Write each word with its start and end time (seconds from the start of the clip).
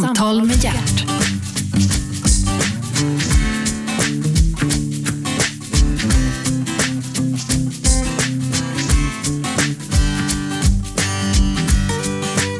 Samtal 0.00 0.44
med 0.44 0.56
hjärt. 0.64 1.04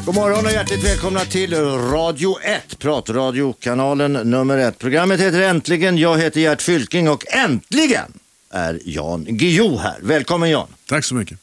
God 0.05 0.15
morgon 0.15 0.45
och 0.45 0.51
hjärtligt 0.51 0.83
välkomna 0.83 1.19
till 1.19 1.53
Radio 1.53 2.39
1, 2.41 2.79
pratradiokanalen 2.79 4.13
nummer 4.13 4.57
1. 4.57 4.79
Programmet 4.79 5.19
heter 5.19 5.41
Äntligen, 5.41 5.97
jag 5.97 6.17
heter 6.17 6.41
Gert 6.41 6.61
Fylking 6.61 7.09
och 7.09 7.33
äntligen 7.33 8.13
är 8.51 8.79
Jan 8.85 9.25
Guillou 9.29 9.77
här. 9.77 9.97
Välkommen 10.01 10.49
Jan. 10.49 10.67
Tack 10.89 11.05
så 11.05 11.15
mycket. 11.15 11.37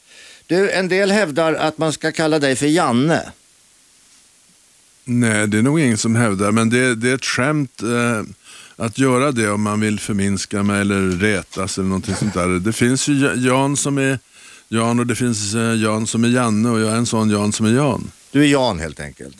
Du, 0.47 0.71
en 0.71 0.87
del 0.87 1.11
hävdar 1.11 1.53
att 1.53 1.77
man 1.77 1.93
ska 1.93 2.11
kalla 2.11 2.39
dig 2.39 2.55
för 2.55 2.67
Janne. 2.67 3.31
Nej, 5.05 5.47
det 5.47 5.57
är 5.57 5.61
nog 5.61 5.79
ingen 5.79 5.97
som 5.97 6.15
hävdar, 6.15 6.51
men 6.51 6.69
det, 6.69 6.95
det 6.95 7.09
är 7.09 7.15
ett 7.15 7.25
skämt 7.25 7.83
eh, 7.83 8.21
att 8.75 8.97
göra 8.97 9.31
det 9.31 9.49
om 9.49 9.61
man 9.61 9.79
vill 9.79 9.99
förminska 9.99 10.63
mig 10.63 10.81
eller 10.81 11.01
retas 11.17 11.77
eller 11.77 11.87
någonting 11.87 12.15
sånt 12.15 12.33
där. 12.33 12.47
Det 12.59 12.73
finns 12.73 13.07
ju 13.07 13.13
Ja- 13.13 13.33
Jan 13.35 13.77
som 13.77 13.97
är 13.97 14.19
Jan 14.67 14.99
och 14.99 15.07
det 15.07 15.15
finns 15.15 15.53
eh, 15.55 15.73
Jan 15.75 16.07
som 16.07 16.23
är 16.23 16.27
Janne 16.27 16.69
och 16.69 16.79
jag 16.79 16.91
är 16.91 16.95
en 16.95 17.05
sån 17.05 17.29
Jan 17.29 17.53
som 17.53 17.65
är 17.65 17.71
Jan. 17.71 18.11
Du 18.31 18.41
är 18.41 18.47
Jan 18.47 18.79
helt 18.79 18.99
enkelt. 18.99 19.35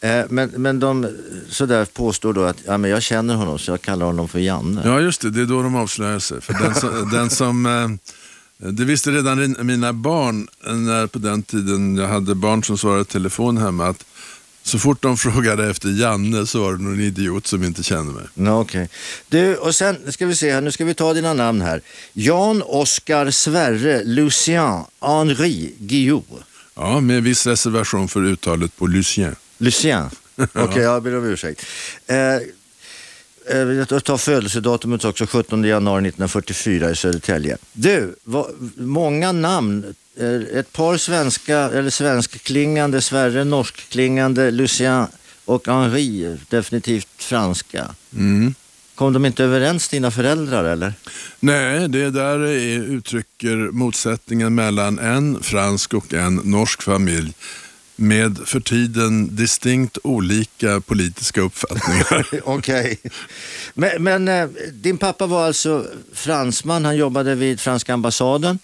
Eh, 0.00 0.20
men, 0.30 0.48
men 0.56 0.80
de 0.80 1.08
sådär 1.48 1.84
påstår 1.84 2.32
då 2.32 2.42
att 2.44 2.56
ja, 2.66 2.78
men 2.78 2.90
jag 2.90 3.02
känner 3.02 3.34
honom 3.34 3.58
så 3.58 3.70
jag 3.70 3.82
kallar 3.82 4.06
honom 4.06 4.28
för 4.28 4.38
Janne. 4.38 4.82
Ja, 4.84 5.00
just 5.00 5.20
det, 5.20 5.30
det 5.30 5.40
är 5.40 5.46
då 5.46 5.62
de 5.62 5.74
avslöjar 5.74 6.18
sig. 6.18 6.40
För 6.40 6.52
den 6.52 6.74
som, 6.74 7.10
den 7.12 7.30
som 7.30 7.66
eh, 7.66 7.88
det 8.70 8.84
visste 8.84 9.10
redan 9.10 9.56
mina 9.66 9.92
barn 9.92 10.48
när 10.64 11.06
på 11.06 11.18
den 11.18 11.42
tiden 11.42 11.96
jag 11.96 12.08
hade 12.08 12.34
barn 12.34 12.64
som 12.64 12.78
svarade 12.78 13.00
i 13.02 13.04
telefon 13.04 13.56
hemma 13.58 13.86
att 13.88 14.04
så 14.62 14.78
fort 14.78 15.02
de 15.02 15.16
frågade 15.26 15.70
efter 15.70 15.88
Janne 15.88 16.46
så 16.46 16.62
var 16.62 16.72
det 16.72 16.82
någon 16.82 17.00
idiot 17.00 17.46
som 17.46 17.64
inte 17.64 17.82
kände 17.82 18.12
mig. 18.12 18.24
Nå, 18.34 18.60
okej. 18.60 18.88
Du, 19.28 19.56
och 19.56 19.74
sen 19.74 20.12
ska 20.12 20.26
vi 20.26 20.36
se 20.36 20.52
här, 20.52 20.60
nu 20.60 20.72
ska 20.72 20.84
vi 20.84 20.94
ta 20.94 21.12
dina 21.14 21.34
namn 21.34 21.60
här. 21.62 21.80
Jan, 22.12 22.62
Oskar, 22.62 23.30
Sverre, 23.30 24.04
Lucien, 24.04 24.84
Henri, 25.00 25.74
Guillou. 25.78 26.22
Ja, 26.74 27.00
med 27.00 27.22
viss 27.22 27.46
reservation 27.46 28.08
för 28.08 28.24
uttalet 28.24 28.76
på 28.76 28.86
Lucien. 28.86 29.36
Lucien. 29.58 30.10
Okej, 30.54 30.82
jag 30.82 31.02
ber 31.02 31.16
om 31.16 31.24
ursäkt. 31.24 31.66
Eh, 32.06 32.16
jag 33.90 34.04
tar 34.04 34.16
födelsedatumet 34.16 35.04
också, 35.04 35.26
17 35.26 35.64
januari 35.64 36.08
1944 36.08 36.90
i 36.90 36.96
Södertälje. 36.96 37.56
Du, 37.72 38.14
vad, 38.24 38.46
många 38.76 39.32
namn. 39.32 39.94
Eh, 40.16 40.58
ett 40.58 40.72
par 40.72 40.96
svenska, 40.96 41.58
eller 41.58 41.90
svenskklingande, 41.90 43.00
Sverre 43.00 43.44
norskklingande, 43.44 44.50
Lucien 44.50 45.06
och 45.44 45.66
Henri, 45.66 46.36
definitivt 46.48 47.08
franska. 47.16 47.94
Mm. 48.12 48.54
Kom 48.94 49.12
de 49.12 49.26
inte 49.26 49.44
överens, 49.44 49.88
dina 49.88 50.10
föräldrar 50.10 50.64
eller? 50.64 50.92
Nej, 51.40 51.88
det 51.88 52.10
där 52.10 52.38
är, 52.38 52.78
uttrycker 52.78 53.56
motsättningen 53.56 54.54
mellan 54.54 54.98
en 54.98 55.42
fransk 55.42 55.94
och 55.94 56.14
en 56.14 56.34
norsk 56.34 56.82
familj 56.82 57.34
med 58.02 58.38
för 58.44 58.60
tiden 58.60 59.36
distinkt 59.36 59.98
olika 60.04 60.80
politiska 60.80 61.40
uppfattningar. 61.40 62.26
Okej. 62.44 62.98
Men, 63.74 64.02
men 64.02 64.28
eh, 64.28 64.48
din 64.72 64.98
pappa 64.98 65.26
var 65.26 65.46
alltså 65.46 65.86
fransman, 66.12 66.84
han 66.84 66.96
jobbade 66.96 67.34
vid 67.34 67.60
franska 67.60 67.94
ambassaden. 67.94 68.58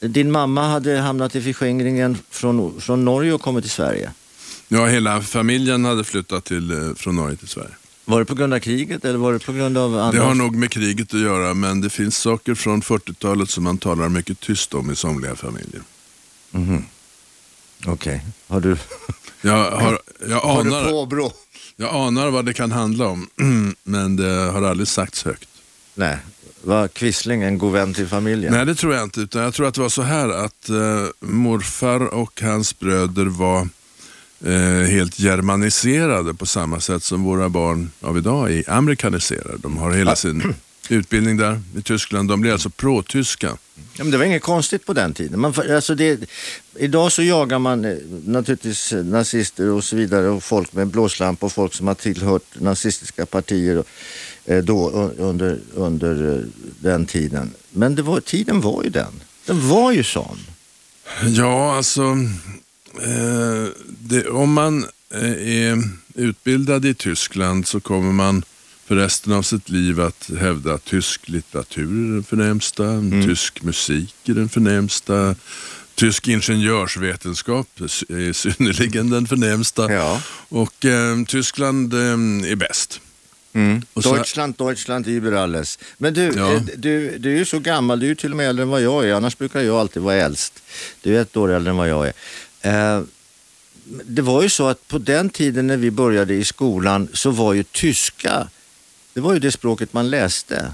Din 0.00 0.30
mamma 0.30 0.68
hade 0.68 0.98
hamnat 0.98 1.36
i 1.36 1.42
förskingringen 1.42 2.18
från, 2.30 2.80
från 2.80 3.04
Norge 3.04 3.32
och 3.32 3.40
kommit 3.40 3.64
till 3.64 3.70
Sverige. 3.70 4.12
ja, 4.68 4.86
hela 4.86 5.22
familjen 5.22 5.84
hade 5.84 6.04
flyttat 6.04 6.44
till, 6.44 6.70
eh, 6.70 6.94
från 6.96 7.16
Norge 7.16 7.36
till 7.36 7.48
Sverige. 7.48 7.74
Var 8.04 8.18
det 8.18 8.24
på 8.24 8.34
grund 8.34 8.54
av 8.54 8.58
kriget 8.58 9.04
eller 9.04 9.18
var 9.18 9.32
det 9.32 9.38
på 9.38 9.52
grund 9.52 9.78
av 9.78 9.98
annat? 9.98 10.14
Det 10.14 10.20
har 10.20 10.34
nog 10.34 10.56
med 10.56 10.70
kriget 10.70 11.14
att 11.14 11.20
göra, 11.20 11.54
men 11.54 11.80
det 11.80 11.90
finns 11.90 12.18
saker 12.18 12.54
från 12.54 12.82
40-talet 12.82 13.50
som 13.50 13.64
man 13.64 13.78
talar 13.78 14.08
mycket 14.08 14.40
tyst 14.40 14.74
om 14.74 14.90
i 14.90 14.96
somliga 14.96 15.36
familjer. 15.36 15.82
Okej. 17.86 18.24
Har 18.48 18.60
du, 18.60 18.76
Jag, 19.40 19.70
har, 19.70 19.98
jag, 20.28 20.40
har 20.40 20.64
du 20.64 20.70
anar, 20.70 21.32
jag 21.76 21.94
anar 21.94 22.30
vad 22.30 22.44
det 22.44 22.52
kan 22.52 22.72
handla 22.72 23.06
om, 23.06 23.28
men 23.84 24.16
det 24.16 24.50
har 24.52 24.62
aldrig 24.62 24.88
sagts 24.88 25.24
högt. 25.24 25.48
Nej. 25.94 26.18
Var 26.62 26.88
Quisling 26.88 27.42
en 27.42 27.58
god 27.58 27.72
vän 27.72 27.94
till 27.94 28.08
familjen? 28.08 28.52
Nej, 28.52 28.66
det 28.66 28.74
tror 28.74 28.94
jag 28.94 29.02
inte. 29.02 29.20
Utan 29.20 29.42
jag 29.42 29.54
tror 29.54 29.66
att 29.66 29.74
det 29.74 29.80
var 29.80 29.88
så 29.88 30.02
här 30.02 30.28
att 30.28 30.68
eh, 30.68 31.06
morfar 31.20 32.00
och 32.14 32.40
hans 32.42 32.78
bröder 32.78 33.24
var 33.24 33.68
eh, 34.44 34.90
helt 34.90 35.18
germaniserade 35.20 36.34
på 36.34 36.46
samma 36.46 36.80
sätt 36.80 37.02
som 37.02 37.22
våra 37.22 37.48
barn 37.48 37.90
av 38.00 38.18
idag 38.18 38.52
är 38.52 38.70
amerikaniserade. 38.70 39.58
De 39.58 39.76
har 39.76 39.92
hela 39.92 40.16
sin 40.16 40.54
utbildning 40.90 41.36
där 41.36 41.60
i 41.78 41.82
Tyskland. 41.82 42.28
De 42.28 42.40
blir 42.40 42.52
alltså 42.52 42.70
pro-tyska. 42.70 43.56
Ja, 43.96 44.04
men 44.04 44.10
det 44.10 44.18
var 44.18 44.24
inget 44.24 44.42
konstigt 44.42 44.86
på 44.86 44.92
den 44.92 45.14
tiden. 45.14 45.40
Man, 45.40 45.54
alltså 45.70 45.94
det, 45.94 46.20
idag 46.78 47.12
så 47.12 47.22
jagar 47.22 47.58
man 47.58 47.84
eh, 47.84 47.96
naturligtvis 48.24 48.92
nazister 49.04 49.68
och 49.70 49.84
så 49.84 49.96
vidare 49.96 50.28
och 50.28 50.44
folk 50.44 50.72
med 50.72 50.86
blåslampa 50.88 51.46
och 51.46 51.52
folk 51.52 51.74
som 51.74 51.86
har 51.86 51.94
tillhört 51.94 52.60
nazistiska 52.60 53.26
partier 53.26 53.84
eh, 54.44 54.58
då, 54.64 54.90
un- 54.90 55.18
under, 55.18 55.58
under 55.74 56.36
eh, 56.38 56.44
den 56.80 57.06
tiden. 57.06 57.50
Men 57.70 57.94
det 57.94 58.02
var, 58.02 58.20
tiden 58.20 58.60
var 58.60 58.84
ju 58.84 58.90
den. 58.90 59.12
Den 59.46 59.68
var 59.68 59.92
ju 59.92 60.02
sån. 60.04 60.38
Ja, 61.26 61.76
alltså 61.76 62.02
eh, 63.02 63.66
det, 63.98 64.26
om 64.28 64.52
man 64.52 64.86
är 65.10 65.82
utbildad 66.14 66.84
i 66.84 66.94
Tyskland 66.94 67.66
så 67.66 67.80
kommer 67.80 68.12
man 68.12 68.42
för 68.88 68.96
resten 68.96 69.32
av 69.32 69.42
sitt 69.42 69.68
liv 69.68 70.00
att 70.00 70.30
hävda 70.40 70.74
att 70.74 70.84
tysk 70.84 71.28
litteratur 71.28 72.08
är 72.08 72.12
den 72.14 72.22
förnämsta, 72.24 72.84
tysk 73.26 73.62
musik 73.62 74.14
är 74.28 74.32
den 74.34 74.48
förnämsta, 74.48 75.34
tysk 75.94 76.28
ingenjörsvetenskap 76.28 77.68
är 77.80 78.32
synnerligen 78.32 79.10
den 79.10 79.26
förnämsta 79.26 79.92
Ja. 79.92 80.22
och 80.48 80.84
eh, 80.84 81.24
Tyskland 81.26 81.94
eh, 81.94 82.50
är 82.50 82.56
bäst. 82.56 83.00
Och 83.92 84.02
så- 84.02 84.14
Deutschland, 84.16 84.54
Deutschland 84.58 85.06
über 85.08 85.32
alles. 85.32 85.78
Men 85.98 86.14
du, 86.14 86.32
Ja. 86.36 86.54
eh, 86.54 86.62
du, 86.76 87.18
du 87.18 87.32
är 87.34 87.38
ju 87.38 87.44
så 87.44 87.58
gammal, 87.58 88.00
du 88.00 88.06
är 88.06 88.08
ju 88.08 88.14
till 88.14 88.30
och 88.30 88.36
med 88.36 88.48
äldre 88.48 88.62
än 88.62 88.68
vad 88.68 88.82
jag 88.82 89.08
är. 89.08 89.14
Annars 89.14 89.38
brukar 89.38 89.60
jag 89.60 89.76
alltid 89.76 90.02
vara 90.02 90.14
äldst. 90.14 90.62
Du 91.02 91.16
är 91.16 91.22
ett 91.22 91.36
år 91.36 91.50
äldre 91.52 91.70
än 91.70 91.76
vad 91.76 91.88
jag 91.88 92.06
är. 92.06 92.12
Eh, 92.96 93.02
det 94.04 94.22
var 94.22 94.42
ju 94.42 94.48
så 94.48 94.66
att 94.68 94.88
på 94.88 94.98
den 94.98 95.30
tiden 95.30 95.66
när 95.66 95.76
vi 95.76 95.90
började 95.90 96.34
i 96.34 96.44
skolan 96.44 97.08
så 97.12 97.30
var 97.30 97.52
ju 97.54 97.62
tyska, 97.62 98.48
det 99.18 99.22
var 99.22 99.32
ju 99.34 99.38
det 99.38 99.52
språket 99.52 99.92
man 99.92 100.10
läste. 100.10 100.72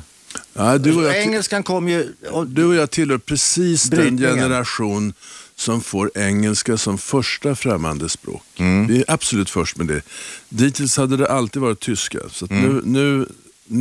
Ja, 0.53 0.79
du, 0.79 0.95
och 0.97 1.05
jag, 1.05 1.23
Engelskan 1.23 1.63
kom 1.63 1.89
ju... 1.89 2.13
och- 2.31 2.47
du 2.47 2.65
och 2.65 2.75
jag 2.75 2.91
tillhör 2.91 3.19
precis 3.19 3.83
den 3.85 3.99
Brytningen. 4.01 4.35
generation 4.35 5.13
som 5.57 5.81
får 5.81 6.11
engelska 6.15 6.77
som 6.77 6.99
första 6.99 7.55
främmande 7.55 8.09
språk. 8.09 8.43
Mm. 8.57 8.87
Vi 8.87 8.99
är 8.99 9.05
absolut 9.09 9.51
först 9.51 9.77
med 9.77 9.87
det. 9.87 10.03
Dittills 10.49 10.97
hade 10.97 11.17
det 11.17 11.29
alltid 11.29 11.63
varit 11.63 11.81
tyska. 11.81 12.19
Så 12.31 12.47
Mm. 12.51 12.63
nu, 12.77 12.83
nu 12.85 13.23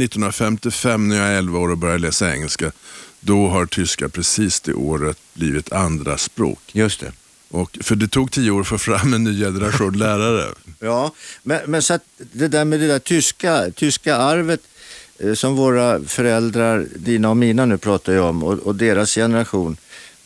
1955 0.06 1.07
när 1.09 1.16
jag 1.18 1.28
är 1.28 1.38
11 1.38 1.59
år 1.59 1.69
och 1.69 1.78
börjar 1.78 1.97
läsa 2.00 2.34
engelska, 2.34 2.72
då 3.19 3.47
har 3.47 3.66
tyska 3.66 4.09
precis 4.09 4.62
det 4.62 4.74
året 4.74 5.18
blivit 5.34 5.72
andra 5.72 6.18
språk. 6.18 6.59
Just 6.72 7.00
det. 7.00 7.12
Och, 7.53 7.78
för 7.81 7.96
det 7.96 8.08
tog 8.08 8.31
tio 8.31 8.52
år 8.52 8.62
att 8.62 8.68
få 8.68 8.78
fram 8.78 9.14
en 9.14 9.24
ny 9.24 9.40
generation 9.40 9.97
lärare. 9.97 10.53
Ja, 10.80 11.12
men, 11.44 11.59
men 11.66 11.81
så 11.81 12.00
det 12.18 12.47
där 12.47 12.66
med 12.66 12.80
det 12.80 12.88
där 12.88 13.00
tyska, 13.00 13.72
tyska 13.75 14.16
arvet 14.16 14.62
eh, 15.19 15.34
som 15.34 15.56
våra 15.56 16.03
föräldrar, 16.03 16.88
dina 16.96 17.30
och 17.30 17.38
mina 17.38 17.66
nu 17.66 17.78
pratar 17.78 18.13
jag 18.13 18.25
om, 18.25 18.44
och, 18.44 18.53
och 18.59 18.75
deras 18.75 19.16
generation 19.16 19.78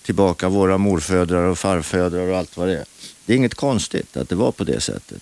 tillbaka, 0.01 0.49
våra 0.49 0.77
morfödrar 0.77 1.43
och 1.43 1.59
farfödrar 1.59 2.27
och 2.27 2.37
allt 2.37 2.57
vad 2.57 2.67
det 2.67 2.77
är. 2.77 2.85
Det 3.25 3.33
är 3.33 3.37
inget 3.37 3.55
konstigt 3.55 4.17
att 4.17 4.29
det 4.29 4.35
var 4.35 4.51
på 4.51 4.63
det 4.63 4.81
sättet, 4.81 5.21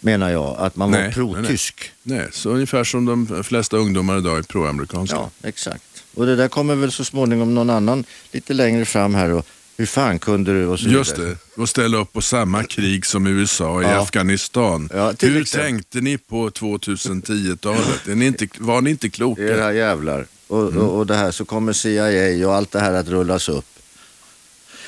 menar 0.00 0.30
jag, 0.30 0.56
att 0.58 0.76
man 0.76 0.90
var 0.90 0.98
Nej, 0.98 1.12
pro-tysk. 1.12 1.92
Nej, 2.02 2.28
så 2.32 2.50
ungefär 2.50 2.84
som 2.84 3.04
de 3.04 3.44
flesta 3.44 3.76
ungdomar 3.76 4.18
idag 4.18 4.38
är 4.38 4.42
pro-amerikanska. 4.42 5.16
Ja, 5.16 5.30
exakt. 5.42 5.84
Och 6.14 6.26
det 6.26 6.36
där 6.36 6.48
kommer 6.48 6.74
väl 6.74 6.92
så 6.92 7.04
småningom 7.04 7.54
någon 7.54 7.70
annan 7.70 8.04
lite 8.32 8.54
längre 8.54 8.84
fram 8.84 9.14
här 9.14 9.32
och 9.32 9.46
hur 9.76 9.86
fan 9.86 10.18
kunde 10.18 10.52
du 10.52 10.66
och 10.66 10.80
så 10.80 10.88
Just 10.88 11.16
det, 11.16 11.36
och 11.56 11.68
ställa 11.68 11.96
upp 11.98 12.12
på 12.12 12.20
samma 12.20 12.64
krig 12.64 13.06
som 13.06 13.26
USA 13.26 13.82
i 13.82 13.84
Ja. 13.84 14.00
Afghanistan. 14.02 14.88
Ja, 14.92 15.12
Hur 15.20 15.42
exempel. 15.42 15.66
tänkte 15.66 16.00
ni 16.00 16.18
på 16.18 16.50
2010-talet? 16.50 18.08
Är 18.08 18.14
ni 18.14 18.26
inte, 18.26 18.48
var 18.58 18.80
ni 18.80 18.90
inte 18.90 19.08
kloka? 19.08 19.42
Era 19.42 19.72
jävlar. 19.72 20.26
Och, 20.46 20.62
och, 20.62 20.98
och 20.98 21.06
det 21.06 21.14
här 21.14 21.30
så 21.30 21.44
kommer 21.44 21.72
CIA 21.72 22.48
och 22.48 22.54
allt 22.54 22.70
det 22.70 22.80
här 22.80 22.92
att 22.92 23.08
rullas 23.08 23.48
upp. 23.48 23.64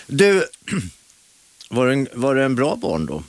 Du, 0.07 0.45
var 1.71 1.87
det 1.87 1.93
en, 1.93 2.09
var 2.15 2.35
det 2.35 2.45
en 2.45 2.55
bra 2.55 2.77
barndom? 2.77 3.25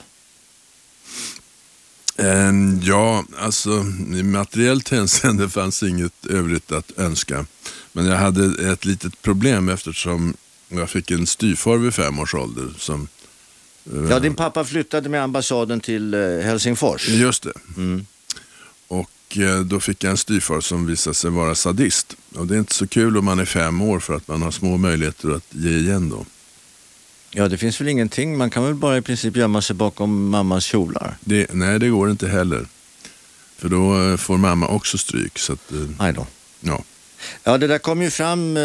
Eh, 2.16 2.52
ja, 2.82 3.24
alltså 3.38 3.70
i 4.14 4.22
materiellt 4.22 4.88
hänseende 4.88 5.48
fanns 5.50 5.82
inget 5.82 6.26
övrigt 6.26 6.72
att 6.72 6.98
önska. 6.98 7.46
Men 7.92 8.06
jag 8.06 8.16
hade 8.16 8.72
ett 8.72 8.84
litet 8.84 9.22
problem 9.22 9.68
eftersom 9.68 10.34
jag 10.78 10.90
fick 10.90 11.10
en 11.10 11.26
styvfar 11.26 11.76
vid 11.76 11.94
fem 11.94 12.18
års 12.18 12.34
ålder 12.34 12.68
som 12.78 13.08
Ja, 14.10 14.18
din 14.18 14.34
pappa 14.34 14.64
flyttade 14.64 15.08
med 15.08 15.22
ambassaden 15.22 15.80
till 15.80 16.14
eh, 16.14 16.20
Helsingfors. 16.20 17.08
Just 17.08 17.42
det. 17.42 17.52
Och 18.88 19.38
eh, 19.38 19.60
då 19.60 19.80
fick 19.80 20.04
jag 20.04 20.10
en 20.10 20.16
styvfar 20.16 20.60
som 20.60 20.86
visade 20.86 21.14
sig 21.14 21.30
vara 21.30 21.54
sadist. 21.54 22.16
Och 22.34 22.46
det 22.46 22.54
är 22.54 22.58
inte 22.58 22.74
så 22.74 22.86
kul 22.86 23.16
om 23.16 23.24
man 23.24 23.38
är 23.38 23.44
fem 23.44 23.82
år 23.82 24.00
för 24.00 24.14
att 24.14 24.28
man 24.28 24.42
har 24.42 24.50
små 24.50 24.76
möjligheter 24.76 25.30
att 25.30 25.44
ge 25.50 25.76
igen 25.76 26.08
då. 26.08 26.26
Ja, 27.30 27.48
det 27.48 27.58
finns 27.58 27.80
väl 27.80 27.88
ingenting. 27.88 28.38
Man 28.38 28.50
kan 28.50 28.64
väl 28.64 28.74
bara 28.74 28.98
i 28.98 29.02
princip 29.02 29.36
gömma 29.36 29.62
sig 29.62 29.76
bakom 29.76 30.28
mammas 30.28 30.64
kjolar. 30.64 31.16
Det, 31.20 31.46
nej, 31.52 31.78
det 31.78 31.88
går 31.88 32.10
inte 32.10 32.28
heller. 32.28 32.66
För 33.56 33.68
då 33.68 34.02
eh, 34.02 34.16
får 34.16 34.36
mamma 34.38 34.68
också 34.68 34.98
stryk. 34.98 35.38
Så 35.38 35.52
att, 35.52 35.72
eh, 35.72 36.12
då. 36.14 36.26
ja. 36.60 36.84
Ja, 37.44 37.58
det 37.58 37.66
där 37.66 37.78
kom 37.78 38.02
ju 38.02 38.10
fram, 38.10 38.56
eh, 38.56 38.62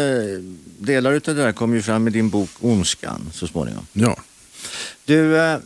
delar 0.78 1.12
av 1.12 1.20
det 1.20 1.34
där 1.34 1.52
kom 1.52 1.74
ju 1.74 1.82
fram 1.82 2.08
i 2.08 2.10
din 2.10 2.30
bok 2.30 2.50
Ondskan 2.60 3.30
så 3.34 3.46
småningom. 3.46 3.86
ja. 3.92 4.16
Du, 5.04 5.38
eh, 5.38 5.58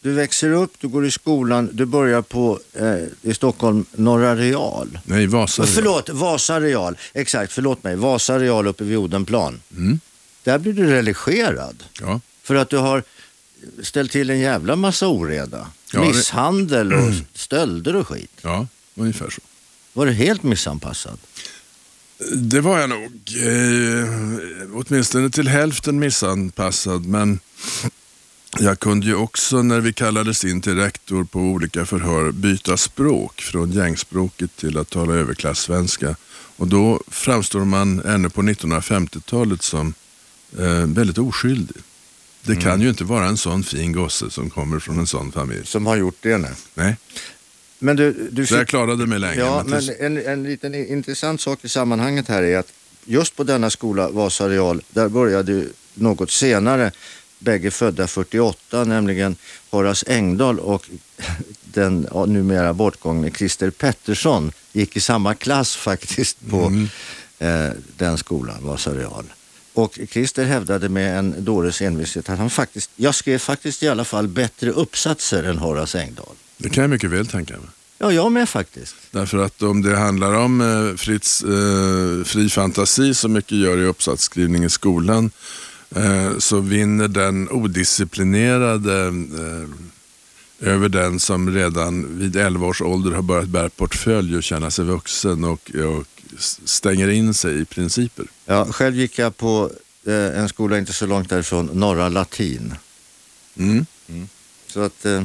du 0.00 0.12
växer 0.12 0.50
upp, 0.50 0.72
du 0.80 0.88
går 0.88 1.06
i 1.06 1.10
skolan, 1.10 1.70
du 1.72 1.84
börjar 1.84 2.22
på, 2.22 2.60
eh, 2.74 3.30
i 3.30 3.34
Stockholm, 3.34 3.84
Norra 3.92 4.36
Real. 4.36 4.98
Nej, 5.04 5.26
Vasa. 5.26 5.62
Oh, 5.62 5.66
förlåt, 5.66 6.08
Vasa 6.08 6.60
Real. 6.60 6.96
Exakt, 7.14 7.52
förlåt 7.52 7.84
mig. 7.84 7.96
Vasa 7.96 8.38
Real 8.38 8.66
uppe 8.66 8.84
vid 8.84 8.96
Odenplan. 8.96 9.60
Mm. 9.76 10.00
Där 10.44 10.58
blir 10.58 10.72
du 10.72 10.86
religerad. 10.86 11.84
Ja. 12.00 12.20
För 12.42 12.54
att 12.54 12.70
du 12.70 12.76
har 12.76 13.02
ställt 13.82 14.12
till 14.12 14.30
en 14.30 14.38
jävla 14.38 14.76
massa 14.76 15.08
oreda. 15.08 15.66
Ja, 15.92 16.04
Misshandel 16.04 16.92
och 16.92 17.12
stölder 17.34 17.96
och 17.96 18.08
skit. 18.08 18.30
ja, 18.42 18.66
ungefär 18.94 19.30
så. 19.30 19.40
Var 19.96 20.06
du 20.06 20.12
helt 20.12 20.42
missanpassad? 20.42 21.18
Det 22.34 22.60
var 22.60 22.78
jag 22.78 22.88
nog. 22.88 23.12
Eh, 23.44 24.08
åtminstone 24.74 25.30
till 25.30 25.48
hälften 25.48 25.98
missanpassad. 25.98 27.06
Men 27.06 27.40
jag 28.58 28.80
kunde 28.80 29.06
ju 29.06 29.14
också 29.14 29.62
när 29.62 29.80
vi 29.80 29.92
kallades 29.92 30.44
in 30.44 30.60
till 30.60 30.76
rektor 30.76 31.24
på 31.24 31.40
olika 31.40 31.86
förhör 31.86 32.32
byta 32.32 32.76
språk 32.76 33.40
från 33.40 33.72
gängspråket 33.72 34.56
till 34.56 34.78
att 34.78 34.90
tala 34.90 35.14
överklassvenska. 35.14 36.16
Och 36.56 36.68
då 36.68 37.00
framstår 37.08 37.64
man 37.64 38.00
ännu 38.00 38.30
på 38.30 38.42
1950-talet 38.42 39.62
som 39.62 39.94
eh, 40.58 40.86
väldigt 40.86 41.18
oskyldig. 41.18 41.76
Det 42.42 42.56
kan 42.56 42.80
ju 42.80 42.88
inte 42.88 43.04
vara 43.04 43.26
en 43.26 43.36
sån 43.36 43.64
fin 43.64 43.92
gosse 43.92 44.30
som 44.30 44.50
kommer 44.50 44.78
från 44.78 44.98
en 44.98 45.06
sån 45.06 45.32
familj. 45.32 45.66
Som 45.66 45.86
har 45.86 45.96
gjort 45.96 46.18
det 46.20 46.38
nu. 46.38 46.48
Nej, 46.74 46.96
Men 47.86 47.96
du, 47.96 48.28
du 48.30 48.46
så 48.46 48.54
jag 48.54 48.60
fick... 48.60 48.68
klarade 48.68 49.06
mig 49.06 49.18
länge. 49.18 49.40
Ja, 49.40 49.64
men 49.66 49.82
en, 50.00 50.26
en 50.26 50.42
liten 50.42 50.74
intressant 50.74 51.40
sak 51.40 51.64
i 51.64 51.68
sammanhanget 51.68 52.28
här 52.28 52.42
är 52.42 52.58
att 52.58 52.72
just 53.04 53.36
på 53.36 53.44
denna 53.44 53.70
skola, 53.70 54.08
Vasa 54.10 54.48
Real, 54.48 54.82
där 54.90 55.08
började 55.08 55.52
ju 55.52 55.68
något 55.94 56.30
senare 56.30 56.92
bägge 57.38 57.70
födda 57.70 58.06
48, 58.06 58.84
nämligen 58.84 59.36
Horace 59.70 60.06
Engdahl 60.08 60.58
och 60.60 60.88
den 61.64 62.06
ja, 62.14 62.26
numera 62.26 62.72
bortgångne 62.72 63.30
Christer 63.30 63.70
Pettersson 63.70 64.52
gick 64.72 64.96
i 64.96 65.00
samma 65.00 65.34
klass 65.34 65.76
faktiskt 65.76 66.36
på 66.50 66.60
Mm. 66.66 66.88
eh, 67.38 67.72
den 67.96 68.18
skolan, 68.18 68.56
Vasa 68.60 68.90
Real. 68.94 69.24
Och 69.72 69.98
Christer 70.10 70.44
hävdade 70.44 70.88
med 70.88 71.18
en 71.18 71.44
dåres 71.44 71.82
envishet 71.82 72.28
att 72.28 72.38
han 72.38 72.50
faktiskt, 72.50 72.90
jag 72.96 73.14
skrev 73.14 73.38
faktiskt 73.38 73.82
i 73.82 73.88
alla 73.88 74.04
fall 74.04 74.28
bättre 74.28 74.70
uppsatser 74.70 75.42
än 75.42 75.58
Horace 75.58 76.00
Engdahl. 76.00 76.34
det 76.56 76.70
kan 76.70 76.82
jag 76.82 76.90
mycket 76.90 77.10
väl 77.10 77.26
tänka 77.26 77.52
mig. 77.54 77.68
Ja, 77.98 78.12
jag 78.12 78.32
med 78.32 78.48
faktiskt. 78.48 78.94
Därför 79.10 79.38
att 79.38 79.62
om 79.62 79.82
det 79.82 79.96
handlar 79.96 80.34
om 80.34 80.60
eh, 80.60 80.96
Fritz 80.96 81.42
eh, 81.42 82.24
fri 82.24 82.48
fantasi 82.48 83.14
som 83.14 83.32
mycket 83.32 83.58
gör 83.58 83.78
i 83.78 83.84
uppsatsskrivning 83.84 84.64
i 84.64 84.70
skolan 84.70 85.30
eh, 85.96 86.38
så 86.38 86.60
vinner 86.60 87.08
den 87.08 87.50
odisciplinerade 87.50 89.06
eh, 89.06 89.68
över 90.60 90.88
den 90.88 91.20
som 91.20 91.50
redan 91.50 92.18
vid 92.18 92.36
11 92.36 92.66
års 92.66 92.82
ålder 92.82 93.10
har 93.10 93.22
börjat 93.22 93.48
bära 93.48 93.68
portfölj 93.68 94.36
och 94.36 94.42
känna 94.42 94.70
sig 94.70 94.84
vuxen 94.84 95.44
och, 95.44 95.70
och 95.70 96.06
stänger 96.64 97.08
in 97.08 97.34
sig 97.34 97.60
i 97.60 97.64
principer. 97.64 98.26
Ja, 98.44 98.66
själv 98.72 98.96
gick 98.96 99.18
jag 99.18 99.36
på 99.36 99.70
eh, 100.06 100.38
en 100.40 100.48
skola 100.48 100.78
inte 100.78 100.92
så 100.92 101.06
långt 101.06 101.30
därifrån, 101.30 101.70
Norra 101.72 102.08
Latin. 102.08 102.74
Mm. 103.56 103.86
Så 104.66 104.80
att 104.80 105.06
eh, 105.06 105.22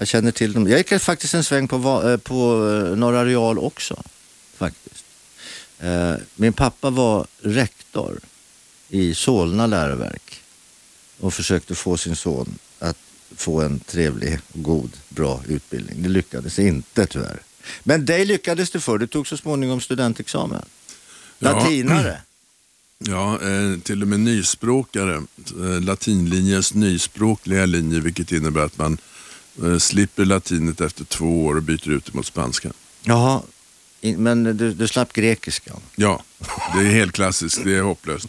jag 0.00 0.08
känner 0.08 0.32
till 0.32 0.52
dem. 0.52 0.68
Jag 0.68 0.78
gick 0.78 1.00
faktiskt 1.00 1.34
en 1.34 1.44
sväng 1.44 1.68
på, 1.68 1.76
eh, 2.08 2.16
på 2.16 2.68
eh, 2.68 2.96
Norra 2.96 3.24
Real 3.24 3.58
också. 3.58 4.02
Faktiskt. 4.56 5.04
Eh, 5.78 6.14
min 6.34 6.52
pappa 6.52 6.90
var 6.90 7.26
rektor 7.42 8.20
i 8.88 9.14
Solna 9.14 9.66
läroverk 9.66 10.42
och 11.18 11.34
försökte 11.34 11.74
få 11.74 11.96
sin 11.96 12.16
son 12.16 12.58
att 12.78 12.96
få 13.36 13.60
en 13.60 13.80
trevlig, 13.80 14.38
god, 14.52 14.90
bra 15.08 15.42
utbildning. 15.48 16.02
Det 16.02 16.08
lyckades 16.08 16.58
inte 16.58 17.06
tyvärr. 17.06 17.42
Men 17.82 18.06
dig 18.06 18.24
lyckades 18.24 18.70
det 18.70 18.80
för. 18.80 18.98
Du 18.98 19.06
tog 19.06 19.26
så 19.26 19.36
småningom 19.36 19.80
studentexamen. 19.80 20.64
Ja. 21.38 21.52
Latinare. 21.52 22.20
Ja, 23.02 23.38
till 23.82 24.02
och 24.02 24.08
med 24.08 24.20
nyspråkare. 24.20 25.22
Latinlinjens 25.80 26.74
nyspråkliga 26.74 27.66
linje 27.66 28.00
vilket 28.00 28.32
innebär 28.32 28.60
att 28.60 28.78
man 28.78 28.98
slipper 29.78 30.24
latinet 30.24 30.80
efter 30.80 31.04
två 31.04 31.44
år 31.44 31.56
och 31.56 31.62
byter 31.62 31.90
ut 31.90 32.04
det 32.04 32.14
mot 32.14 32.26
spanska. 32.26 32.72
Jaha, 33.02 33.42
men 34.00 34.44
du, 34.44 34.72
du 34.72 34.88
slapp 34.88 35.12
grekiskan. 35.12 35.80
Ja, 35.96 36.22
det 36.74 36.80
är 36.80 36.90
helt 36.90 37.12
klassiskt. 37.12 37.64
Det 37.64 37.76
är 37.76 37.82
hopplöst. 37.82 38.28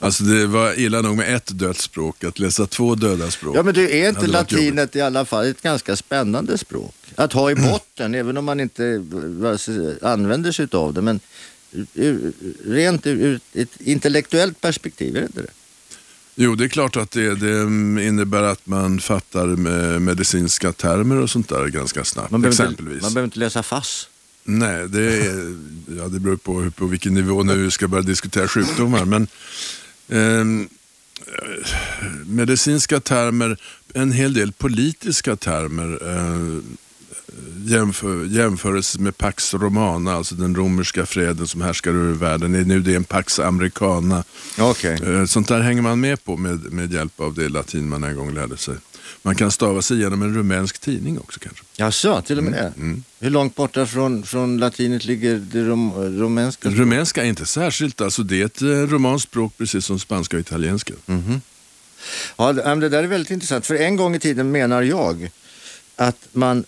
Alltså 0.00 0.24
det 0.24 0.46
var 0.46 0.78
illa 0.80 1.02
nog 1.02 1.16
med 1.16 1.36
ett 1.36 1.46
dött 1.46 1.78
språk. 1.78 2.24
Att 2.24 2.38
läsa 2.38 2.66
två 2.66 2.94
döda 2.94 3.30
språk. 3.30 3.56
Ja, 3.56 3.62
men 3.62 3.74
du 3.74 3.90
är 3.90 4.08
inte 4.08 4.26
latinet 4.26 4.96
i 4.96 5.00
alla 5.00 5.24
fall 5.24 5.46
ett 5.46 5.62
ganska 5.62 5.96
spännande 5.96 6.58
språk 6.58 6.94
att 7.14 7.32
ha 7.32 7.50
i 7.50 7.54
botten, 7.54 8.14
även 8.14 8.36
om 8.36 8.44
man 8.44 8.60
inte 8.60 8.84
eh, 9.68 10.10
använder 10.10 10.52
sig 10.52 10.68
av 10.72 10.94
det. 10.94 11.02
Men 11.02 11.20
ur, 11.94 12.32
rent 12.66 13.06
ur 13.06 13.40
ett 13.52 13.80
intellektuellt 13.80 14.60
perspektiv, 14.60 15.16
är 15.16 15.20
det 15.20 15.26
inte 15.26 15.42
det? 15.42 15.50
Jo, 16.34 16.54
det 16.54 16.64
är 16.64 16.68
klart 16.68 16.96
att 16.96 17.10
det, 17.10 17.34
det 17.34 17.62
innebär 18.06 18.42
att 18.42 18.66
man 18.66 19.00
fattar 19.00 19.46
med 19.46 20.02
medicinska 20.02 20.72
termer 20.72 21.16
och 21.16 21.30
sånt 21.30 21.48
där 21.48 21.66
ganska 21.66 22.04
snabbt. 22.04 22.30
Man 22.30 22.42
behöver, 22.42 22.64
exempelvis. 22.64 22.94
inte, 22.94 23.04
man 23.04 23.14
behöver 23.14 23.26
inte 23.26 23.38
läsa 23.38 23.62
FASS. 23.62 24.08
Nej, 24.44 24.88
det, 24.88 25.26
är, 25.26 25.56
ja, 25.98 26.08
det 26.08 26.20
beror 26.20 26.36
på 26.36 26.70
på 26.70 26.86
vilken 26.86 27.14
nivå 27.14 27.42
när 27.42 27.54
vi 27.54 27.70
ska 27.70 27.88
börja 27.88 28.02
diskutera 28.02 28.48
sjukdomar. 28.48 29.04
Men 29.04 29.26
eh, 30.08 30.68
medicinska 32.26 33.00
termer, 33.00 33.56
en 33.94 34.12
hel 34.12 34.34
del 34.34 34.52
politiska 34.52 35.36
termer. 35.36 35.98
Eh, 36.16 36.62
jämför, 37.64 38.24
jämförelse 38.24 39.00
med 39.00 39.18
Pax 39.18 39.54
Romana, 39.54 40.12
alltså 40.12 40.34
den 40.34 40.54
romerska 40.54 41.06
freden 41.06 41.48
som 41.48 41.60
härskar 41.60 41.90
över 41.90 42.12
världen. 42.12 42.54
Är 42.54 42.64
Nu 42.64 42.80
det 42.80 42.92
är 42.92 42.96
en 42.96 43.04
Pax 43.04 43.38
Americana. 43.38 44.24
Okej. 44.58 44.98
Eh, 45.06 45.24
Sånt 45.24 45.48
där 45.48 45.60
hänger 45.60 45.82
man 45.82 46.00
med 46.00 46.24
på 46.24 46.36
med, 46.36 46.72
med 46.72 46.92
hjälp 46.92 47.20
av 47.20 47.34
det 47.34 47.48
latin 47.48 47.88
man 47.88 48.04
en 48.04 48.16
gång 48.16 48.34
lärde 48.34 48.56
sig. 48.56 48.74
Man 49.22 49.34
kan 49.34 49.50
stava 49.50 49.82
sig 49.82 49.96
igenom 49.96 50.22
en 50.22 50.34
rumänsk 50.34 50.78
tidning 50.78 51.18
också 51.18 51.40
kanske. 51.40 51.64
Jaså, 51.76 52.22
till 52.22 52.38
och 52.38 52.44
med 52.44 52.52
det? 52.52 52.72
Mm. 52.76 53.04
Hur 53.20 53.30
långt 53.30 53.54
borta 53.54 53.86
från, 53.86 54.22
från 54.22 54.58
latinet 54.58 55.04
ligger 55.04 55.36
det 55.36 55.64
rom, 55.64 55.92
rumänska? 55.94 56.68
Rumänska 56.68 57.22
är 57.22 57.26
inte 57.28 57.46
särskilt, 57.46 58.00
alltså 58.00 58.22
det 58.22 58.40
är 58.40 58.44
ett 58.44 58.62
eh, 58.62 58.66
romanskt 58.68 59.28
språk 59.28 59.52
precis 59.58 59.84
som 59.84 59.98
spanska 59.98 60.36
och 60.36 60.40
italienska. 60.40 60.94
Ja, 62.36 62.52
det 62.52 62.62
ja, 62.64 62.74
det 62.74 62.88
där 62.88 63.02
är 63.02 63.06
väldigt 63.06 63.30
intressant. 63.30 63.66
För 63.66 63.74
en 63.74 63.96
gång 63.96 64.14
i 64.14 64.18
tiden 64.18 64.50
menar 64.52 64.82
jag 64.82 65.30
att 65.96 66.28
man 66.32 66.64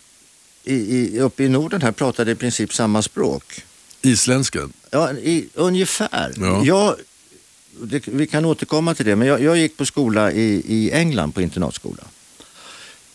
i, 0.67 0.75
i, 0.75 1.21
uppe 1.21 1.45
i 1.45 1.49
Norden 1.49 1.83
här 1.83 1.93
pratade 1.93 2.31
i 2.31 2.35
princip 2.35 2.75
samma 2.75 3.03
språk. 3.03 3.65
Isländska, 4.03 4.69
Ja, 4.91 5.13
i, 5.13 5.49
ungefär. 5.55 6.33
Ja. 6.37 6.65
Jag, 6.65 6.97
det, 7.83 8.09
vi 8.09 8.27
kan 8.27 8.45
återkomma 8.45 8.95
till 8.95 9.07
det, 9.07 9.17
men 9.17 9.29
jag, 9.29 9.43
jag 9.43 9.57
gick 9.57 9.77
på 9.77 9.87
skola 9.87 10.33
i, 10.33 10.63
i 10.67 10.93
England 10.93 11.33
på 11.33 11.41
internatskola. 11.41 12.03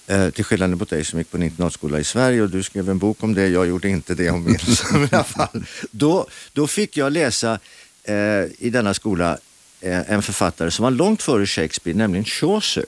Eh, 0.08 0.30
till 0.30 0.46
skillnad 0.46 0.78
mot 0.78 0.90
dig 0.90 1.06
som 1.06 1.20
gick 1.20 1.32
på 1.32 1.38
en 1.38 1.44
internatskola 1.44 2.00
i 2.00 2.04
Sverige 2.04 2.42
och 2.42 2.50
du 2.50 2.64
skrev 2.64 2.90
en 2.90 2.98
bok 2.98 3.24
om 3.24 3.34
det. 3.34 3.48
Jag 3.48 3.68
gjorde 3.68 3.90
inte 3.90 4.16
det 4.16 4.30
om 4.30 4.44
min. 4.44 4.58
Men 4.92 5.04
i 5.04 5.08
alla 5.12 5.24
fall, 5.24 5.66
då, 5.92 6.28
då 6.54 6.68
fick 6.68 6.98
jag 6.98 7.14
läsa 7.14 7.60
eh, 8.04 8.16
i 8.60 8.70
denna 8.72 8.94
skola 8.94 9.38
eh, 9.82 10.12
en 10.12 10.22
författare 10.22 10.72
som 10.72 10.84
var 10.84 10.92
långt 10.92 11.22
före 11.22 11.46
Shakespeare, 11.46 11.98
nämligen 11.98 12.26
Chaucer. 12.26 12.86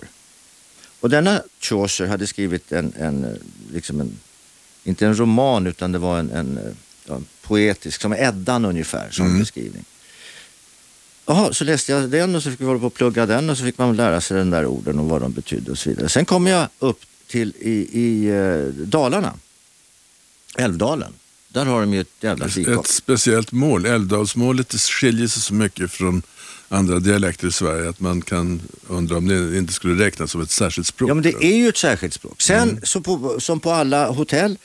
Och 1.00 1.10
denna 1.10 1.42
Chaucer 1.60 2.06
hade 2.06 2.28
skrivit 2.28 2.72
en, 2.72 2.94
en, 3.00 3.24
eh, 3.24 3.32
liksom 3.74 4.02
en 4.02 4.20
inte 4.84 5.06
en 5.06 5.16
roman 5.20 5.68
utan 5.68 5.92
det 5.92 5.98
var 6.00 6.20
en, 6.20 6.32
en, 6.32 6.58
eh, 6.58 7.16
en 7.16 7.26
poetisk, 7.42 8.02
som 8.02 8.14
Eddan 8.14 8.66
ungefär, 8.66 9.12
som 9.12 9.26
Mm. 9.26 9.40
beskrivning. 9.40 9.86
Jaha, 11.26 11.54
så 11.54 11.64
läste 11.64 11.92
jag 11.92 12.10
den 12.10 12.36
och 12.36 12.44
så 12.44 12.52
fick 12.52 12.62
vi 12.62 12.66
hålla 12.66 12.80
på 12.80 12.86
och 12.88 12.94
plugga 12.94 13.26
den 13.26 13.50
och 13.50 13.58
så 13.58 13.64
fick 13.64 13.78
man 13.78 13.96
lära 13.96 14.22
sig 14.22 14.38
den 14.38 14.50
där 14.50 14.66
orden 14.66 15.00
och 15.00 15.06
vad 15.06 15.22
de 15.22 15.32
betydde 15.32 15.72
och 15.72 15.78
så 15.78 15.90
vidare. 15.90 16.10
Sen 16.10 16.26
kom 16.26 16.48
jag 16.48 16.68
upp 16.80 17.00
till 17.28 17.54
i, 17.60 17.72
i 18.00 18.28
eh, 18.30 18.86
Dalarna, 18.86 19.34
Älvdalen. 20.58 21.14
Där 21.48 21.66
har 21.66 21.80
de 21.82 21.94
ju 21.94 22.02
ett 22.02 22.08
jävla 22.20 22.48
fikon. 22.50 22.80
ett 22.80 22.88
speciellt 22.88 23.52
mål. 23.52 23.86
Älvdalsmålet 23.86 24.74
skiljer 24.74 25.28
sig 25.28 25.42
så 25.42 25.54
mycket 25.54 25.92
från 25.92 26.22
andra 26.74 27.00
dialekter 27.00 27.48
i 27.48 27.52
Sverige 27.52 27.90
att 27.90 28.00
man 28.00 28.22
kan 28.22 28.62
undra 28.88 29.18
om 29.18 29.28
det 29.28 29.58
inte 29.58 29.74
skulle 29.74 30.06
räknas 30.06 30.32
som 30.32 30.42
ett 30.42 30.52
särskilt 30.52 30.88
språk. 30.88 31.10
Ja, 31.10 31.14
men 31.14 31.24
det 31.24 31.34
är 31.44 31.56
ju 31.58 31.70
ett 31.70 31.78
särskilt 31.78 32.14
språk. 32.14 32.42
Sen, 32.42 32.80
så 32.84 33.02
på, 33.02 33.40
som 33.40 33.60
på 33.60 33.72
alla 33.72 34.08
hotell, 34.10 34.58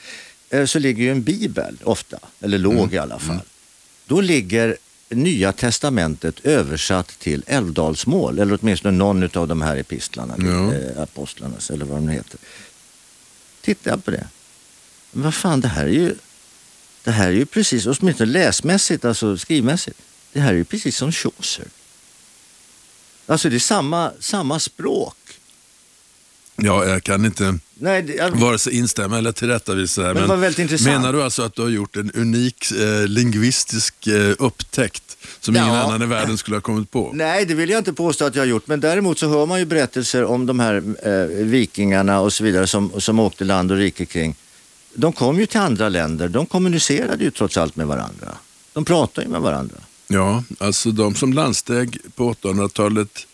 eh, 0.49 0.65
så 0.65 0.79
ligger 0.79 1.03
ju 1.03 1.11
en 1.11 1.23
bibel 1.23 1.77
ofta, 1.83 2.19
eller 2.39 2.57
låg 2.57 2.93
i 2.93 2.97
alla 2.97 3.19
fall. 3.19 3.39
Då 4.05 4.21
ligger 4.21 4.77
Nya 5.09 5.51
Testamentet 5.53 6.45
översatt 6.45 7.07
till 7.19 7.43
älvdalsmål, 7.47 8.39
eller 8.39 8.57
åtminstone 8.61 8.97
någon 8.97 9.23
av 9.37 9.47
de 9.47 9.61
här 9.61 9.77
epistlarna, 9.77 10.35
Ja. 10.37 10.73
eh, 10.73 11.69
eller 11.69 11.85
vad 11.85 11.97
de 11.97 12.07
heter. 12.09 12.39
Titta 13.61 13.97
på 13.97 14.11
det. 14.11 14.27
Men 15.11 15.23
vad 15.23 15.33
fan, 15.33 15.61
det 15.61 15.67
här 15.67 15.83
är 15.85 15.91
ju, 15.91 16.15
det 17.03 17.11
här 17.11 17.27
är 17.27 17.31
ju 17.31 17.45
precis, 17.45 17.85
åtminstone 17.85 18.31
läsmässigt, 18.31 19.05
alltså 19.05 19.37
skrivmässigt, 19.37 19.99
det 20.33 20.39
här 20.39 20.49
är 20.53 20.57
ju 20.57 20.65
precis 20.65 20.97
som 20.97 21.11
Chaucer. 21.11 21.65
Alltså 23.29 23.49
det 23.49 23.55
är 23.55 23.59
samma, 23.59 24.11
samma 24.19 24.59
språk. 24.59 25.15
Ja, 26.55 26.85
jag 26.85 27.03
kan 27.03 27.25
inte 27.25 27.59
Nej, 27.73 28.01
det, 28.01 28.13
jag, 28.13 28.31
vare 28.31 28.59
sig 28.59 28.77
instämma 28.77 29.17
eller 29.17 29.31
tillrättavisa 29.31 30.01
här. 30.03 30.13
Men 30.13 30.27
var 30.27 30.35
väldigt 30.37 30.59
intressant. 30.59 30.87
Menar 30.95 31.13
du 31.13 31.23
alltså 31.23 31.41
att 31.41 31.55
du 31.55 31.61
har 31.61 31.69
gjort 31.69 31.95
en 31.95 32.11
unik 32.11 32.71
eh, 32.71 33.07
lingvistisk 33.07 34.07
eh, 34.07 34.35
upptäckt 34.39 35.17
som 35.39 35.55
ingen 35.55 35.67
Ja. 35.67 35.81
annan 35.81 36.01
i 36.01 36.05
världen 36.05 36.37
skulle 36.37 36.55
ha 36.57 36.61
kommit 36.61 36.91
på? 36.91 37.11
Nej, 37.13 37.45
det 37.45 37.53
vill 37.53 37.69
jag 37.69 37.77
inte 37.77 37.93
påstå 37.93 38.25
att 38.25 38.35
jag 38.35 38.41
har 38.41 38.47
gjort. 38.47 38.67
Men 38.67 38.79
däremot 38.79 39.19
så 39.19 39.29
hör 39.29 39.45
man 39.45 39.59
ju 39.59 39.65
berättelser 39.65 40.23
om 40.23 40.45
de 40.45 40.59
här 40.59 40.75
eh, 41.03 41.45
vikingarna 41.45 42.19
och 42.19 42.33
så 42.33 42.43
vidare 42.43 42.67
som, 42.67 43.01
som 43.01 43.19
åkte 43.19 43.43
land 43.43 43.71
och 43.71 43.77
rike 43.77 44.05
kring. 44.05 44.35
De 44.93 45.13
kom 45.13 45.39
ju 45.39 45.45
till 45.45 45.59
andra 45.59 45.89
länder. 45.89 46.27
De 46.27 46.45
kommunicerade 46.45 47.23
ju 47.23 47.31
trots 47.31 47.57
allt 47.57 47.75
med 47.75 47.87
varandra. 47.87 48.37
De 48.73 48.85
pratade 48.85 49.25
ju 49.27 49.31
med 49.31 49.41
varandra. 49.41 49.75
Ja, 50.11 50.43
alltså 50.57 50.91
de 50.91 51.15
som 51.15 51.33
landsteg 51.33 51.97
på 52.15 52.33
800-talet 52.33 53.27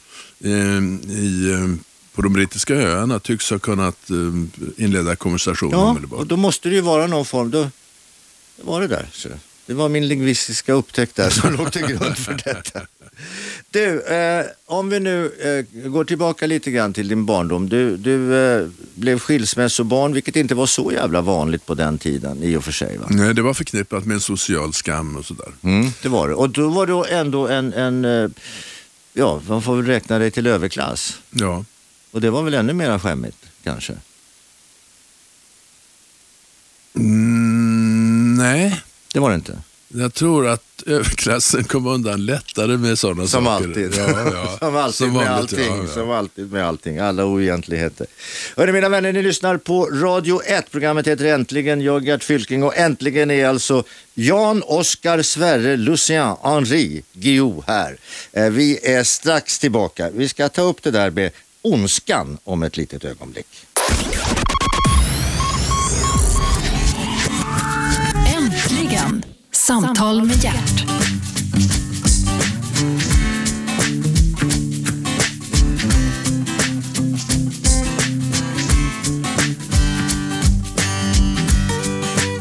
eh, 0.44 0.76
eh, 0.78 1.76
på 2.14 2.22
de 2.22 2.34
brittiska 2.34 2.74
öarna 2.76 3.20
tycks 3.20 3.50
ha 3.50 3.60
kunnat 3.60 4.10
eh, 4.10 4.84
inleda 4.84 5.16
konversation 5.16 5.70
Ja, 5.72 5.78
omedelbart. 5.78 6.20
och 6.20 6.28
då 6.28 6.38
måste 6.38 6.70
det 6.70 6.76
ju 6.76 6.82
vara 6.82 7.08
någon 7.08 7.26
form. 7.26 7.52
Då, 7.52 7.62
det 8.58 8.64
var 8.64 8.82
det 8.82 8.88
där. 8.88 9.10
Så. 9.12 9.30
Det 9.66 9.74
var 9.74 9.90
min 9.90 10.08
lingvistiska 10.08 10.74
upptäckt 10.74 11.16
där 11.16 11.30
som 11.30 11.54
låg 11.58 11.72
till 11.72 11.82
grund 11.88 12.18
för 12.18 12.42
detta. 12.46 12.82
Du, 13.76 14.02
eh, 14.02 14.46
om 14.66 14.90
vi 14.90 15.00
nu 15.00 15.32
eh, 15.40 15.90
går 15.90 16.06
tillbaka 16.06 16.48
lite 16.48 16.72
grann 16.72 16.94
till 16.94 17.08
din 17.08 17.26
barndom. 17.26 17.70
Du, 17.70 17.98
du 17.98 18.36
eh, 18.36 18.68
blev 18.96 19.20
skilsmässobarn, 19.20 20.14
vilket 20.14 20.36
inte 20.36 20.56
var 20.56 20.66
så 20.66 20.92
jävla 20.92 21.22
vanligt 21.22 21.66
på 21.66 21.74
den 21.74 21.98
tiden 21.98 22.44
i 22.44 22.56
och 22.56 22.64
för 22.64 22.72
sig. 22.72 22.98
Va? 22.98 23.08
Nej, 23.10 23.34
det 23.34 23.42
var 23.42 23.54
förknippat 23.54 24.06
med 24.06 24.16
en 24.16 24.22
social 24.22 24.74
skam 24.74 25.16
och 25.16 25.26
sådär. 25.26 25.52
Mm, 25.62 25.92
det 26.02 26.10
var 26.10 26.28
det. 26.28 26.36
Och 26.36 26.50
då 26.50 26.70
var 26.70 26.88
du 26.88 27.16
ändå 27.16 27.48
en, 27.48 27.74
en 27.74 28.06
eh, 28.06 28.30
ja, 29.14 29.42
man 29.48 29.62
får 29.62 29.76
väl 29.76 29.86
räkna 29.86 30.20
dig 30.20 30.32
till 30.32 30.48
överklass. 30.48 31.20
Ja. 31.30 31.66
Och 32.12 32.22
det 32.22 32.30
var 32.30 32.44
väl 32.44 32.54
ännu 32.54 32.74
mer 32.74 33.00
skämmigt 33.00 33.38
kanske? 33.64 33.94
Mm, 36.96 38.36
nej, 38.38 38.82
Det 39.14 39.20
var 39.20 39.30
det 39.30 39.36
inte. 39.36 39.58
Jag 39.88 40.14
tror 40.14 40.48
att 40.48 40.84
överklassen 40.86 41.64
kom 41.64 41.88
undan 41.88 42.26
lättare 42.26 42.78
med 42.78 43.00
sådana 43.00 43.28
Som 43.28 43.46
saker. 43.46 43.66
alltid. 43.68 43.94
Ja, 43.98 44.32
ja. 44.34 44.58
som 44.60 44.76
alltid 44.76 44.96
Som 44.98 45.14
med 45.14 45.30
allting. 45.32 45.60
ja, 45.66 45.78
ja. 45.88 45.94
Som 45.94 46.12
alltid 46.12 46.52
med 46.52 46.66
allting. 46.68 46.98
Alla 47.00 47.26
oegentligheter. 47.26 48.08
Hörni 48.58 48.72
mina 48.72 48.90
vänner, 48.90 49.14
ni 49.14 49.22
lyssnar 49.24 49.58
på 49.58 49.86
Radio 49.86 50.42
1. 50.46 50.72
Programmet 50.72 51.08
heter 51.08 51.26
Äntligen. 51.26 51.82
Jag 51.82 52.02
är 52.04 52.08
Gert 52.08 52.24
Fylking 52.24 52.64
och 52.64 52.78
äntligen 52.78 53.32
är 53.32 53.48
alltså 53.48 53.84
Jan, 54.14 54.64
Oskar, 54.66 55.22
Sverre, 55.22 55.78
Lucien, 55.78 56.36
Henri, 56.44 57.04
Guillou 57.14 57.64
här. 57.68 57.98
Eh, 58.32 58.50
Vi 58.50 58.80
är 58.88 59.04
strax 59.04 59.60
tillbaka. 59.60 60.10
Vi 60.14 60.30
ska 60.30 60.50
ta 60.50 60.62
upp 60.62 60.84
det 60.84 60.92
där 60.92 61.10
med 61.12 61.32
ondskan 61.62 62.38
om 62.44 62.64
ett 62.64 62.78
litet 62.78 63.06
ögonblick. 63.06 63.48
Samtal 69.66 70.22
med 70.26 70.44
hjärt. 70.44 70.95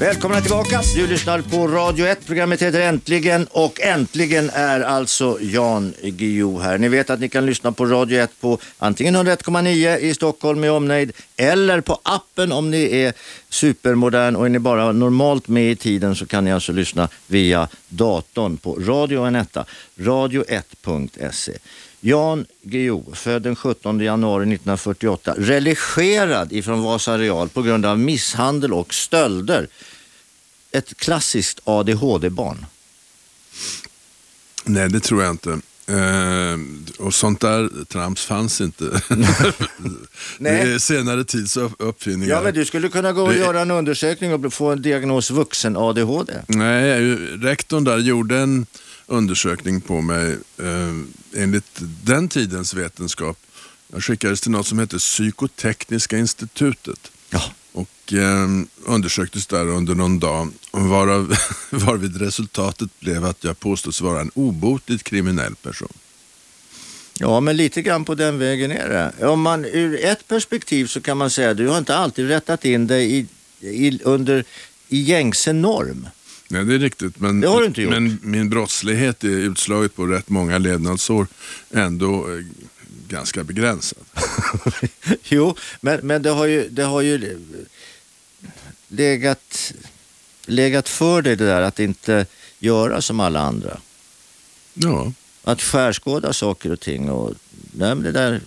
Välkomna 0.05 0.41
tillbaka. 0.41 0.81
Du 0.95 1.07
lyssnar 1.07 1.41
på 1.41 1.69
Radio 1.69 2.07
1. 2.07 2.27
Programmet 2.27 2.63
heter 2.63 2.81
Äntligen 2.81 3.47
och 3.51 3.81
äntligen 3.81 4.51
är 4.51 4.81
alltså 4.81 5.39
Jan 5.41 5.95
Guillou 6.03 6.61
här. 6.61 6.79
Ni 6.79 6.89
vet 6.89 7.11
att 7.11 7.21
ni 7.21 7.29
kan 7.29 7.47
lyssna 7.47 7.73
på 7.73 7.87
Radio 7.87 8.21
1 8.21 8.31
på 8.41 8.59
antingen 8.79 9.17
101,9 9.17 9.99
i 9.99 10.15
Stockholm 10.15 10.61
med 10.61 10.71
omnejd 10.71 11.13
eller 11.37 11.81
på 11.81 11.99
appen 12.03 12.53
om 12.53 12.71
ni 12.71 12.97
är 12.97 13.13
supermodern 13.49 14.37
och 14.37 14.47
är 14.47 14.49
ni 14.49 14.59
bara 14.59 14.93
normalt 14.93 15.49
med 15.49 15.71
i 15.71 15.77
tiden 15.77 16.15
så 16.15 16.27
kan 16.27 16.45
ni 16.45 16.53
alltså 16.53 16.73
lyssna 16.73 17.09
via 17.27 17.69
datorn 17.89 18.57
på 18.57 18.75
Radio 18.75 19.25
Anetta, 19.25 19.65
radio1.se. 19.97 21.53
Jan 22.01 22.47
Guillou, 22.63 23.05
född 23.13 23.43
den 23.43 23.57
17 23.57 24.01
januari 24.01 24.43
1948, 24.43 25.35
religerad 25.39 26.53
ifrån 26.53 26.83
Vasa 26.83 27.19
Real 27.19 27.49
på 27.49 27.63
grund 27.63 27.87
av 27.87 27.99
misshandel 27.99 28.73
och 28.73 28.95
stölder. 28.95 29.69
Ett 30.75 30.97
klassiskt 30.97 31.61
ADHD-barn. 31.65 32.67
Nej, 34.65 34.89
det 34.89 35.01
tror 35.01 35.23
jag 35.23 35.31
inte. 35.31 35.61
Eh, 35.87 36.59
och 36.99 37.15
sånt 37.15 37.41
där 37.41 37.85
trams 37.85 38.21
fanns 38.25 38.61
inte. 38.61 38.85
det 40.39 40.49
är 40.49 40.79
senare 40.79 41.25
tids 41.25 41.57
upp- 41.57 41.75
uppfinningar. 41.79 42.35
Ja, 42.35 42.43
men 42.43 42.55
du 42.55 42.65
skulle 42.65 42.89
kunna 42.89 43.13
gå 43.13 43.23
och 43.23 43.29
Det- 43.33 43.39
göra 43.39 43.61
en 43.61 43.71
undersökning 43.71 44.33
och 44.45 44.53
få 44.55 44.71
en 44.73 44.83
diagnos 44.83 45.31
vuxen 45.31 45.77
ADHD. 45.77 46.33
Nej, 46.49 47.15
rektorn 47.37 47.85
där 47.85 47.99
gjorde 47.99 48.39
en 48.39 48.67
undersökning 49.07 49.81
på 49.81 50.01
mig 50.01 50.39
eh, 50.59 51.43
enligt 51.43 51.79
den 52.05 52.29
tidens 52.29 52.75
vetenskap. 52.75 53.39
Jag 53.93 54.05
skickades 54.05 54.41
till 54.41 54.51
något 54.51 54.67
som 54.67 54.79
heter 54.79 54.99
Psykotekniska 54.99 56.19
institutet 56.19 57.11
Ja. 57.31 57.43
Och 57.75 58.13
eh, 58.13 58.49
undersöktes 58.85 59.47
där 59.47 59.67
under 59.69 59.95
någon 59.95 60.19
dag 60.19 60.49
varav, 60.71 61.35
varvid 61.71 62.17
resultatet 62.21 63.01
blev 63.01 63.25
att 63.25 63.45
jag 63.45 63.61
påstås 63.61 64.01
vara 64.01 64.21
en 64.21 64.31
obotligt 64.35 65.05
kriminell 65.05 65.55
person. 65.55 65.93
Ja, 67.19 67.41
men 67.41 67.57
lite 67.57 67.83
grann 67.83 68.05
på 68.05 68.15
den 68.15 68.39
vägen 68.39 68.71
är 68.71 68.89
det. 69.19 69.27
Om 69.27 69.41
man, 69.41 69.65
ur 69.65 70.05
ett 70.05 70.29
perspektiv 70.29 70.87
så 70.87 71.01
kan 71.01 71.17
man 71.17 71.31
säga 71.31 71.51
att 71.51 71.57
du 71.57 71.69
har 71.69 71.79
inte 71.79 71.97
alltid 71.97 72.29
rättat 72.29 72.65
in 72.65 72.87
dig 72.87 73.19
i, 73.19 73.27
i, 73.69 74.01
under, 74.05 74.45
i 74.89 75.01
gängse 75.01 75.53
norm. 75.53 76.09
Nej, 76.49 76.65
det 76.65 76.75
är 76.75 76.79
riktigt. 76.79 77.21
Men, 77.21 77.41
Det 77.41 77.49
har 77.49 77.61
du 77.61 77.67
inte 77.67 77.83
gjort. 77.83 77.93
men 77.93 78.19
min 78.23 78.51
brottslighet 78.51 79.25
är 79.25 79.29
utslaget 79.29 79.97
på 79.97 80.07
rätt 80.07 80.29
många 80.29 80.59
levnadsår 80.59 81.27
ändå 81.71 82.27
eh, 82.33 82.45
ganska 83.09 83.45
begränsad. 83.45 83.99
jo, 85.25 85.57
men, 85.81 86.01
men 86.03 86.23
det 86.23 86.31
har 86.31 86.47
ju, 86.47 86.69
det 86.69 86.83
har 86.85 87.01
ju 87.01 87.39
legat, 88.89 89.73
legat 90.47 90.89
för 90.89 91.23
dig 91.23 91.37
det 91.37 91.47
där 91.47 91.63
att 91.63 91.79
inte 91.81 92.27
göra 92.59 93.03
som 93.03 93.21
alla 93.21 93.41
andra. 93.41 93.81
Ja, 94.75 95.13
Att 95.45 95.63
skärskåda 95.63 96.33
saker 96.33 96.73
och 96.73 96.81
ting. 96.81 97.11
Och, 97.11 97.35
nej, 97.73 97.97
det, 97.97 98.13
där, 98.13 98.41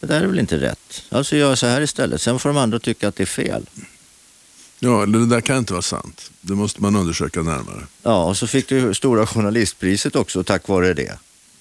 det 0.00 0.06
där 0.06 0.20
är 0.20 0.26
väl 0.26 0.38
inte 0.38 0.60
rätt. 0.60 1.02
Alltså 1.08 1.36
gör 1.36 1.54
så 1.54 1.66
här 1.66 1.80
istället. 1.80 2.22
Sen 2.22 2.38
får 2.38 2.48
de 2.48 2.56
andra 2.58 2.78
tycka 2.78 3.08
att 3.08 3.16
det 3.16 3.24
är 3.24 3.26
fel. 3.26 3.66
ja 4.78 5.02
eller 5.02 5.18
det 5.18 5.26
där 5.26 5.40
kan 5.40 5.58
inte 5.58 5.72
vara 5.72 5.82
sant. 5.82 6.30
Det 6.40 6.54
måste 6.54 6.82
man 6.82 6.96
undersöka 6.96 7.42
närmare. 7.42 7.86
Ja, 8.02 8.24
och 8.24 8.36
så 8.36 8.46
fick 8.46 8.68
du 8.68 8.94
Stora 8.94 9.26
Journalistpriset 9.26 10.16
också 10.16 10.44
tack 10.44 10.68
vare 10.68 10.94
det. 10.94 11.18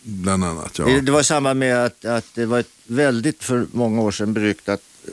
Bland 0.08 0.44
annat, 0.44 0.80
ja. 0.80 0.86
Det, 0.86 1.02
det 1.02 1.12
var 1.12 1.24
samma 1.24 1.54
med 1.54 1.86
att, 1.86 2.06
att 2.06 2.26
det 2.34 2.46
var 2.46 2.60
ett 2.60 2.70
väldigt 2.88 3.44
för 3.44 3.68
många 3.72 4.02
år 4.02 4.12
sedan 4.12 4.34
beryktat 4.34 4.82
eh, 5.08 5.12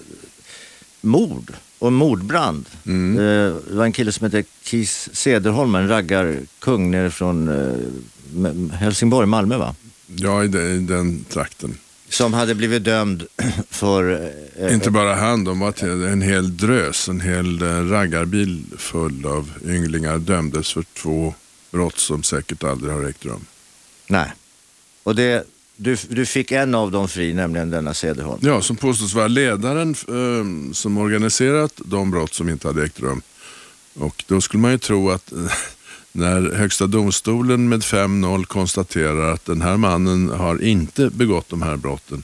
mord 1.00 1.52
och 1.78 1.92
mordbrand. 1.92 2.66
Mm. 2.86 3.18
Eh, 3.18 3.54
Det 3.68 3.74
var 3.74 3.84
en 3.84 3.92
kille 3.92 4.12
som 4.12 4.24
hette 4.24 4.44
Kis 4.62 5.08
Cederholm, 5.12 5.74
en 5.74 5.88
raggarkung 5.88 6.90
nere 6.90 7.10
från 7.10 7.48
eh, 7.48 8.76
Helsingborg, 8.78 9.26
Malmö 9.26 9.56
va? 9.56 9.74
Ja, 10.06 10.44
i, 10.44 10.48
de, 10.48 10.58
i 10.58 10.78
den 10.78 11.24
trakten. 11.24 11.74
Som 12.08 12.32
hade 12.34 12.54
blivit 12.54 12.84
dömd 12.84 13.26
för... 13.70 14.32
Inte 14.72 14.90
bara 14.90 15.14
han, 15.14 15.44
de 15.44 15.60
var 15.60 15.72
till, 15.72 15.88
en 16.04 16.22
hel 16.22 16.56
drös, 16.56 17.08
en 17.08 17.20
hel 17.20 17.58
raggarbil 17.88 18.64
full 18.78 19.26
av 19.26 19.50
ynglingar 19.66 20.18
dömdes 20.18 20.72
för 20.72 20.82
två 20.82 21.34
brott 21.70 21.98
som 21.98 22.22
säkert 22.22 22.64
aldrig 22.64 22.92
har 22.92 23.04
ägt 23.08 23.24
rum. 23.24 23.44
Nej. 24.06 24.32
Och 25.02 25.14
det, 25.14 25.44
du, 25.76 25.96
du 26.08 26.26
fick 26.26 26.52
en 26.52 26.74
av 26.74 26.90
dem 26.90 27.08
fri, 27.08 27.34
nämligen 27.34 27.70
denna 27.70 27.94
Cederholm. 27.94 28.40
Ja, 28.42 28.62
som 28.62 28.76
påstås 28.76 29.14
vara 29.14 29.28
ledaren 29.28 29.90
eh, 29.90 30.72
som 30.72 30.98
organiserat 30.98 31.80
de 31.84 32.10
brott 32.10 32.34
som 32.34 32.48
inte 32.48 32.68
hade 32.68 32.84
ägt 32.84 33.00
rum. 33.00 33.22
Och 33.94 34.24
då 34.28 34.40
skulle 34.40 34.60
man 34.60 34.70
ju 34.70 34.78
tro 34.78 35.10
att 35.10 35.32
eh, 35.32 35.38
När 36.14 36.54
Högsta 36.54 36.86
domstolen 36.86 37.68
med 37.68 37.80
5-0 37.80 38.44
konstaterar 38.44 39.32
att 39.32 39.44
den 39.44 39.62
här 39.62 39.76
mannen 39.76 40.30
har 40.30 40.62
inte 40.62 41.10
begått 41.10 41.48
de 41.48 41.62
här 41.62 41.76
brotten 41.76 42.22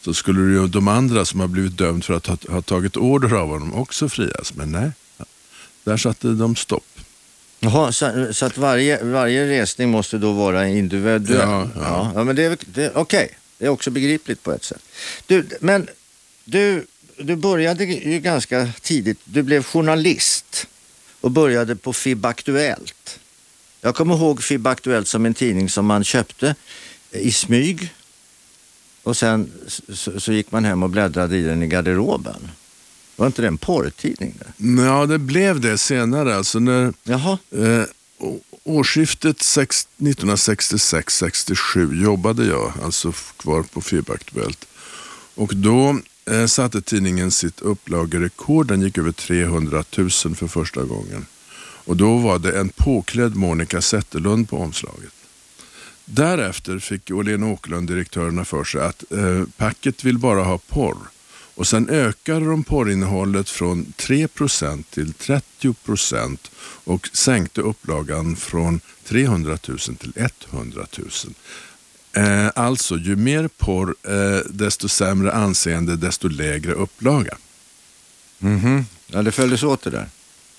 så 0.00 0.14
skulle 0.14 0.40
ju 0.40 0.66
de 0.66 0.88
andra 0.88 1.24
som 1.24 1.40
har 1.40 1.48
blivit 1.48 1.76
dömd 1.76 2.04
för 2.04 2.14
att 2.14 2.26
ha, 2.26 2.36
ha 2.48 2.62
tagit 2.62 2.96
order 2.96 3.34
av 3.34 3.48
honom 3.48 3.74
också 3.74 4.08
frias. 4.08 4.54
Men 4.54 4.72
nej, 4.72 4.90
där 5.84 5.96
satte 5.96 6.28
de 6.28 6.56
stopp. 6.56 6.84
Jaha, 7.60 7.92
så, 7.92 8.28
så, 8.32 8.46
att 8.46 8.58
varje, 8.58 9.04
varje 9.04 9.46
resning 9.46 9.90
måste 9.90 10.18
då 10.18 10.32
vara 10.32 10.68
individuell? 10.68 11.48
Ja, 11.48 11.68
ja. 11.74 12.12
ja 12.14 12.24
men 12.24 12.36
det 12.36 12.44
är, 12.44 12.52
okej, 12.52 12.90
okay. 12.94 13.28
det 13.58 13.64
är 13.64 13.68
också 13.68 13.90
begripligt 13.90 14.42
på 14.42 14.52
ett 14.52 14.64
sätt. 14.64 14.82
Du, 15.26 15.48
men 15.60 15.88
du, 16.44 16.86
du 17.16 17.36
började 17.36 17.84
ju 17.84 18.20
ganska 18.20 18.68
tidigt, 18.80 19.18
du 19.24 19.42
blev 19.42 19.62
journalist 19.62 20.66
och 21.20 21.30
började 21.30 21.76
på 21.76 21.92
FIB 21.92 22.26
Aktuellt. 22.26 23.20
Jag 23.80 23.94
kommer 23.94 24.14
ihåg 24.14 24.42
FIB 24.42 24.66
Aktuellt 24.66 25.08
som 25.08 25.26
en 25.26 25.34
tidning 25.34 25.68
som 25.68 25.86
man 25.86 26.04
köpte 26.04 26.54
i 27.10 27.32
smyg 27.32 27.94
och 29.02 29.16
sen 29.16 29.52
så, 29.92 30.20
så 30.20 30.32
gick 30.32 30.52
man 30.52 30.64
hem 30.64 30.82
och 30.82 30.90
bläddrade 30.90 31.36
i 31.36 31.42
den 31.42 31.62
i 31.62 31.66
garderoben. 31.66 32.50
Var 33.18 33.26
inte 33.26 33.42
det 33.42 33.48
en 33.48 33.58
porrtidning? 33.58 34.34
Ja, 34.86 35.06
det 35.06 35.18
blev 35.18 35.60
det 35.60 35.78
senare. 35.78 36.36
Alltså 36.36 36.58
när, 36.58 36.92
Jaha. 37.04 37.38
Eh, 37.50 37.82
årsskiftet 38.64 39.38
1966-67 39.38 42.02
jobbade 42.02 42.44
jag 42.44 42.72
alltså 42.82 43.12
kvar 43.36 43.62
på 43.62 43.80
FIB 43.80 44.10
Aktuellt. 44.10 44.66
Och 45.34 45.52
då 45.54 46.00
eh, 46.30 46.46
satte 46.46 46.82
tidningen 46.82 47.30
sitt 47.30 47.60
upplagerekord. 47.60 48.66
Den 48.66 48.82
gick 48.82 48.98
över 48.98 49.12
300 49.12 49.84
000 49.96 50.10
för 50.10 50.46
första 50.46 50.82
gången. 50.82 51.26
Och 51.60 51.96
då 51.96 52.16
var 52.16 52.38
det 52.38 52.58
en 52.58 52.68
påklädd 52.68 53.36
Monica 53.36 53.80
Zetterlund 53.80 54.48
på 54.48 54.58
omslaget. 54.58 55.12
Därefter 56.04 56.78
fick 56.78 57.10
Åhlén 57.10 57.42
Åkerlund 57.42 57.88
direktörerna 57.88 58.44
för 58.44 58.64
sig 58.64 58.80
att 58.80 59.12
eh, 59.12 59.42
packet 59.56 60.04
vill 60.04 60.18
bara 60.18 60.42
ha 60.42 60.58
porr. 60.58 60.96
Och 61.58 61.66
sen 61.66 61.88
ökade 61.88 62.46
de 62.46 62.64
porrinnehållet 62.64 63.50
från 63.50 63.92
3% 63.96 64.84
till 64.90 65.12
30% 65.12 66.38
och 66.84 67.08
sänkte 67.12 67.60
upplagan 67.60 68.36
från 68.36 68.80
300 69.04 69.58
000 69.68 69.78
till 69.78 70.12
100 70.50 70.86
000. 70.98 71.08
Eh, 72.12 72.50
alltså, 72.54 72.96
ju 72.96 73.16
mer 73.16 73.48
porr, 73.48 73.94
eh, 74.02 74.40
desto 74.50 74.88
sämre 74.88 75.32
anseende, 75.32 75.96
desto 75.96 76.28
lägre 76.28 76.72
upplaga. 76.72 77.36
Mm 78.40 78.60
-hmm. 78.60 78.84
Ja, 79.06 79.22
det 79.22 79.32
följdes 79.32 79.62
åt 79.62 79.82
det 79.82 79.90
där. 79.90 80.08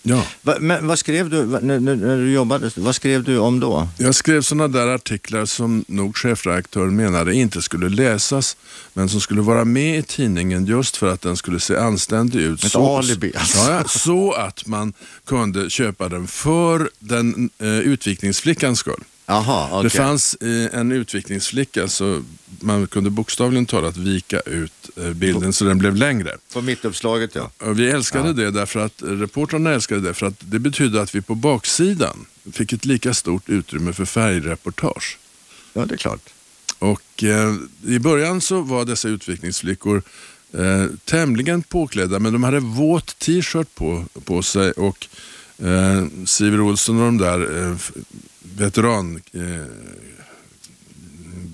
Ja. 0.02 0.24
Va, 0.42 0.56
men 0.60 0.88
vad 0.88 1.00
skrev 1.00 1.30
du 1.30 1.46
när, 1.46 1.80
när, 1.80 2.18
du 2.18 2.32
jobbade? 2.32 2.72
Vad 2.76 2.96
skrev 2.96 3.24
du 3.24 3.38
om 3.38 3.60
då? 3.60 3.88
Jag 3.98 4.16
skrev 4.16 4.42
sådana 4.42 4.68
där 4.68 4.88
artiklar 4.88 5.46
som 5.46 5.86
nog 5.88 6.18
chefredaktören 6.18 6.96
menade 6.96 7.36
inte 7.36 7.62
skulle 7.62 7.90
läsas, 7.90 8.58
men 8.94 9.10
som 9.10 9.22
skulle 9.22 9.42
vara 9.42 9.66
med 9.66 10.00
i 10.00 10.04
tidningen 10.04 10.66
just 10.66 10.98
för 10.98 11.14
att 11.14 11.22
den 11.22 11.38
skulle 11.38 11.60
se 11.60 11.78
anständig 11.78 12.40
ut. 12.40 12.64
Ett 12.64 12.72
så, 12.72 12.98
alibi 12.98 13.32
alltså. 13.36 13.72
ja, 13.72 13.84
Så 13.88 14.32
att 14.32 14.66
man 14.68 14.94
kunde 15.26 15.70
köpa 15.70 16.10
den 16.10 16.28
för 16.28 16.90
den 17.00 17.50
eh, 17.60 17.68
utvikningsflickans 17.68 18.80
skull. 18.80 19.04
Aha, 19.30 19.68
okay. 19.68 19.84
Det 19.84 19.90
fanns 19.90 20.36
eh, 20.36 20.80
en 20.80 20.92
utvikningsflicka 20.92 21.88
så 21.88 22.24
man 22.60 22.88
kunde 22.88 23.10
bokstavligen 23.10 23.66
talat 23.66 23.98
vika 23.98 24.40
ut 24.40 24.90
eh, 24.96 25.10
bilden 25.10 25.54
så 25.54 25.66
den 25.66 25.78
blev 25.78 25.96
längre. 25.96 26.38
På 26.54 26.62
mittuppslaget 26.62 27.36
ja. 27.36 27.52
Och 27.58 27.80
vi 27.80 27.90
älskade 27.90 28.28
ja. 28.28 28.34
det 28.34 28.52
därför 28.52 28.80
att 28.80 28.94
reportrarna 29.06 29.74
älskade 29.74 30.02
det 30.02 30.14
för 30.14 30.26
att 30.26 30.36
det 30.40 30.60
betydde 30.60 31.02
att 31.02 31.16
vi 31.16 31.22
på 31.22 31.36
baksidan 31.36 32.26
fick 32.52 32.74
ett 32.74 32.86
lika 32.86 33.14
stort 33.14 33.50
utrymme 33.50 33.94
för 33.94 34.06
färgreportage. 34.06 35.18
Ja, 35.74 35.86
det 35.86 35.96
är 35.96 35.98
klart. 35.98 36.30
Och 36.80 37.24
eh, 37.24 37.56
i 37.86 38.00
början 38.00 38.42
så 38.42 38.62
var 38.62 38.86
dessa 38.86 39.08
utvikningsflickor 39.08 40.02
eh, 40.54 40.86
tämligen 41.06 41.62
påklädda 41.62 42.20
men 42.20 42.34
de 42.34 42.44
hade 42.44 42.60
våt 42.60 43.20
t-shirt 43.20 43.76
på, 43.76 44.06
på 44.26 44.42
sig 44.42 44.72
och 44.72 45.08
eh, 45.62 46.26
Siver 46.26 46.62
Olsson 46.62 47.00
och 47.00 47.06
de 47.06 47.18
där 47.18 47.68
eh, 47.70 47.76
veteran 48.58 49.22
eh, 49.34 49.66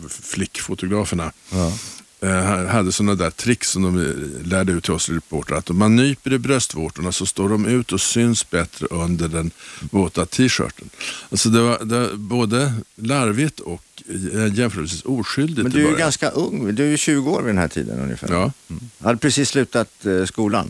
flickfotograferna 0.09 1.31
ja. 1.51 1.73
eh, 2.21 2.65
hade 2.67 2.91
sådana 2.91 3.15
där 3.15 3.29
tricks 3.29 3.69
som 3.69 3.83
de 3.83 4.15
lärde 4.49 4.71
ut 4.71 4.83
till 4.83 4.93
oss 4.93 5.09
reportrar. 5.09 5.57
Att 5.57 5.69
om 5.69 5.77
man 5.77 5.95
nyper 5.95 6.33
i 6.33 6.39
bröstvårtorna 6.39 7.11
så 7.11 7.25
står 7.25 7.49
de 7.49 7.65
ut 7.65 7.91
och 7.91 8.01
syns 8.01 8.49
bättre 8.49 8.87
under 8.89 9.27
den 9.27 9.51
våta 9.91 10.25
t-shirten. 10.25 10.89
Alltså 11.29 11.49
det 11.49 11.61
var, 11.61 11.79
det 11.85 11.99
var 11.99 12.13
både 12.15 12.73
larvigt 12.95 13.59
och 13.59 14.03
eh, 14.33 14.53
jämförelsevis 14.53 15.05
oskyldigt. 15.05 15.63
Men 15.63 15.71
du 15.71 15.85
är 15.87 15.91
ju 15.91 15.97
ganska 15.97 16.29
ung, 16.29 16.75
du 16.75 16.85
är 16.85 16.89
ju 16.89 16.97
20 16.97 17.31
år 17.31 17.41
vid 17.41 17.49
den 17.49 17.57
här 17.57 17.67
tiden 17.67 17.99
ungefär. 17.99 18.31
Ja. 18.31 18.51
Mm. 18.69 18.89
Jag 18.97 19.05
hade 19.05 19.19
precis 19.19 19.49
slutat 19.49 20.05
eh, 20.05 20.25
skolan. 20.25 20.69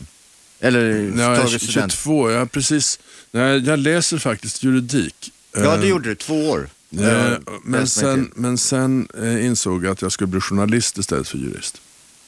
Eller 0.59 1.11
ja, 1.17 1.35
tagit 1.35 1.61
student. 1.61 1.91
22, 1.91 2.31
jag, 2.31 2.51
precis, 2.51 2.99
jag 3.31 3.79
läser 3.79 4.17
faktiskt 4.17 4.63
juridik 4.63 5.31
Ja, 5.55 5.77
det 5.77 5.87
gjorde 5.87 6.09
du. 6.09 6.15
Två 6.15 6.49
år. 6.49 6.69
Eh, 6.99 7.37
men, 7.63 7.87
sen, 7.87 8.31
men 8.35 8.57
sen 8.57 9.07
eh, 9.21 9.45
insåg 9.45 9.85
jag 9.85 9.91
att 9.91 10.01
jag 10.01 10.11
skulle 10.11 10.27
bli 10.27 10.39
journalist 10.39 10.97
istället 10.97 11.27
för 11.27 11.37
jurist. 11.37 11.81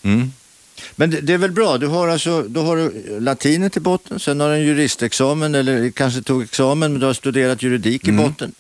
Mm. 0.04 0.32
Men 0.96 1.10
det, 1.10 1.22
det, 1.22 1.34
är 1.34 1.38
väl 1.38 1.52
bra, 1.52 1.78
du 1.78 1.88
har 1.88 2.08
alltså 2.08 2.44
du 2.44 2.60
har 2.60 2.92
latinet 3.20 3.78
i 3.78 3.80
botten, 3.80 4.20
sen 4.20 4.40
har 4.40 4.50
du 4.50 4.56
en 4.56 4.64
juristexamen 4.64 5.56
eller 5.56 5.92
kanske 5.92 6.22
tog 6.22 6.44
examen 6.44 6.92
men 6.92 7.00
du 7.00 7.06
har 7.06 7.14
studerat 7.14 7.64
juridik 7.64 8.08
mm. 8.08 8.20
i 8.20 8.24
botten. 8.24 8.52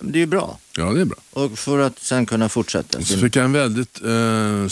Det 0.00 0.18
är 0.18 0.20
ju 0.20 0.26
bra. 0.26 0.58
Ja, 0.76 0.92
det 0.92 1.00
är 1.00 1.04
bra. 1.04 1.18
Och 1.30 1.58
för 1.58 1.78
att 1.78 1.98
sen 1.98 2.26
kunna 2.26 2.48
fortsätta. 2.48 3.02
Så 3.02 3.18
fick 3.18 3.36
jag 3.36 3.44
en 3.44 3.52
väldigt 3.52 4.00
eh, 4.04 4.66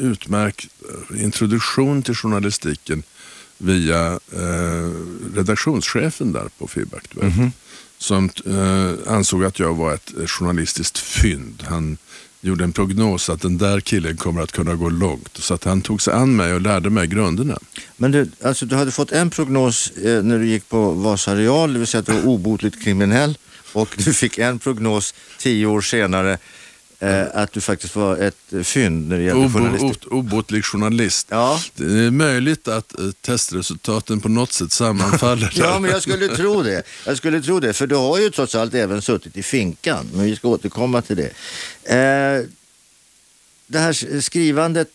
utmärkt 0.00 0.68
eh, 1.10 1.22
introduktion 1.22 2.02
till 2.02 2.14
journalistiken 2.14 3.02
via 3.62 4.06
eh, 4.12 4.90
redaktionschefen 5.34 6.32
där 6.32 6.48
på 6.58 6.68
FIB 6.68 6.94
Aktuellt. 6.94 7.36
Mm 7.36 7.48
-hmm 7.48 7.52
som 8.02 8.30
eh, 8.46 9.12
ansåg 9.14 9.44
att 9.44 9.58
jag 9.58 9.74
var 9.74 9.94
ett 9.94 10.12
journalistiskt 10.26 10.98
fynd. 10.98 11.64
Han 11.68 11.96
gjorde 12.40 12.64
en 12.64 12.72
prognos 12.72 13.30
att 13.30 13.40
den 13.40 13.58
där 13.58 13.80
killen 13.80 14.16
kommer 14.16 14.42
att 14.42 14.52
kunna 14.52 14.74
gå 14.74 14.88
långt. 14.88 15.36
Så 15.36 15.54
att 15.54 15.64
han 15.64 15.80
tog 15.82 16.02
sig 16.02 16.14
an 16.14 16.36
mig 16.36 16.54
och 16.54 16.60
lärde 16.60 16.90
mig 16.90 17.06
grunderna. 17.06 17.58
Men 17.96 18.12
du, 18.12 18.30
alltså, 18.42 18.66
du 18.66 18.76
hade 18.76 18.90
fått 18.90 19.12
en 19.12 19.30
prognos 19.30 19.90
eh, 19.90 20.22
när 20.22 20.38
du 20.38 20.46
gick 20.46 20.68
på 20.68 20.90
Vasa 20.90 21.34
Real, 21.34 21.72
det 21.72 21.78
vill 21.78 21.88
säga 21.88 22.00
att 22.00 22.06
du 22.06 22.12
var 22.12 22.26
obotligt 22.26 22.84
kriminell. 22.84 23.38
Och 23.72 23.94
du 23.98 24.12
fick 24.12 24.38
en 24.38 24.58
prognos 24.58 25.14
tio 25.38 25.66
år 25.66 25.80
senare 25.80 26.38
eh, 27.02 27.26
att 27.34 27.52
du 27.52 27.60
faktiskt 27.60 27.96
var 27.96 28.16
ett 28.16 28.66
fynd 28.66 29.08
när 29.08 29.16
det 29.16 29.22
gällde 29.22 29.44
Obo, 29.44 29.58
journalistik. 29.58 30.06
Obotlig 30.12 30.64
journalist. 30.64 31.26
Ja. 31.30 31.60
Det 31.74 31.84
är 31.84 32.10
möjligt 32.10 32.68
att 32.68 32.98
eh, 32.98 33.10
testresultaten 33.20 34.20
på 34.20 34.28
något 34.28 34.52
sätt 34.52 34.72
sammanfaller. 34.72 35.52
ja, 35.54 35.78
men 35.78 35.90
jag 35.90 36.02
skulle 36.02 36.28
tro 36.28 36.62
det. 36.62 36.82
Jag 37.06 37.16
skulle 37.16 37.42
tro 37.42 37.60
det, 37.60 37.72
för 37.72 37.86
du 37.86 37.94
har 37.94 38.18
ju 38.18 38.30
trots 38.30 38.54
allt 38.54 38.74
även 38.74 39.02
suttit 39.02 39.36
i 39.36 39.42
finkan, 39.42 40.10
men 40.14 40.24
vi 40.24 40.36
ska 40.36 40.48
återkomma 40.48 41.02
till 41.02 41.16
det. 41.16 41.30
Eh, 41.94 42.46
det 43.66 43.78
här 43.78 44.20
skrivandet 44.20 44.88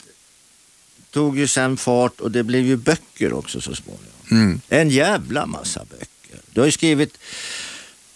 tog 1.12 1.38
ju 1.38 1.48
sen 1.48 1.78
fart 1.78 2.20
och 2.20 2.32
det 2.32 2.43
blev 2.43 2.65
ju 2.65 2.76
böcker 2.76 3.34
också 3.34 3.62
så 3.62 3.76
småningom. 3.76 4.08
Mm. 4.32 4.62
En 4.70 4.89
jävla 4.89 5.46
massa 5.46 5.86
böcker. 5.89 6.41
Du 6.52 6.62
har 6.62 6.65
ju 6.65 6.72
skrivit 6.72 7.17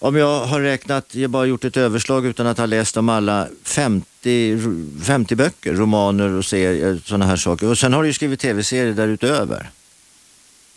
om 0.01 0.15
jag 0.15 0.45
har 0.45 0.61
räknat, 0.61 1.15
jag 1.15 1.29
bara 1.29 1.45
gjort 1.45 1.65
ett 1.65 1.77
överslag 1.77 2.25
utan 2.25 2.47
att 2.47 2.57
ha 2.57 2.65
läst 2.65 2.97
om 2.97 3.09
alla 3.09 3.47
50, 3.63 4.57
50 5.03 5.35
böcker, 5.35 5.73
romaner 5.73 6.29
och 6.29 6.45
serier, 6.45 7.01
sådana 7.05 7.25
här 7.25 7.35
saker. 7.35 7.67
Och 7.67 7.77
sen 7.77 7.93
har 7.93 8.01
du 8.01 8.09
ju 8.09 8.13
skrivit 8.13 8.39
tv-serier 8.39 8.93
därutöver. 8.93 9.69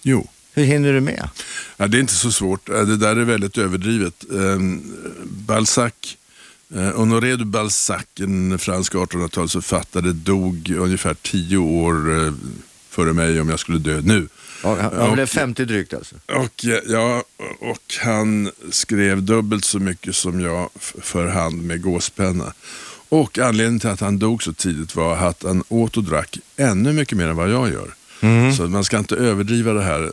Jo. 0.02 0.28
Hur 0.52 0.64
hinner 0.64 0.92
du 0.92 1.00
med? 1.00 1.28
Ja, 1.76 1.86
det 1.86 1.98
är 1.98 2.00
inte 2.00 2.14
så 2.14 2.32
svårt. 2.32 2.66
Det 2.66 2.96
där 2.96 3.16
är 3.16 3.24
väldigt 3.24 3.58
överdrivet. 3.58 4.24
Ehm, 4.32 4.82
Balzac, 5.24 6.16
eh, 6.74 6.90
Honoré 6.90 7.36
de 7.36 7.44
Balzac, 7.44 8.04
en 8.20 8.58
fransk 8.58 8.94
1800-talsförfattare, 8.94 10.12
dog 10.12 10.70
ungefär 10.78 11.14
tio 11.14 11.56
år 11.56 12.26
eh, 12.26 12.32
före 12.90 13.12
mig 13.12 13.40
om 13.40 13.48
jag 13.48 13.60
skulle 13.60 13.78
dö 13.78 14.00
nu. 14.04 14.28
Ja, 14.64 14.76
han, 14.80 15.00
han 15.00 15.12
blev 15.12 15.26
50 15.26 15.64
drygt 15.64 15.94
alltså? 15.94 16.14
Och, 16.26 16.64
ja, 16.86 17.22
och 17.60 17.94
han 18.00 18.50
skrev 18.70 19.22
dubbelt 19.22 19.64
så 19.64 19.78
mycket 19.78 20.16
som 20.16 20.40
jag 20.40 20.70
för 21.00 21.26
hand 21.26 21.62
med 21.62 21.82
gåspenna. 21.82 22.52
Och 23.08 23.38
anledningen 23.38 23.80
till 23.80 23.90
att 23.90 24.00
han 24.00 24.18
dog 24.18 24.42
så 24.42 24.52
tidigt 24.52 24.96
var 24.96 25.16
att 25.16 25.42
han 25.42 25.64
åt 25.68 25.96
och 25.96 26.04
drack 26.04 26.38
ännu 26.56 26.92
mycket 26.92 27.18
mer 27.18 27.28
än 27.28 27.36
vad 27.36 27.50
jag 27.50 27.72
gör. 27.72 27.94
Mm. 28.20 28.52
Så 28.52 28.62
man 28.62 28.84
ska 28.84 28.98
inte 28.98 29.16
överdriva 29.16 29.72
det 29.72 29.82
här. 29.82 30.12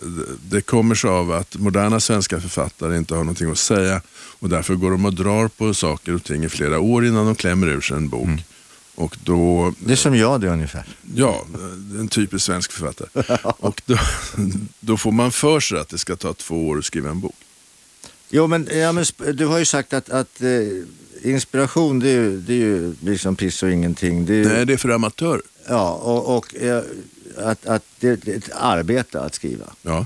Det 0.49 0.61
kommer 0.61 0.95
sig 0.95 1.09
av 1.09 1.31
att 1.31 1.55
moderna 1.55 1.99
svenska 1.99 2.41
författare 2.41 2.97
inte 2.97 3.13
har 3.13 3.23
någonting 3.23 3.51
att 3.51 3.57
säga 3.57 4.01
och 4.39 4.49
därför 4.49 4.75
går 4.75 4.91
de 4.91 5.05
och 5.05 5.13
drar 5.13 5.47
på 5.47 5.73
saker 5.73 6.15
och 6.15 6.23
ting 6.23 6.43
i 6.43 6.49
flera 6.49 6.79
år 6.79 7.05
innan 7.05 7.25
de 7.25 7.35
klämmer 7.35 7.67
ur 7.67 7.81
sig 7.81 7.97
en 7.97 8.09
bok. 8.09 8.25
Mm. 8.25 8.39
Och 9.01 9.17
då, 9.23 9.73
det 9.79 9.91
är 9.91 9.95
som 9.95 10.15
jag 10.15 10.41
det 10.41 10.47
ungefär. 10.47 10.85
Ja, 11.15 11.45
en 11.99 12.07
typisk 12.07 12.45
svensk 12.45 12.71
författare. 12.71 13.37
och 13.59 13.81
då, 13.85 13.97
då, 14.79 14.97
får 14.97 15.11
man 15.11 15.31
för 15.31 15.59
sig 15.59 15.79
att 15.79 15.89
det 15.89 15.97
ska 15.97 16.15
ta 16.15 16.33
två 16.33 16.67
år 16.67 16.77
att 16.77 16.85
skriva 16.85 17.09
en 17.09 17.19
bok. 17.19 17.35
Jo, 18.29 18.47
men, 18.47 18.67
ja, 18.71 18.91
men 18.91 19.05
du 19.33 19.45
har 19.45 19.57
ju 19.57 19.65
sagt 19.65 19.93
att, 19.93 20.09
att 20.09 20.41
eh, 20.41 20.49
inspiration 21.23 21.99
det 21.99 22.09
är, 22.09 22.13
ju, 22.13 22.41
det 22.41 22.53
är 22.53 22.57
ju 22.57 22.95
liksom 22.99 23.35
piss 23.35 23.63
och 23.63 23.71
ingenting. 23.71 24.25
Det 24.25 24.35
är, 24.35 24.45
Nej, 24.45 24.65
det 24.65 24.73
är 24.73 24.77
för 24.77 24.89
amatörer. 24.89 25.41
Ja, 25.67 25.91
och, 25.93 26.37
och 26.37 26.55
eh, 26.55 26.83
att, 27.37 27.65
att 27.65 27.83
det 27.99 28.15
det 28.15 28.31
är 28.31 28.37
ett 28.37 28.51
arbete 28.53 29.21
att 29.21 29.35
skriva. 29.35 29.65
Ja. 29.81 30.05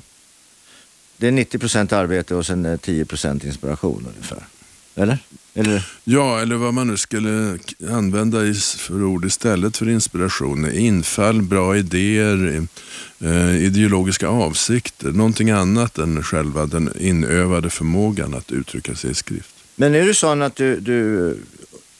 Det 1.17 1.27
är 1.27 1.31
90 1.31 1.59
procent 1.59 1.93
arbete 1.93 2.35
och 2.35 2.45
sen 2.45 2.65
eh, 2.65 2.77
10 2.77 3.05
procent 3.05 3.43
inspiration 3.43 4.07
ungefär. 4.13 4.43
Eller? 4.95 5.19
Eller? 5.57 5.87
ja, 6.03 6.39
eller 6.39 6.55
vad 6.55 6.73
man 6.73 6.87
nu 6.87 6.97
skulle 6.97 7.59
använda 7.89 8.53
för 8.77 9.03
ord 9.03 9.25
istället 9.25 9.77
för 9.77 9.89
inspiration. 9.89 10.71
Infall, 10.71 11.41
bra 11.41 11.77
idéer, 11.77 12.67
eh, 13.19 13.55
ideologiska 13.55 14.27
avsikter. 14.27 15.11
Någonting 15.11 15.49
annat 15.49 15.97
än 15.97 16.23
själva 16.23 16.65
den 16.65 16.93
inövade 16.99 17.69
förmågan 17.69 18.33
att 18.33 18.51
uttrycka 18.51 18.95
sig 18.95 19.11
i 19.11 19.13
skrift. 19.13 19.55
Men 19.75 19.95
är 19.95 20.05
det 20.05 20.13
så 20.13 20.41
att 20.41 20.55
du, 20.55 20.79
du 20.79 21.37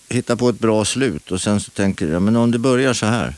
hittar 0.09 0.35
på 0.35 0.49
ett 0.49 0.59
bra 0.59 0.85
slut 0.85 1.31
och 1.31 1.41
sen 1.41 1.59
så 1.59 1.71
tänker 1.71 2.07
du, 2.07 2.19
men 2.19 2.35
om 2.35 2.51
det 2.51 2.59
börjar 2.59 2.93
så 2.93 3.05
här. 3.05 3.35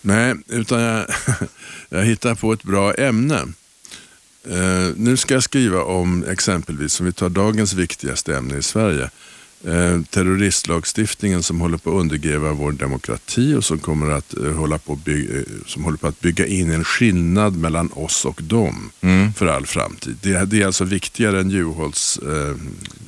Nej, 0.00 0.34
utan 0.48 0.80
jag, 0.80 1.06
jag 1.88 2.04
hittar 2.04 2.34
på 2.34 2.52
ett 2.52 2.62
bra 2.62 2.94
ämne. 2.94 3.46
Eh, 4.50 4.94
nu 4.96 5.16
ska 5.16 5.34
jag 5.34 5.42
skriva 5.42 5.82
om 5.82 6.24
exempelvis, 6.24 7.00
om 7.00 7.06
vi 7.06 7.12
tar 7.12 7.28
dagens 7.28 7.72
viktigaste 7.72 8.36
ämne 8.36 8.56
i 8.56 8.62
Sverige, 8.62 9.10
eh, 9.64 10.02
terroristlagstiftningen 10.10 11.42
som 11.42 11.60
håller 11.60 11.78
på 11.78 11.90
att 11.90 12.00
undergräva 12.00 12.52
vår 12.52 12.72
demokrati 12.72 13.54
och 13.54 13.64
som, 13.64 13.78
kommer 13.78 14.10
att, 14.10 14.36
eh, 14.36 14.52
hålla 14.52 14.78
på 14.78 14.92
att 14.92 15.04
bygga, 15.04 15.36
eh, 15.38 15.42
som 15.66 15.84
håller 15.84 15.98
på 15.98 16.06
att 16.06 16.20
bygga 16.20 16.46
in 16.46 16.70
en 16.70 16.84
skillnad 16.84 17.56
mellan 17.56 17.90
oss 17.92 18.24
och 18.24 18.40
dem 18.42 18.90
för 19.36 19.46
all 19.46 19.66
framtid. 19.66 20.16
Det, 20.22 20.44
det 20.44 20.62
är 20.62 20.66
alltså 20.66 20.84
viktigare 20.84 21.40
än 21.40 21.50
Juholts 21.50 22.18
eh, 22.18 22.54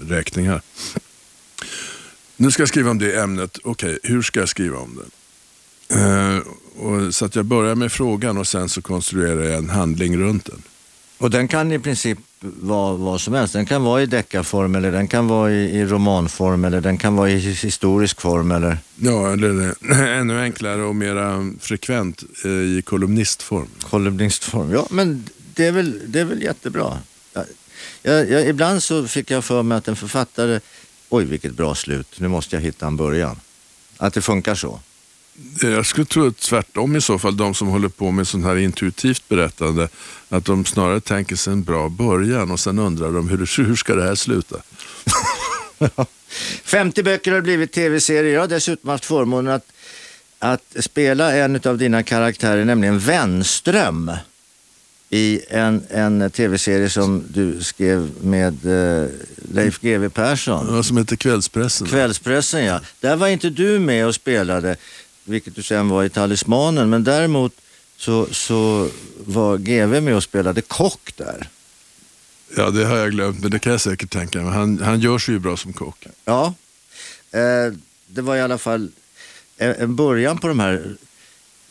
räkningar. 0.08 0.62
Nu 2.36 2.50
ska 2.50 2.62
jag 2.62 2.68
skriva 2.68 2.90
om 2.90 2.98
det 2.98 3.20
ämnet. 3.20 3.58
Okej, 3.64 3.98
hur 4.02 4.22
ska 4.22 4.40
jag 4.40 4.48
skriva 4.48 4.78
om 4.78 4.98
det? 4.98 5.10
Eh, 5.94 6.38
och, 6.82 7.14
så 7.14 7.24
att 7.24 7.36
jag 7.36 7.44
börjar 7.44 7.74
med 7.74 7.92
frågan 7.92 8.38
och 8.38 8.46
sen 8.46 8.68
så 8.68 8.82
konstruerar 8.82 9.42
jag 9.42 9.58
en 9.58 9.70
handling 9.70 10.18
runt 10.18 10.44
den. 10.44 10.62
Och 11.20 11.30
den 11.30 11.48
kan 11.48 11.72
i 11.72 11.78
princip 11.78 12.18
vara 12.40 12.96
vad 12.96 13.20
som 13.20 13.34
helst. 13.34 13.52
Den 13.52 13.66
kan 13.66 13.82
vara 13.82 14.02
i 14.02 14.06
deckarform 14.06 14.74
eller 14.74 14.92
den 14.92 15.08
kan 15.08 15.28
vara 15.28 15.52
i, 15.52 15.78
i 15.78 15.84
romanform 15.84 16.64
eller 16.64 16.80
den 16.80 16.98
kan 16.98 17.16
vara 17.16 17.30
i 17.30 17.38
historisk 17.38 18.20
form 18.20 18.50
eller... 18.50 18.78
Ja, 18.96 19.32
eller 19.32 19.74
ännu 20.20 20.40
enklare 20.42 20.82
och 20.82 20.96
mera 20.96 21.52
frekvent 21.60 22.22
eh, 22.44 22.50
i 22.50 22.82
kolumnistform. 22.86 23.68
kolumnistform. 23.90 24.72
Ja, 24.72 24.86
men 24.90 25.28
det 25.54 25.66
är 25.66 25.72
väl, 25.72 26.00
det 26.06 26.20
är 26.20 26.24
väl 26.24 26.42
jättebra. 26.42 26.98
Jag, 28.02 28.30
jag, 28.30 28.48
ibland 28.48 28.82
så 28.82 29.08
fick 29.08 29.30
jag 29.30 29.44
för 29.44 29.62
mig 29.62 29.78
att 29.78 29.88
en 29.88 29.96
författare, 29.96 30.60
oj 31.08 31.24
vilket 31.24 31.52
bra 31.52 31.74
slut, 31.74 32.20
nu 32.20 32.28
måste 32.28 32.56
jag 32.56 32.62
hitta 32.62 32.86
en 32.86 32.96
början. 32.96 33.40
Att 33.96 34.14
det 34.14 34.22
funkar 34.22 34.54
så. 34.54 34.80
Eh, 35.62 35.70
Jag 35.70 35.86
skulle 35.86 36.06
tro 36.06 36.32
tvärtom 36.32 36.96
i 36.96 37.00
så 37.00 37.18
fall, 37.18 37.36
de 37.36 37.54
som 37.54 37.68
håller 37.68 37.88
på 37.88 38.10
med 38.10 38.28
sånt 38.28 38.44
här 38.44 38.56
intuitivt 38.56 39.28
berättande, 39.28 39.88
att 40.28 40.44
de 40.44 40.64
snarare 40.64 41.00
tänker 41.00 41.36
sig 41.36 41.52
en 41.52 41.62
bra 41.62 41.88
början 41.88 42.50
och 42.50 42.60
sen 42.60 42.78
undrar 42.78 43.12
de 43.12 43.28
hur, 43.28 43.64
hur 43.66 43.76
ska 43.76 43.94
det 43.94 44.02
här 44.02 44.14
sluta? 44.14 44.56
50 46.64 47.02
böcker 47.02 47.32
har 47.32 47.40
blivit 47.40 47.72
tv-serier. 47.72 48.34
Jag 48.34 48.40
har 48.40 48.48
dessutom 48.48 48.90
haft 48.90 49.04
förmånen 49.04 49.54
att, 49.54 49.66
att 50.38 50.76
spela 50.84 51.36
en 51.36 51.60
av 51.64 51.78
dina 51.78 52.02
karaktärer, 52.02 52.64
nämligen 52.64 52.98
Wenström 52.98 54.12
i 55.10 55.40
en, 55.48 55.82
en 55.90 56.30
tv-serie 56.30 56.90
som 56.90 57.24
du 57.28 57.62
skrev 57.62 58.10
med 58.22 58.66
eh, 58.66 59.08
Leif 59.52 59.80
GW 59.80 60.08
Persson. 60.08 60.76
Ja, 60.76 60.82
som 60.82 60.96
heter 60.96 61.16
Kvällspressen. 61.16 61.86
Kvällspressen 61.86 62.64
ja. 62.64 62.80
Där 63.00 63.16
var 63.16 63.28
inte 63.28 63.50
du 63.50 63.78
med 63.78 64.06
och 64.06 64.14
spelade, 64.14 64.76
vilket 65.30 65.54
du 65.54 65.62
sen 65.62 65.88
var 65.88 66.04
i 66.04 66.08
Talismanen, 66.08 66.90
men 66.90 67.04
däremot 67.04 67.52
så, 67.96 68.26
så 68.30 68.88
var 69.26 69.58
GV 69.58 70.02
med 70.02 70.16
och 70.16 70.22
spelade 70.22 70.60
kock 70.60 71.12
där. 71.16 71.48
Ja, 72.56 72.70
det 72.70 72.84
har 72.84 72.96
jag 72.96 73.10
glömt, 73.10 73.40
men 73.40 73.50
det 73.50 73.58
kan 73.58 73.72
jag 73.72 73.80
säkert 73.80 74.10
tänka 74.10 74.42
mig. 74.42 74.52
Han, 74.52 74.78
han 74.82 75.00
gör 75.00 75.18
sig 75.18 75.34
ju 75.34 75.40
bra 75.40 75.56
som 75.56 75.72
kock. 75.72 76.06
Ja, 76.24 76.54
eh, 77.30 77.74
det 78.06 78.22
var 78.22 78.36
i 78.36 78.40
alla 78.40 78.58
fall 78.58 78.90
en, 79.56 79.96
början 79.96 80.38
på 80.38 80.48
de 80.48 80.60
här 80.60 80.96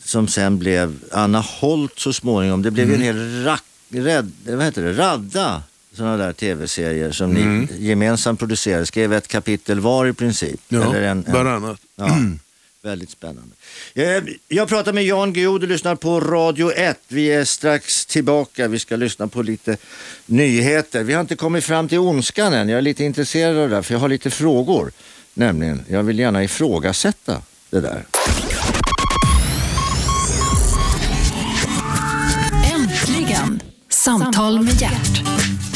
som 0.03 0.27
sen 0.27 0.59
blev 0.59 0.99
Anna 1.11 1.39
Holt 1.39 1.99
så 1.99 2.13
småningom. 2.13 2.61
Det 2.61 2.71
blev 2.71 2.89
ju 2.89 2.95
en 2.95 3.01
hel 3.01 3.43
rack, 3.43 3.63
rädd, 3.89 4.31
vad 4.45 4.63
heter 4.63 4.83
det, 4.83 4.93
radda 4.93 5.63
sådana 5.93 6.17
där 6.17 6.33
tv-serier 6.33 7.11
som 7.11 7.33
ni 7.33 7.67
gemensamt 7.77 8.39
producerade. 8.39 8.85
Skrev 8.85 9.13
ett 9.13 9.27
kapitel 9.27 9.79
var 9.79 10.05
i 10.05 10.13
princip. 10.13 10.61
Ja, 10.67 10.83
Eller 10.83 11.01
en, 11.01 11.25
en, 11.27 11.33
varannat. 11.33 11.79
Ja, 11.95 12.17
väldigt 12.83 13.09
spännande. 13.09 13.55
Eh, 13.93 14.23
jag 14.47 14.69
pratar 14.69 14.93
med 14.93 15.03
Jan 15.05 15.33
Guillou, 15.33 15.57
du 15.57 15.67
lyssnar 15.67 15.95
på 15.95 16.19
Radio 16.19 16.71
1. 16.71 16.99
Vi 17.07 17.31
är 17.31 17.45
strax 17.45 18.05
tillbaka, 18.05 18.67
vi 18.67 18.79
ska 18.79 18.95
lyssna 18.95 19.27
på 19.27 19.41
lite 19.41 19.77
nyheter. 20.25 21.03
Vi 21.03 21.13
har 21.13 21.21
inte 21.21 21.35
kommit 21.35 21.63
fram 21.63 21.87
till 21.87 21.99
ondskan 21.99 22.53
än, 22.53 22.69
jag 22.69 22.77
är 22.77 22.81
lite 22.81 23.03
intresserad 23.03 23.57
av 23.57 23.69
det 23.69 23.75
där, 23.75 23.81
för 23.81 23.93
jag 23.93 23.99
har 23.99 24.09
lite 24.09 24.29
frågor. 24.29 24.91
Nämligen, 25.33 25.85
jag 25.87 26.03
vill 26.03 26.19
gärna 26.19 26.43
ifrågasätta 26.43 27.41
det 27.69 27.81
där. 27.81 28.05
Äntligen! 32.73 33.61
Samtal 33.89 34.61
med 34.61 34.81
hjärt. 34.81 35.68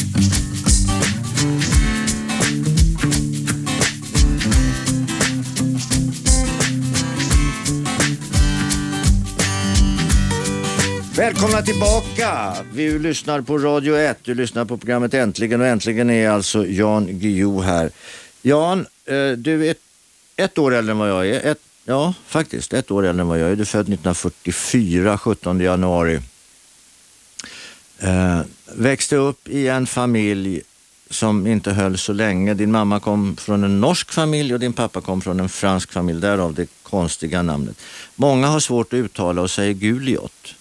Välkomna 11.17 11.61
tillbaka! 11.61 12.55
Vi 12.73 12.99
lyssnar 12.99 13.41
på 13.41 13.57
Radio 13.57 13.95
1, 13.97 14.17
du 14.23 14.35
lyssnar 14.35 14.65
på 14.65 14.77
programmet 14.77 15.13
Äntligen 15.13 15.61
och 15.61 15.67
äntligen 15.67 16.09
är 16.09 16.29
alltså 16.29 16.67
Jan 16.67 17.19
Guillou 17.19 17.61
här. 17.61 17.91
Jan, 18.41 18.79
eh, 19.05 19.31
du 19.31 19.67
är 19.67 19.75
ett 20.35 20.57
år 20.57 20.73
äldre 20.73 20.91
än 20.91 20.97
vad 20.97 21.09
jag 21.09 21.27
är. 21.27 21.51
Ett, 21.51 21.59
ja, 21.85 22.13
faktiskt 22.27 22.73
ett 22.73 22.91
år 22.91 23.05
äldre 23.05 23.21
än 23.21 23.27
vad 23.27 23.39
jag 23.39 23.51
är. 23.51 23.55
Du 23.55 23.61
är 23.61 23.65
född 23.65 23.81
1944, 23.81 25.17
17 25.17 25.59
januari. 25.59 26.19
Eh, 27.99 28.39
växte 28.75 29.15
upp 29.15 29.47
i 29.47 29.67
en 29.67 29.87
familj 29.87 30.61
som 31.09 31.47
inte 31.47 31.71
höll 31.71 31.97
så 31.97 32.13
länge. 32.13 32.53
Din 32.53 32.71
mamma 32.71 32.99
kom 32.99 33.35
från 33.35 33.63
en 33.63 33.81
norsk 33.81 34.11
familj 34.11 34.53
och 34.53 34.59
din 34.59 34.73
pappa 34.73 35.01
kom 35.01 35.21
från 35.21 35.39
en 35.39 35.49
fransk 35.49 35.91
familj, 35.91 36.21
därav 36.21 36.53
det 36.53 36.67
konstiga 36.83 37.41
namnet. 37.41 37.77
Många 38.15 38.47
har 38.47 38.59
svårt 38.59 38.93
att 38.93 38.97
uttala 38.97 39.41
och 39.41 39.51
säger 39.51 39.73
Guliot. 39.73 40.55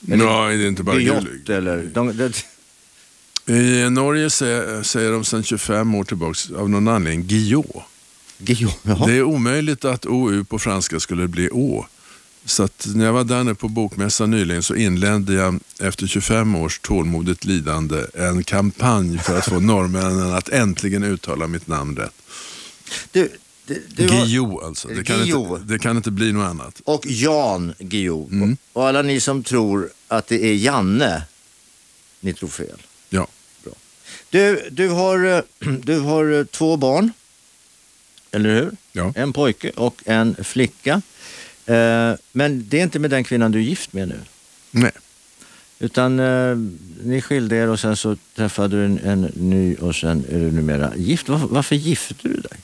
Nej, 0.00 0.56
det 0.56 0.64
är 0.64 0.68
inte 0.68 0.82
bara 0.82 0.96
Guillot 0.96 1.24
Gulig. 1.24 1.50
eller... 1.50 1.90
De, 1.94 2.16
de, 2.16 2.32
I 3.52 3.90
Norge 3.90 4.30
säger, 4.30 4.82
säger 4.82 5.12
de 5.12 5.24
sedan 5.24 5.42
25 5.42 5.94
år 5.94 6.04
tillbaks 6.04 6.50
av 6.50 6.70
någon 6.70 6.88
anledning 6.88 7.26
Guillot. 7.26 7.82
Guillot. 8.38 8.78
Det 9.06 9.12
är 9.12 9.22
omöjligt 9.22 9.84
att 9.84 10.06
OU 10.06 10.44
på 10.44 10.58
franska 10.58 11.00
skulle 11.00 11.28
bli 11.28 11.50
Å. 11.52 11.86
Så 12.44 12.62
att 12.62 12.86
när 12.94 13.04
jag 13.04 13.12
var 13.12 13.24
där 13.24 13.44
nere 13.44 13.54
på 13.54 13.68
bokmässan 13.68 14.30
nyligen 14.30 14.62
så 14.62 14.74
inledde 14.74 15.32
jag 15.32 15.60
efter 15.80 16.06
25 16.06 16.56
års 16.56 16.78
tålmodigt 16.78 17.44
lidande 17.44 18.04
en 18.14 18.44
kampanj 18.44 19.18
för 19.18 19.38
att 19.38 19.44
få 19.44 19.60
norrmännen 19.60 20.32
att 20.32 20.48
äntligen 20.48 21.04
uttala 21.04 21.46
mitt 21.46 21.66
namn 21.66 21.96
rätt. 21.96 22.22
Du, 23.12 23.30
Guillou 23.96 24.64
alltså. 24.64 24.88
Det 24.88 25.04
kan, 25.04 25.18
Guillou. 25.18 25.56
inte, 25.56 25.72
det 25.72 25.78
kan 25.78 25.96
inte 25.96 26.10
bli 26.10 26.32
något 26.32 26.50
annat. 26.50 26.80
och 26.84 27.06
Jan 27.06 27.74
Guillou. 27.78 28.28
Mm. 28.32 28.56
Och, 28.72 28.88
alla 28.88 29.02
ni 29.02 29.20
som 29.20 29.42
tror 29.42 29.90
att 30.08 30.26
det 30.26 30.44
är 30.44 30.54
Janne, 30.54 31.22
ni 32.20 32.32
tror 32.34 32.48
fel. 32.48 32.82
Ja. 33.08 33.26
Du, 34.30 34.68
du, 34.70 34.88
har, 34.88 35.24
eh, 35.24 35.42
du 35.84 35.98
har 35.98 36.32
eh, 36.32 36.44
två 36.44 36.76
barn, 36.76 37.12
eller 38.30 38.54
hur? 38.54 38.70
Ja. 38.92 39.12
En 39.16 39.32
pojke 39.32 39.70
och 39.70 40.02
en 40.06 40.36
flicka. 40.44 41.02
Eh, 41.66 42.12
men 42.32 42.68
det 42.68 42.78
är 42.78 42.82
inte 42.82 42.98
med 42.98 43.10
den 43.10 43.24
kvinnan 43.24 43.52
du 43.52 43.58
är 43.58 43.62
gift 43.62 43.92
med 43.92 44.08
nu. 44.08 44.20
Nej. 44.70 44.92
Utan 45.78 46.20
eh, 46.20 46.56
ni 47.02 47.20
skilde 47.20 47.56
er 47.56 47.68
och 47.68 47.80
sen 47.80 47.96
så 47.96 48.16
träffade 48.34 48.76
du 48.76 48.84
en, 48.84 48.98
en 48.98 49.32
ny 49.34 49.74
och 49.74 49.96
sen 49.96 50.24
är 50.30 50.38
du 50.38 50.52
numera 50.52 50.96
gift. 50.96 51.28
Varför, 51.28 51.46
varför 51.46 51.76
gifte 51.76 52.14
du 52.22 52.34
dig? 52.34 52.58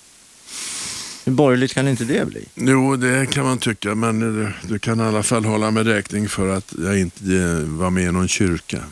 Hur 1.25 1.33
borgerligt 1.33 1.75
kan 1.75 1.89
inte 1.89 2.05
det 2.05 2.29
bli? 2.29 2.45
Jo, 2.55 2.97
det 2.97 3.31
kan 3.31 3.45
man 3.45 3.59
tycka, 3.59 3.95
men 3.95 4.21
du, 4.63 4.79
kan 4.79 5.01
i 5.01 5.03
alla 5.03 5.23
fall 5.23 5.45
hålla 5.45 5.71
med 5.71 5.87
räkning 5.87 6.29
för 6.29 6.49
att 6.49 6.75
jag 6.79 6.99
inte 6.99 7.25
eh, 7.25 7.59
var 7.59 7.91
med 7.91 8.05
i 8.05 8.13
någon 8.13 8.29
kyrka. 8.29 8.85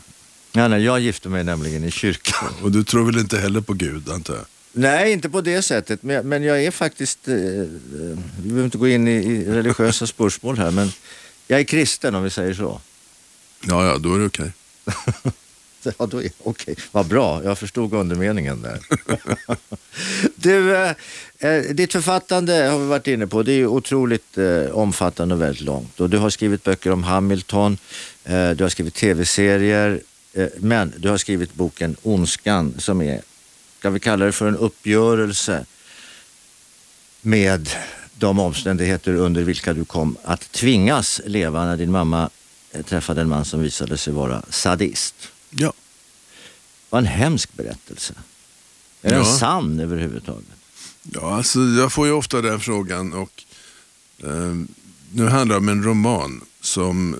Ja, 0.51 0.67
nej, 0.67 0.83
jag 0.83 0.99
gifte 0.99 1.29
mig 1.29 1.43
nämligen 1.43 1.83
i 1.83 1.91
kyrkan. 1.91 2.49
Och 2.61 2.71
du 2.71 2.83
tror 2.83 3.05
väl 3.05 3.17
inte 3.17 3.37
heller 3.37 3.61
på 3.61 3.73
Gud, 3.73 4.09
antar 4.09 4.33
jag? 4.33 4.45
Nej, 4.73 5.11
inte 5.11 5.29
på 5.29 5.41
det 5.41 5.61
sättet. 5.61 6.03
Men, 6.03 6.29
men 6.29 6.43
jag 6.43 6.63
är 6.63 6.71
faktiskt, 6.71 7.27
eh, 7.27 7.33
vi 7.35 8.43
behöver 8.43 8.65
inte 8.65 8.77
gå 8.77 8.87
in 8.87 9.07
i, 9.07 9.11
i 9.11 9.45
religiösa 9.45 10.07
spörsmål 10.07 10.57
här, 10.57 10.71
men 10.71 10.91
jag 11.47 11.59
är 11.59 11.63
kristen 11.63 12.15
om 12.15 12.23
vi 12.23 12.29
säger 12.29 12.53
så. 12.53 12.81
Ja, 13.61 13.85
ja, 13.85 13.97
då 13.97 14.15
är 14.15 14.19
det 14.19 14.25
okej. 14.25 14.51
Ja, 15.97 16.05
då 16.05 16.23
är, 16.23 16.31
okej, 16.43 16.75
vad 16.91 17.05
bra. 17.05 17.43
Jag 17.43 17.57
förstod 17.57 17.93
undermeningen 17.93 18.61
där. 18.61 18.79
du, 20.35 20.75
eh, 20.75 20.95
eh, 21.39 21.61
ditt 21.61 21.91
författande 21.91 22.53
har 22.53 22.79
vi 22.79 22.85
varit 22.85 23.07
inne 23.07 23.27
på. 23.27 23.43
Det 23.43 23.51
är 23.51 23.65
otroligt 23.65 24.37
eh, 24.37 24.65
omfattande 24.71 25.35
och 25.35 25.41
väldigt 25.41 25.61
långt. 25.61 25.99
Och 25.99 26.09
du 26.09 26.17
har 26.17 26.29
skrivit 26.29 26.63
böcker 26.63 26.91
om 26.91 27.03
Hamilton, 27.03 27.77
eh, 28.23 28.49
du 28.49 28.63
har 28.63 28.69
skrivit 28.69 28.95
tv-serier, 28.95 30.01
eh, 30.33 30.47
men 30.57 30.93
du 30.97 31.09
har 31.09 31.17
skrivit 31.17 31.53
boken 31.53 31.95
Ondskan 32.01 32.73
som 32.77 33.01
är, 33.01 33.21
ska 33.79 33.89
vi 33.89 33.99
kalla 33.99 34.25
det 34.25 34.31
för 34.31 34.47
en 34.47 34.57
uppgörelse 34.57 35.65
med 37.21 37.69
de 38.21 38.39
omständigheter 38.39 39.15
under 39.15 39.43
vilka 39.43 39.73
du 39.73 39.85
kom 39.85 40.17
att 40.23 40.51
tvingas 40.51 41.21
leva 41.25 41.65
när 41.65 41.77
din 41.77 41.91
mamma 41.91 42.29
eh, 42.71 42.81
träffade 42.81 43.21
en 43.21 43.29
man 43.29 43.45
som 43.45 43.61
visade 43.61 43.97
sig 43.97 44.13
vara 44.13 44.43
sadist. 44.49 45.30
Ja. 45.51 45.73
Det 45.75 46.87
var 46.89 46.99
en 46.99 47.05
hemsk 47.05 47.53
berättelse. 47.53 48.13
Är 49.01 49.09
den 49.09 49.19
Ja. 49.19 49.25
sann 49.37 49.79
överhuvudtaget? 49.79 50.45
Ja, 51.03 51.35
alltså, 51.35 51.59
jag 51.59 51.93
får 51.93 52.07
ju 52.07 52.13
ofta 52.13 52.41
den 52.41 52.59
frågan 52.59 53.13
och 53.13 53.43
eh, 54.23 54.55
nu 55.13 55.27
handlar 55.27 55.55
det 55.55 55.57
om 55.59 55.69
en 55.69 55.83
roman 55.83 56.41
som 56.61 57.19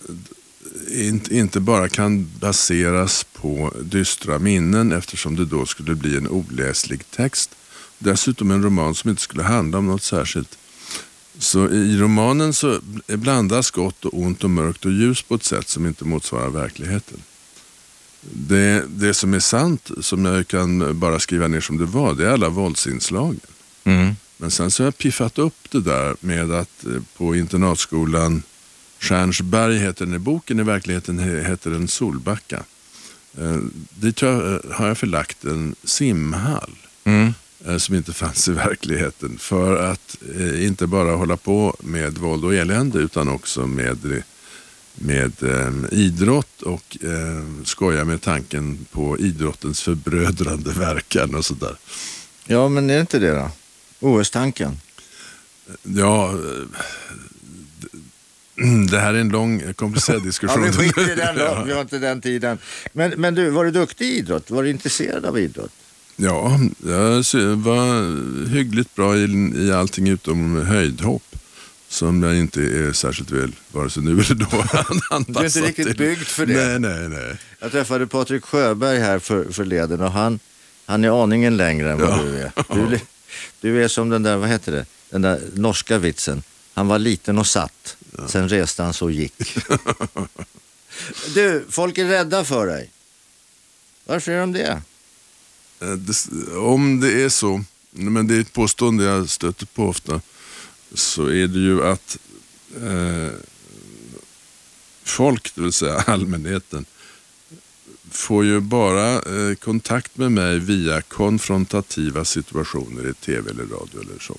inte, 0.92 1.36
inte 1.38 1.60
bara 1.60 1.90
kan 1.90 2.32
baseras 2.40 3.24
på 3.34 3.74
dystra 3.82 4.40
minnen 4.40 4.92
eftersom 4.92 5.36
det 5.36 5.46
då 5.46 5.66
skulle 5.66 5.96
bli 5.96 6.18
en 6.18 6.28
oläslig 6.28 7.12
text. 7.12 7.50
Dessutom 7.98 8.52
en 8.52 8.64
roman 8.64 8.96
som 8.96 9.10
inte 9.10 9.22
skulle 9.22 9.44
handla 9.44 9.78
om 9.78 9.88
något 9.88 10.04
särskilt. 10.04 10.58
Så 11.38 11.70
i 11.70 11.98
romanen 11.98 12.54
så 12.54 12.80
blandas 13.08 13.72
gott 13.72 14.06
och 14.06 14.20
ont 14.20 14.44
och 14.44 14.50
mörkt 14.50 14.86
och 14.86 14.92
ljus 14.92 15.22
på 15.22 15.36
ett 15.36 15.44
sätt 15.44 15.70
som 15.70 15.86
inte 15.88 16.06
motsvarar 16.06 16.50
verkligheten. 16.50 17.22
Det, 18.22 18.84
det 18.88 19.14
som 19.14 19.34
är 19.34 19.40
sant, 19.40 19.92
som 20.02 20.26
jag 20.26 20.48
kan 20.48 21.00
bara 21.00 21.20
skriva 21.20 21.48
ner 21.48 21.62
som 21.62 21.78
det 21.78 21.86
var, 21.86 22.14
det 22.14 22.26
är 22.28 22.30
alla 22.32 22.50
våldsinslagen. 22.50 23.40
Men 24.38 24.52
sen 24.52 24.72
så 24.72 24.84
har 24.84 24.88
jag 24.88 24.98
piffat 24.98 25.38
upp 25.40 25.58
det 25.72 25.82
där 25.82 26.16
med 26.20 26.52
att 26.52 26.86
eh, 26.86 26.92
på 27.18 27.36
internatskolan 27.36 28.44
Stjärnsberg 29.00 29.78
heter 29.78 30.06
den 30.06 30.16
i 30.16 30.20
boken, 30.20 30.60
i 30.60 30.64
verkligheten 30.64 31.20
he- 31.20 31.48
heter 31.48 31.72
den 31.72 31.88
Solbacka. 31.88 32.64
Eh, 33.38 33.58
dit 33.96 34.22
har 34.22 34.28
jag, 34.30 34.54
eh, 34.54 34.60
har 34.72 34.88
jag 34.88 34.98
förlagt 34.98 35.44
en 35.44 35.76
simhall 35.84 36.72
eh, 37.66 37.78
som 37.78 37.96
inte 37.96 38.14
fanns 38.14 38.48
i 38.48 38.52
verkligheten 38.52 39.38
för 39.40 39.92
att 39.92 40.16
inte 40.60 40.88
bara 40.88 41.16
hålla 41.16 41.38
på 41.38 41.76
med 41.80 42.18
våld 42.18 42.46
och 42.46 42.54
elände 42.56 43.00
utan 43.00 43.28
också 43.30 43.68
med, 43.68 44.24
med 45.04 45.44
eh, 45.44 45.74
idrott 45.92 46.62
och 46.62 46.98
eh, 47.04 47.64
skoja 47.66 48.06
med 48.06 48.22
tanken 48.22 48.86
på 48.92 49.18
idrottens 49.20 49.82
förbrödrande 49.82 50.72
verkan 50.72 51.36
och 51.36 51.46
sådär. 51.46 51.76
Ja, 52.46 52.70
men 52.70 52.90
är 52.90 52.94
det 52.94 53.02
inte 53.02 53.20
det 53.20 53.32
då? 53.32 53.50
OS-tanken? 54.00 54.78
Ja, 55.84 56.30
eh, 56.32 56.38
det 58.92 59.00
här 59.00 59.14
är 59.14 59.20
en 59.20 59.30
lång 59.30 59.74
komplicerad 59.74 60.20
Ja, 60.22 60.26
diskussion. 60.26 60.64
vi 60.64 60.72
skiter 60.72 61.12
i 61.12 61.16
den 61.16 61.36
då. 61.36 61.42
Ja. 61.42 61.64
Vi 61.68 61.74
har 61.74 61.82
inte 61.82 62.00
den 62.00 62.22
tiden. 62.22 62.58
Men, 62.94 63.12
men 63.18 63.36
du, 63.36 63.50
var 63.50 63.66
du 63.66 63.72
duktig 63.72 64.06
i 64.06 64.18
idrott? 64.18 64.52
Var 64.52 64.64
du 64.64 64.70
intresserad 64.70 65.26
av 65.26 65.40
idrott? 65.40 65.72
Ja, 66.16 66.60
jag 66.86 67.56
var 67.56 68.48
hyggligt 68.50 68.96
bra 68.96 69.18
i, 69.18 69.52
i 69.56 69.72
allting 69.72 70.08
utom 70.08 70.66
höjdhopp. 70.66 71.36
Som 71.92 72.24
jag 72.24 72.36
inte 72.38 72.62
är 72.62 72.94
särskilt 72.94 73.32
väl, 73.32 73.56
vare 73.72 73.90
sig 73.90 74.04
nu 74.04 74.12
eller 74.12 74.36
då, 74.36 74.46
anpassad 75.16 75.46
inte 75.46 75.62
riktigt 75.62 75.88
till. 75.88 75.96
byggd 75.98 76.22
för 76.24 76.46
det. 76.46 76.80
Nej, 76.80 76.80
nej, 76.80 77.10
nej. 77.10 77.38
Jag 77.60 77.72
träffade 77.72 78.08
Patrik 78.08 78.44
Sjöberg 78.46 79.00
här 79.00 79.20
för, 79.20 79.52
förleden 79.52 80.02
och 80.02 80.12
han, 80.12 80.40
han 80.86 81.04
är 81.04 81.24
aningen 81.24 81.58
längre 81.58 81.92
än 81.92 82.00
vad 82.00 82.10
Ja. 82.10 82.24
du 82.24 82.38
är. 82.38 82.52
Du, 82.76 82.94
är 82.96 83.02
du 83.62 83.84
är 83.84 83.88
som 83.88 84.10
den 84.10 84.24
där, 84.24 84.38
vad 84.38 84.50
heter 84.50 84.72
det, 84.72 84.86
den 85.10 85.22
där 85.22 85.42
norska 85.54 85.98
vitsen. 85.98 86.44
Han 86.74 86.88
var 86.88 87.00
liten 87.00 87.38
och 87.38 87.48
satt, 87.48 87.98
sen 88.28 88.50
reste 88.50 88.84
han 88.84 88.94
sig 88.94 89.06
och 89.06 89.12
gick. 89.12 89.34
du, 91.34 91.66
folk 91.70 91.98
är 91.98 92.06
rädda 92.06 92.44
för 92.46 92.68
dig. 92.68 92.90
Varför 94.06 94.32
är 94.32 94.40
de 94.40 94.52
det? 94.52 94.82
Eh, 95.82 95.90
det- 95.90 96.56
Om 96.58 97.00
det 97.00 97.24
är 97.24 97.30
så, 97.30 97.64
men 97.92 98.28
det 98.28 98.36
är 98.36 98.40
ett 98.42 98.54
påstående 98.54 99.04
jag 99.04 99.30
stöter 99.30 99.66
på 99.66 99.88
ofta, 99.88 100.22
så 100.94 101.28
är 101.28 101.48
det 101.48 101.60
ju 101.60 101.84
att 101.84 102.18
eh, 102.82 103.36
folk, 105.04 105.56
det 105.56 105.62
vill 105.62 105.74
säga 105.74 105.94
allmänheten, 106.08 106.86
får 108.12 108.46
ju 108.46 108.60
bara 108.60 109.14
eh, 109.14 109.56
kontakt 109.56 110.18
med 110.18 110.32
mig 110.32 110.60
via 110.60 111.02
konfrontativa 111.02 112.26
situationer 112.26 113.10
i 113.10 113.14
tv 113.14 113.50
eller 113.50 113.64
radio 113.64 114.02
eller 114.02 114.20
så. 114.20 114.38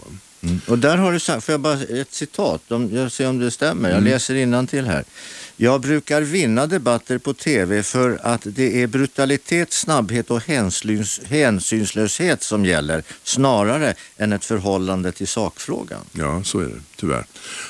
Och 0.67 0.79
där 0.79 0.97
har 0.97 1.13
du 1.13 1.21
sagt, 1.21 1.45
får 1.45 1.53
jag 1.53 1.61
bara 1.61 1.83
ett 1.83 2.13
citat, 2.15 2.73
om, 2.73 2.91
jag 2.93 3.13
ser 3.13 3.29
om 3.29 3.39
det 3.39 3.51
stämmer, 3.51 3.91
jag 3.91 4.03
läser 4.03 4.67
till 4.67 4.85
här. 4.87 5.05
Jag 5.57 5.81
brukar 5.81 6.23
vinna 6.23 6.67
debatter 6.67 7.19
på 7.19 7.35
tv 7.35 7.83
för 7.83 8.19
att 8.23 8.41
det 8.45 8.83
är 8.83 8.87
brutalitet, 8.87 9.73
snabbhet 9.73 10.31
och 10.31 10.43
hänsyns, 10.43 11.21
hänsynslöshet 11.25 12.43
som 12.43 12.65
gäller, 12.65 13.03
snarare 13.25 13.95
än 14.17 14.33
ett 14.33 14.45
förhållande 14.45 15.13
till 15.13 15.29
sakfrågan. 15.29 16.01
Ja, 16.13 16.45
så 16.45 16.61
är 16.61 16.65
det 16.65 16.81
tyvärr. 16.97 17.25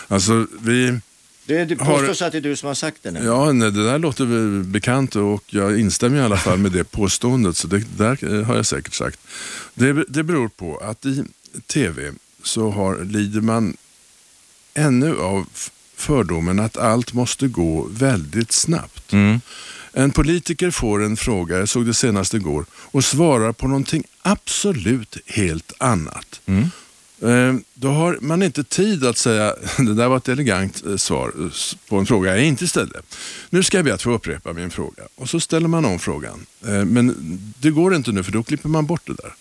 Alltså, 0.09 0.47
vi... 0.61 0.99
Det, 1.47 1.65
det 1.65 1.81
Har- 1.81 1.99
påstås 1.99 2.23
att 2.23 2.33
det 2.33 2.39
är 2.39 2.43
du 2.43 2.57
som 2.57 2.67
har 2.67 2.75
sagt 2.75 2.97
det 3.03 3.11
nu. 3.11 3.21
Ja, 3.25 3.53
nej, 3.53 3.71
det 3.71 3.85
där 3.85 3.99
låter 3.99 4.63
bekant 4.65 5.17
och 5.17 5.45
jag 5.47 5.81
instämmer 5.81 6.19
i 6.19 6.21
alla 6.21 6.37
fall 6.37 6.59
med 6.59 6.73
det 6.73 6.85
påståendet. 6.85 7.57
Så 7.57 7.67
det 7.67 7.85
där 7.97 8.35
eh, 8.35 8.43
har 8.45 8.57
jag 8.57 8.67
säkert 8.67 8.95
sagt. 8.95 9.21
Det, 9.75 10.05
det 10.09 10.23
beror 10.23 10.49
på 10.49 10.79
att 10.79 11.07
i 11.07 11.25
tv 11.67 12.13
så 12.43 12.71
har, 12.71 13.05
lider 13.05 13.41
man 13.41 13.77
ännu 14.75 15.17
av 15.19 15.47
fördomen 15.97 16.61
att 16.61 16.77
allt 16.77 17.13
måste 17.13 17.49
gå 17.49 17.89
väldigt 17.91 18.53
snabbt. 18.53 19.13
En 19.93 20.11
politiker 20.11 20.71
får 20.71 21.03
en 21.05 21.17
fråga, 21.17 21.59
jag 21.59 21.69
såg 21.69 21.87
det 21.87 21.95
senast 21.95 22.35
igår, 22.35 22.65
och 22.73 23.05
svarar 23.05 23.53
på 23.53 23.69
någonting 23.69 24.05
absolut 24.23 25.17
helt 25.27 25.73
annat. 25.79 26.41
Eh, 27.23 27.55
Då 27.75 27.89
har 27.89 28.19
man 28.21 28.43
inte 28.43 28.65
tid 28.65 29.05
att 29.05 29.19
säga, 29.19 29.55
det 29.79 29.95
där 29.95 30.09
var 30.09 30.17
ett 30.17 30.29
elegant 30.29 30.83
eh, 30.87 30.97
svar 30.97 31.33
eh, 31.41 31.51
på 31.89 31.97
en 31.99 32.07
fråga 32.07 32.37
jag 32.37 32.45
inte 32.47 32.69
ställde. 32.69 33.01
Nu 33.51 33.63
ska 33.63 33.79
jag 33.79 33.85
be 33.85 33.95
att 33.95 34.03
få 34.03 34.11
upprepa 34.11 34.53
min 34.53 34.71
fråga. 34.71 35.03
Och 35.17 35.29
så 35.29 35.41
ställer 35.41 35.69
man 35.69 35.85
om 35.85 35.99
frågan. 35.99 36.47
Eh, 36.67 36.85
Men 36.85 37.15
det 37.59 37.71
går 37.71 37.95
inte 37.95 38.13
nu 38.13 38.23
för 38.23 38.33
då 38.33 38.43
klipper 38.43 38.69
man 38.69 38.87
bort 38.87 39.03
det 39.07 39.15
där. 39.15 39.35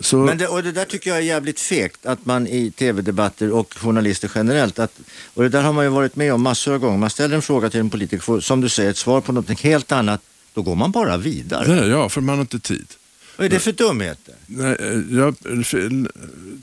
Så, 0.00 0.16
Men 0.16 0.38
det, 0.38 0.46
och 0.46 0.62
det 0.62 0.72
där 0.72 0.84
tycker 0.84 1.10
jag 1.10 1.18
är 1.18 1.22
jävligt 1.22 1.60
fegt, 1.60 2.06
att 2.06 2.26
man 2.26 2.46
i 2.46 2.70
tv-debatter 2.70 3.50
och 3.50 3.74
journalister 3.76 4.30
generellt, 4.34 4.78
att, 4.78 5.00
och 5.34 5.42
det 5.42 5.48
där 5.48 5.62
har 5.62 5.72
man 5.72 5.84
ju 5.84 5.90
varit 5.90 6.16
med 6.16 6.34
om 6.34 6.42
massor 6.42 6.74
av 6.74 6.78
gånger. 6.78 6.98
Man 6.98 7.10
ställer 7.10 7.36
en 7.36 7.42
fråga 7.42 7.70
till 7.70 7.80
en 7.80 7.90
politiker, 7.90 8.22
får, 8.22 8.40
som 8.40 8.60
du 8.60 8.68
säger, 8.68 8.90
ett 8.90 8.96
svar 8.96 9.20
på 9.20 9.32
något 9.32 9.60
helt 9.60 9.92
annat, 9.92 10.20
då 10.54 10.62
går 10.62 10.74
man 10.74 10.90
bara 10.90 11.16
vidare. 11.16 11.74
det, 11.74 11.86
ja, 11.86 12.08
för 12.08 12.20
man 12.20 12.34
har 12.34 12.40
inte 12.40 12.58
tid. 12.58 12.86
Vad 13.36 13.46
är 13.46 13.50
det 13.50 13.58
för 13.58 13.72
dumheter? 13.72 14.34
Nej, 14.46 14.76
eh, 14.80 15.16
Jag 15.16 15.34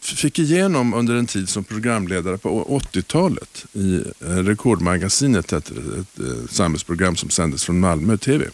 fick 0.02 0.39
igenom 0.39 0.93
under 0.93 1.15
en 1.15 1.28
tid 1.28 1.50
som 1.50 1.63
programledare 1.63 2.38
på 2.38 2.80
80-talet 2.93 3.65
i 3.73 3.95
eh, 3.95 4.28
Rekordmagasinet, 4.28 5.54
ett, 5.54 5.71
ett, 5.71 6.19
ett 6.19 6.52
samhällsprogram 6.52 7.15
som 7.15 7.30
sändes 7.30 7.63
från 7.63 7.80
Malmö 7.80 8.17
TV. 8.17 8.45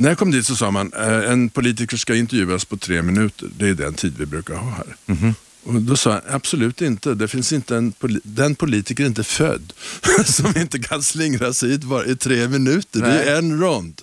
När 0.00 0.08
jag 0.08 0.18
kom 0.18 0.30
dit 0.30 0.46
så 0.46 0.56
sa 0.56 0.70
man 0.70 0.92
eh, 0.92 1.30
en 1.30 1.48
politiker 1.48 1.96
ska 1.96 2.16
intervjuas 2.16 2.64
på 2.64 2.76
tre 2.76 3.02
minuter. 3.02 3.48
Det 3.58 3.68
är 3.68 3.74
den 3.74 3.94
tid 3.94 4.14
vi 4.18 4.26
brukar 4.26 4.54
ha 4.54 4.70
här. 4.70 4.96
Och 5.64 5.74
då 5.82 5.96
sa 5.96 6.10
jag 6.10 6.22
absolut 6.30 6.82
inte. 6.82 7.14
Det 7.14 7.28
finns 7.28 7.52
inte 7.52 7.76
en 7.76 7.92
poli- 7.92 8.20
den 8.22 8.54
politiker 8.54 9.02
är 9.04 9.08
inte 9.08 9.24
född 9.24 9.72
som 10.24 10.52
inte 10.56 10.78
kan 10.78 11.02
slingra 11.02 11.52
sig 11.52 11.70
hit 11.70 11.84
bara 11.84 12.04
i 12.06 12.16
tre 12.16 12.48
minuter. 12.48 13.00
Det 13.00 13.06
Nej. 13.08 13.28
är 13.28 13.38
en 13.38 13.60
rond. 13.60 14.00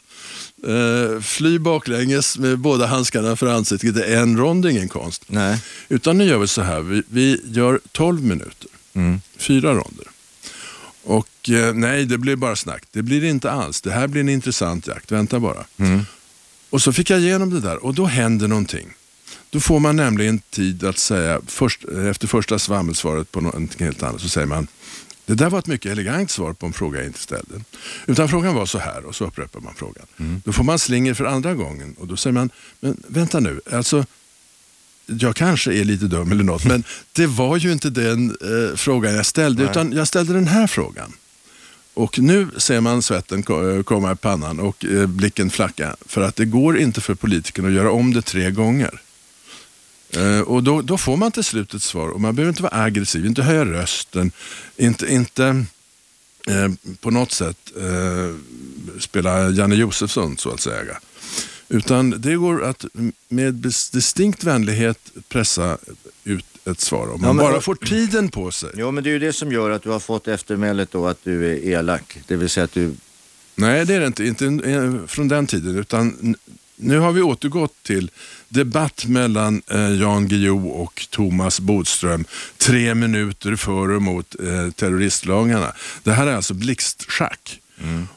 Uh, 0.68 1.22
fly 1.22 1.60
baklänges 1.60 2.38
med 2.38 2.60
båda 2.60 2.86
handskarna 2.86 3.36
för 3.36 3.48
ansiktet. 3.48 3.96
Det 3.96 4.04
är 4.06 4.22
en 4.22 4.38
rond, 4.38 4.64
det 4.64 4.72
ingen 4.72 4.90
konst. 4.90 5.24
Nej. 5.28 5.60
Utan 5.90 6.18
nu 6.18 6.24
gör 6.24 6.38
vi 6.38 6.48
så 6.48 6.62
här, 6.62 6.82
vi, 6.82 7.04
vi 7.10 7.42
gör 7.46 7.80
12 7.92 8.24
minuter. 8.24 8.70
Fyra 9.38 9.70
ronder. 9.74 10.06
Och 11.08 11.50
eh, 11.50 11.74
nej, 11.74 12.06
det 12.06 12.17
blir 12.17 12.36
bara 12.36 12.56
snack. 12.56 12.84
Det 12.91 13.02
blir 13.02 13.22
det 13.22 13.28
inte 13.28 13.52
alls. 13.52 13.82
Det 13.82 13.91
här 13.91 14.08
blir 14.08 14.22
en 14.22 14.30
intressant 14.30 14.88
jakt, 14.88 15.12
vänta 15.12 15.39
bara. 15.39 15.65
Och 16.70 16.82
så 16.82 16.93
fick 16.93 17.10
jag 17.10 17.20
igenom 17.20 17.50
det 17.50 17.60
där 17.60 17.86
och 17.86 17.93
då 17.93 18.06
händer 18.06 18.48
någonting. 18.48 18.88
Då 19.50 19.60
får 19.60 19.80
man 19.80 19.96
nämligen 19.96 20.39
tid 20.39 20.84
att 20.84 20.98
säga, 20.98 21.41
först, 21.48 21.86
efter 21.86 22.28
första 22.28 22.60
svammelsvaret 22.60 23.32
på 23.32 23.41
någonting 23.41 23.86
helt 23.86 24.04
annat, 24.04 24.22
så 24.22 24.30
säger 24.30 24.48
man 24.48 24.67
det 25.26 25.34
där 25.36 25.50
var 25.50 25.60
ett 25.60 25.67
mycket 25.67 25.91
elegant 25.91 26.32
svar 26.32 26.54
på 26.54 26.65
en 26.65 26.74
fråga 26.74 27.00
jag 27.00 27.08
inte 27.08 27.20
ställde. 27.20 27.62
Utan 28.06 28.30
frågan 28.30 28.56
var 28.56 28.65
så 28.65 28.78
här 28.78 29.06
och 29.06 29.15
så 29.15 29.26
upprepar 29.26 29.60
man 29.60 29.74
frågan. 29.76 30.06
Då 30.46 30.54
får 30.54 30.63
man 30.63 30.80
slinger 30.80 31.13
för 31.13 31.26
andra 31.26 31.54
gången 31.54 31.96
och 32.00 32.08
då 32.08 32.17
säger 32.17 32.34
man, 32.34 32.50
men 32.80 33.04
vänta 33.08 33.39
nu, 33.39 33.62
alltså 33.72 34.06
jag 35.08 35.36
kanske 35.36 35.74
är 35.74 35.84
lite 35.84 36.06
dum 36.06 36.32
eller 36.32 36.43
något, 36.43 36.65
men 36.65 36.84
det 37.13 37.28
var 37.28 37.58
ju 37.58 37.72
inte 37.72 37.89
den 37.89 38.30
eh, 38.30 38.76
frågan 38.76 39.15
jag 39.15 39.26
ställde, 39.26 39.62
Nej. 39.63 39.72
utan 39.72 39.91
jag 39.91 40.08
ställde 40.08 40.34
den 40.34 40.48
här 40.48 40.67
frågan. 40.67 41.13
Och 41.93 42.20
nu 42.20 42.48
ser 42.58 42.82
man 42.82 43.02
svetten 43.04 43.43
ko- 43.43 43.84
komma 43.84 44.12
i 44.12 44.15
pannan 44.15 44.60
och 44.60 44.86
eh, 44.86 45.06
blicken 45.08 45.50
flacka. 45.50 45.96
För 46.06 46.22
att 46.22 46.36
det 46.36 46.46
går 46.46 46.78
inte 46.78 47.02
för 47.02 47.15
politikerna 47.15 47.67
att 47.67 47.74
göra 47.74 47.91
om 47.91 48.13
det 48.13 48.22
tre 48.22 48.52
gånger. 48.52 49.02
Eh, 50.10 50.39
och 50.39 50.63
då, 50.63 50.82
då 50.82 50.98
får 50.98 51.17
man 51.17 51.32
till 51.32 51.43
slut 51.43 51.74
ett 51.74 51.82
svar 51.84 52.08
och 52.10 52.22
man 52.22 52.36
behöver 52.36 52.50
inte 52.50 52.63
vara 52.63 52.82
aggressiv, 52.84 53.26
inte 53.26 53.43
höja 53.43 53.65
rösten, 53.65 54.32
inte, 54.78 55.13
inte 55.13 55.65
eh, 56.48 56.70
på 57.02 57.12
något 57.12 57.32
sätt 57.32 57.58
eh, 57.78 58.36
spela 59.00 59.50
Janne 59.50 59.76
Josefsson 59.76 60.38
så 60.38 60.54
att 60.54 60.60
säga. 60.60 60.84
Utan 61.70 62.10
det 62.18 62.36
går 62.36 62.64
att 62.64 62.86
med 63.28 63.54
distinkt 63.92 64.44
vänlighet 64.44 65.00
pressa 65.30 65.78
ut 66.24 66.46
ett 66.66 66.80
svar. 66.80 67.14
Om 67.14 67.22
man 67.22 67.36
men- 67.36 67.46
bara 67.46 67.62
får 67.62 67.76
tiden 67.76 68.30
på 68.30 68.52
sig. 68.52 68.70
Jo, 68.76 68.92
men 68.92 69.04
det 69.04 69.10
är 69.10 69.12
ju 69.12 69.20
det 69.20 69.34
som 69.34 69.52
gör 69.52 69.70
att 69.70 69.84
du 69.84 69.90
har 69.90 70.00
fått 70.00 70.28
eftermälet 70.28 70.92
då 70.92 71.08
att 71.08 71.24
du 71.24 71.52
är 71.52 71.68
elak. 71.68 72.18
Det 72.28 72.36
vill 72.36 72.50
säga 72.50 72.64
att 72.64 72.74
du... 72.74 72.94
Nej, 73.56 73.86
det 73.86 73.94
är 73.94 74.00
det 74.00 74.08
inte. 74.08 74.26
Inte 74.26 74.46
eh, 74.46 75.06
från 75.08 75.28
den 75.28 75.48
tiden. 75.48 75.78
Utan 75.78 76.36
nu 76.76 77.00
har 77.00 77.12
vi 77.12 77.22
återgått 77.22 77.84
till 77.84 78.12
debatt 78.50 79.06
mellan 79.06 79.62
eh, 79.68 79.92
Jan 79.94 80.28
Guillou 80.28 80.70
och 80.70 81.08
Thomas 81.10 81.60
Bodström 81.60 82.26
tre 82.58 82.96
minuter 82.96 83.56
för 83.56 83.90
och 83.90 83.98
emot 83.98 84.36
eh, 84.40 84.72
terroristlagarna. 84.72 85.72
Det 86.04 86.12
här 86.12 86.28
är 86.28 86.36
alltså 86.36 86.54
blixtschack. 86.54 87.60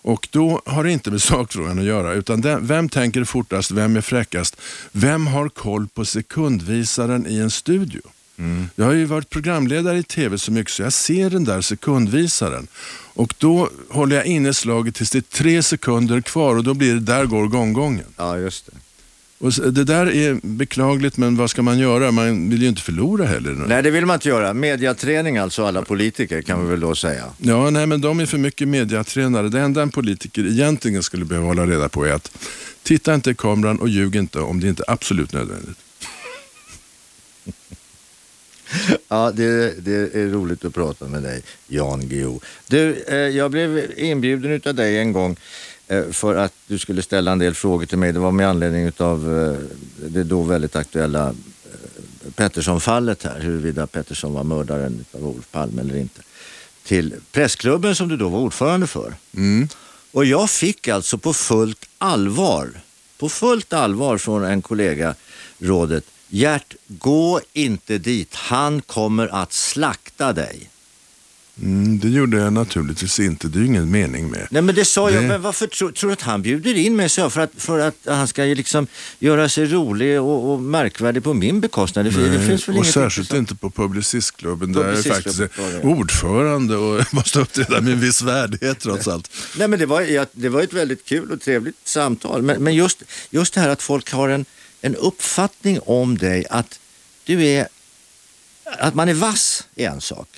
Och 0.02 0.28
då 0.30 0.62
har 0.66 0.84
det 0.84 0.92
inte 0.92 1.10
med 1.10 1.22
sakfrågan 1.32 1.78
att 1.78 1.84
göra, 1.84 2.12
utan 2.12 2.40
den, 2.40 2.66
vem 2.66 2.88
tänker 2.88 3.24
fortast, 3.24 3.70
vem 3.70 3.96
är 3.96 4.00
fräckast, 4.00 4.56
vem 4.92 5.26
har 5.26 5.48
koll 5.48 5.88
på 5.88 6.04
sekundvisaren 6.04 7.26
i 7.26 7.38
en 7.38 7.50
studio? 7.50 8.02
Jag 8.74 8.84
har 8.84 8.92
ju 8.92 9.04
varit 9.04 9.30
programledare 9.30 9.98
i 9.98 10.02
tv 10.02 10.38
så 10.38 10.52
mycket 10.52 10.72
så 10.72 10.82
jag 10.82 10.92
ser 10.92 11.30
den 11.30 11.44
där 11.44 11.60
sekundvisaren. 11.60 12.66
Och 13.14 13.34
då 13.38 13.70
håller 13.90 14.16
jag 14.16 14.26
inne 14.26 14.54
slaget 14.54 14.94
tills 14.94 15.10
det 15.10 15.18
är 15.18 15.22
tre 15.22 15.62
sekunder 15.62 16.20
kvar 16.20 16.56
och 16.56 16.64
då 16.64 16.74
blir 16.74 16.94
det 16.94 17.00
där 17.00 17.24
går 17.24 17.46
gonggongen. 17.46 18.06
Ja, 18.16 18.38
just 18.38 18.66
det. 18.66 18.72
Och 19.40 19.52
det 19.52 19.84
där 19.84 20.14
är 20.14 20.40
beklagligt 20.42 21.16
men 21.16 21.36
vad 21.36 21.50
ska 21.50 21.62
man 21.62 21.78
göra? 21.78 22.10
Man 22.10 22.50
vill 22.50 22.62
ju 22.62 22.68
inte 22.68 22.82
förlora 22.82 23.26
heller. 23.26 23.50
Nej, 23.50 23.82
det 23.82 23.90
vill 23.90 24.06
man 24.06 24.14
inte 24.14 24.28
göra. 24.28 24.54
Mediaträning 24.54 25.38
alltså, 25.38 25.64
alla 25.64 25.82
politiker 25.82 26.42
kan 26.42 26.64
vi 26.64 26.70
väl 26.70 26.80
då 26.80 26.94
säga. 26.94 27.24
Ja, 27.38 27.70
nej 27.70 27.86
men 27.86 28.00
de 28.00 28.20
är 28.20 28.26
för 28.26 28.38
mycket 28.38 28.68
mediatränare. 28.68 29.48
Det 29.48 29.60
enda 29.60 29.82
en 29.82 29.90
politiker 29.90 30.46
egentligen 30.46 31.02
skulle 31.02 31.24
behöva 31.24 31.46
hålla 31.46 31.66
reda 31.66 31.88
på 31.88 32.04
är 32.04 32.12
att 32.12 32.30
titta 32.82 33.14
inte 33.14 33.30
i 33.30 33.34
kameran 33.34 33.78
och 33.78 33.88
ljug 33.88 34.16
inte 34.16 34.40
om 34.40 34.60
det 34.60 34.68
inte 34.68 34.84
är 34.88 34.92
absolut 34.92 35.32
nödvändigt. 35.32 35.78
Ja, 39.08 39.32
det, 39.34 39.74
det 39.84 40.14
är 40.14 40.28
roligt 40.28 40.64
att 40.64 40.74
prata 40.74 41.08
med 41.08 41.22
dig, 41.22 41.42
Jan 41.66 42.08
Guillou. 42.08 42.40
Du, 42.66 43.04
eh, 43.08 43.16
jag 43.16 43.50
blev 43.50 43.92
inbjuden 43.96 44.50
utav 44.50 44.74
dig 44.74 44.98
en 44.98 45.12
gång 45.12 45.36
för 46.12 46.36
att 46.36 46.52
du 46.66 46.78
skulle 46.78 47.02
ställa 47.02 47.32
en 47.32 47.38
del 47.38 47.54
frågor 47.54 47.86
till 47.86 47.98
mig. 47.98 48.12
Det 48.12 48.18
var 48.18 48.32
med 48.32 48.48
anledning 48.48 48.92
av 48.96 49.38
eh, 49.38 50.08
det 50.08 50.24
då 50.24 50.42
väldigt 50.42 50.76
aktuella 50.76 51.28
eh, 51.28 52.30
Pettersson-fallet 52.34 53.22
här, 53.22 53.40
huruvida 53.40 53.86
Pettersson 53.86 54.32
var 54.32 54.44
mördaren 54.44 55.04
av 55.12 55.26
Olof 55.26 55.50
Palme 55.50 55.82
eller 55.82 55.96
inte. 55.96 56.22
Till 56.84 57.14
pressklubben 57.32 57.94
som 57.94 58.08
du 58.08 58.16
då 58.16 58.28
var 58.28 58.38
ordförande 58.38 58.86
för. 58.86 59.14
Mm. 59.34 59.68
Och 60.12 60.24
jag 60.24 60.50
fick 60.50 60.88
alltså 60.88 61.18
på 61.18 61.32
fullt 61.32 61.88
allvar, 61.98 62.70
på 63.18 63.28
fullt 63.28 63.72
allvar 63.72 64.18
från 64.18 64.44
en 64.44 64.62
kollega 64.62 65.14
rådet, 65.58 66.04
Gert, 66.28 66.74
gå 66.86 67.40
inte 67.52 67.98
dit, 67.98 68.34
han 68.34 68.82
kommer 68.82 69.28
att 69.42 69.52
slakta 69.52 70.32
dig. 70.32 70.69
Mm, 71.62 71.98
det 71.98 72.08
gjorde 72.08 72.36
jag 72.36 72.52
naturligtvis 72.52 73.20
inte. 73.20 73.48
Det 73.48 73.58
är 73.58 73.60
ju 73.60 73.66
ingen 73.66 73.90
mening 73.90 74.30
med. 74.30 74.46
Nej 74.50 74.62
men 74.62 74.74
det 74.74 74.84
sa 74.84 75.10
jag, 75.10 75.22
Det- 75.22 75.28
men 75.28 75.42
varför 75.42 75.66
tror 75.66 75.92
tror 75.92 76.10
du 76.10 76.12
att 76.14 76.22
han 76.22 76.42
bjuder 76.42 76.74
in 76.74 76.96
mig? 76.96 77.08
Så 77.08 77.20
jag, 77.20 77.32
för, 77.32 77.40
att, 77.40 77.50
för 77.56 77.78
att 77.78 77.96
han 78.06 78.28
ska 78.28 78.44
ju 78.44 78.54
liksom 78.54 78.86
göra 79.18 79.48
sig 79.48 79.66
rolig 79.66 80.20
och, 80.20 80.52
och 80.52 80.60
märkvärdig 80.60 81.22
på 81.24 81.34
min 81.34 81.60
bekostnad. 81.60 82.04
Det, 82.04 82.28
det 82.38 82.46
finns 82.46 82.68
väl 82.68 82.78
och 82.78 82.86
särskilt 82.86 83.32
inte 83.34 83.54
på 83.54 83.70
Publicistklubben 83.70 84.72
där 84.72 84.92
jag 84.92 85.04
faktiskt 85.04 85.40
är 85.40 85.84
ordförande 85.86 86.76
och 86.76 87.04
måste 87.14 87.40
uppträda 87.40 87.80
med 87.80 87.92
en 87.92 88.00
viss 88.00 88.22
värdighet 88.22 88.78
trots 88.80 89.08
allt. 89.08 89.30
Nej 89.56 89.68
men 89.68 89.78
det 89.78 89.86
var, 89.86 90.26
det 90.32 90.48
var 90.48 90.62
ett 90.62 90.72
väldigt 90.72 91.04
kul 91.04 91.30
och 91.30 91.40
trevligt 91.40 91.76
samtal. 91.84 92.42
Men, 92.42 92.62
men 92.62 92.74
just, 92.74 93.02
just 93.30 93.54
det 93.54 93.60
här 93.60 93.68
att 93.68 93.82
folk 93.82 94.12
har 94.12 94.28
en, 94.28 94.44
en 94.80 94.96
uppfattning 94.96 95.80
om 95.80 96.18
dig 96.18 96.46
att 96.50 96.80
du 97.24 97.44
är, 97.46 97.68
att 98.64 98.94
man 98.94 99.08
är 99.08 99.14
vass 99.14 99.66
är 99.76 99.88
en 99.88 100.00
sak. 100.00 100.28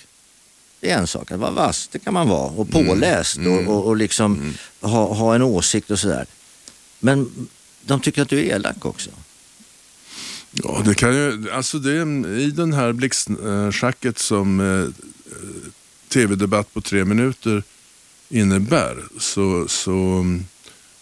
Det 0.83 0.91
är 0.91 0.99
en 0.99 1.07
sak, 1.07 1.31
att 1.31 1.41
vara 1.41 1.51
vass, 1.51 1.89
det 1.93 1.99
kan 1.99 2.15
man 2.15 2.29
vara. 2.29 2.51
Och 2.51 2.71
påläst 2.71 3.39
och, 3.39 3.75
och, 3.75 3.87
och 3.87 3.97
liksom 3.97 4.55
ha, 4.81 5.15
ha 5.15 5.35
en 5.35 5.43
åsikt 5.43 5.91
och 5.91 5.99
sådär. 5.99 6.27
Men 6.99 7.49
de 7.83 8.01
tycker 8.01 8.23
att 8.23 8.29
du 8.29 8.39
är 8.39 8.55
elak 8.55 8.87
också. 8.87 9.11
Ja, 10.51 10.83
det 10.85 10.95
kan 10.95 11.15
ju, 11.15 11.51
alltså 11.51 11.79
det, 11.79 11.93
I 12.41 12.51
den 12.51 12.73
här 12.73 12.93
blixtschacket 12.93 14.19
som 14.19 14.61
eh, 14.61 15.05
tv-debatt 16.09 16.75
på 16.75 16.81
tre 16.81 17.05
minuter 17.05 17.63
innebär 18.29 19.05
så, 19.19 19.69
så 19.69 19.93
mm, 19.93 20.45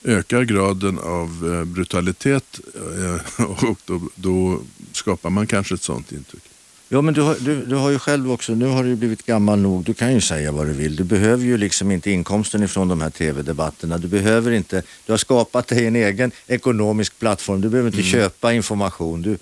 ökar 0.04 0.42
graden 0.42 0.98
av 0.98 1.54
eh, 1.54 1.64
brutalitet 1.64 2.60
eh, 2.74 3.44
och 3.68 3.78
då, 3.84 4.08
då 4.14 4.60
skapar 4.92 5.30
man 5.30 5.46
kanske 5.46 5.74
ett 5.74 5.82
sånt 5.82 6.12
intryck. 6.12 6.49
Ja 6.92 7.00
men 7.02 7.14
du 7.14 7.20
har, 7.20 7.36
du, 7.40 7.64
du 7.64 7.74
har 7.74 7.90
ju 7.90 7.98
själv 7.98 8.32
också, 8.32 8.54
nu 8.54 8.66
har 8.66 8.82
du 8.82 8.88
ju 8.88 8.96
blivit 8.96 9.26
gammal 9.26 9.58
nog, 9.58 9.84
du 9.84 9.94
kan 9.94 10.12
ju 10.12 10.20
säga 10.20 10.52
vad 10.52 10.66
du 10.66 10.72
vill. 10.72 10.96
Du 10.96 11.04
behöver 11.04 11.44
ju 11.44 11.56
liksom 11.56 11.90
inte 11.90 12.10
inkomsten 12.10 12.62
ifrån 12.62 12.88
de 12.88 13.00
här 13.00 13.10
tv-debatterna. 13.10 13.98
Du 13.98 14.08
behöver 14.08 14.50
inte, 14.52 14.82
du 15.06 15.12
har 15.12 15.18
skapat 15.18 15.68
dig 15.68 15.86
en 15.86 15.96
egen 15.96 16.30
ekonomisk 16.46 17.18
plattform. 17.18 17.60
Du 17.60 17.68
behöver 17.68 17.90
inte 17.90 18.02
köpa 18.02 18.52
information. 18.52 19.22
Du, 19.22 19.38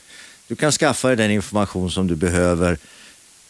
du 0.49 0.57
kan 0.57 0.73
skaffa 0.73 1.09
dig 1.09 1.17
den 1.17 1.31
information 1.31 1.91
som 1.91 2.07
du 2.07 2.17
behöver. 2.17 2.79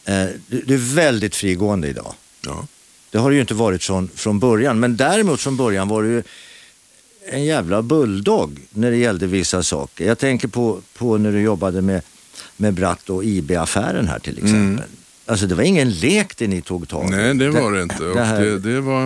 Eh, 0.05 0.25
du, 0.47 0.61
du 0.61 0.73
är 0.73 0.95
väldigt 0.95 1.35
frigående 1.35 1.87
idag. 1.87 2.13
Ja. 2.45 2.67
Det 3.09 3.17
har 3.17 3.29
det 3.29 3.35
ju 3.35 3.41
inte 3.41 3.53
varit 3.53 3.83
från, 3.83 4.09
från 4.15 4.39
början. 4.39 4.79
Men 4.79 4.97
däremot 4.97 5.41
från 5.41 5.57
början 5.57 5.87
var 5.87 6.03
du 6.03 6.09
ju 6.09 6.23
en 7.29 7.45
jävla 7.45 7.81
bulldog 7.81 8.59
när 8.69 8.91
det 8.91 8.97
gällde 8.97 9.27
vissa 9.27 9.63
saker. 9.63 10.05
Jag 10.05 10.19
tänker 10.19 10.47
på, 10.47 10.81
på 10.97 11.17
när 11.17 11.31
du 11.31 11.41
jobbade 11.41 11.81
med, 11.81 12.01
med 12.57 12.73
Bratt 12.73 13.09
och 13.09 13.23
IB-affären 13.23 14.07
här 14.07 14.19
till 14.19 14.37
exempel. 14.37 14.85
Alltså 15.25 15.47
det 15.47 15.55
var 15.55 15.63
ingen 15.63 15.89
lek 15.91 16.37
det 16.37 16.47
ni 16.47 16.61
tog 16.61 16.87
tag 16.89 17.07
i. 17.07 17.11
Nej, 17.15 17.33
det 17.33 17.49
var 17.49 17.71
det 17.71 17.81
inte. 17.83 18.03
Det 18.03 18.23
här- 18.23 18.41
det, 18.41 18.59
det 18.59 18.81
var 18.81 19.03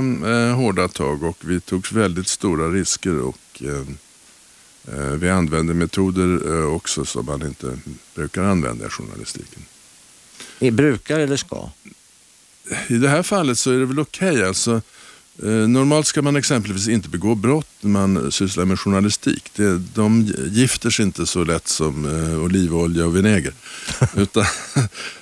eh, 0.49 0.55
hårda 0.55 0.87
tag 0.87 1.23
och 1.23 1.37
vi 1.41 1.59
tog 1.59 1.87
väldigt 1.93 2.27
stora 2.27 2.67
risker 2.67 3.19
och 3.19 3.37
eh, 3.61 4.97
eh, 4.97 5.03
vi 5.11 5.29
använde 5.29 5.73
metoder 5.73 6.57
eh, 6.59 6.65
också 6.75 7.05
som 7.05 7.25
man 7.25 7.41
inte 7.41 7.77
brukar 8.15 8.43
använda 8.43 8.85
i 8.85 8.89
journalistiken. 8.89 9.65
Ni 10.59 10.71
brukar 10.71 11.19
eller 11.19 11.37
ska? 11.37 11.69
I 12.87 12.93
det 12.97 13.09
här 13.09 13.23
fallet 13.23 13.57
så 13.59 13.71
är 13.71 13.77
det 13.79 13.85
väl 13.85 13.99
okej. 13.99 14.43
Alltså, 14.45 14.71
eh, 14.75 14.81
normalt 15.67 16.07
ska 16.07 16.21
man 16.21 16.35
exempelvis 16.35 16.87
inte 16.87 17.09
begå 17.09 17.35
brott 17.35 17.67
när 17.81 17.89
man 17.89 18.31
sysslar 18.31 18.65
med 18.65 18.79
journalistik. 18.79 19.51
Det, 19.55 19.77
de 19.77 20.33
gifter 20.51 20.89
sig 20.89 21.05
inte 21.05 21.25
så 21.25 21.43
lätt 21.43 21.67
som 21.67 22.05
eh, 22.05 22.43
olivolja 22.43 23.05
och 23.05 23.15
vinäger. 23.15 23.53
utan, 24.15 24.45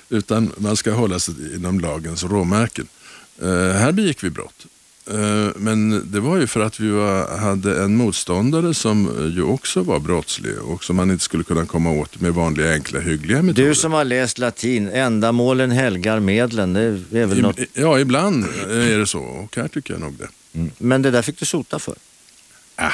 utan 0.08 0.52
man 0.56 0.76
ska 0.76 0.92
hålla 0.92 1.18
sig 1.18 1.54
inom 1.54 1.80
lagens 1.80 2.24
råmärken. 2.24 2.86
Eh, 3.42 3.48
här 3.48 3.92
begick 3.92 4.24
vi 4.24 4.30
brott. 4.30 4.66
Eh, 5.10 5.48
men 5.56 6.10
det 6.12 6.20
var 6.20 6.36
ju 6.36 6.46
för 6.46 6.60
att 6.60 6.80
vi 6.80 6.90
var, 6.90 7.38
hade 7.38 7.82
en 7.82 7.96
motståndare 7.96 8.74
som 8.74 9.18
eh, 9.18 9.36
ju 9.36 9.42
också 9.42 9.82
var 9.82 9.98
brottslig 9.98 10.58
och 10.58 10.84
som 10.84 10.96
man 10.96 11.10
inte 11.10 11.24
skulle 11.24 11.44
kunna 11.44 11.66
komma 11.66 11.90
åt 11.90 12.20
med 12.20 12.34
vanliga 12.34 12.72
enkla 12.72 13.00
hyggliga 13.00 13.42
metoder. 13.42 13.68
Du 13.68 13.74
som 13.74 13.92
har 13.92 14.04
läst 14.04 14.38
latin, 14.38 14.88
ändamålen 14.88 15.70
helgar 15.70 16.20
medlen. 16.20 16.72
Det 16.72 17.20
är 17.20 17.26
väl 17.26 17.40
något... 17.40 17.58
I, 17.58 17.66
ja, 17.72 18.00
ibland 18.00 18.44
är 18.68 18.98
det 18.98 19.06
så 19.06 19.20
och 19.20 19.56
här 19.56 19.68
tycker 19.68 19.94
jag 19.94 20.00
nog 20.00 20.14
det. 20.14 20.28
Men 20.78 21.02
det 21.02 21.10
där 21.10 21.22
fick 21.22 21.38
du 21.38 21.46
sota 21.46 21.78
för. 21.78 21.94
Ah, 22.76 22.92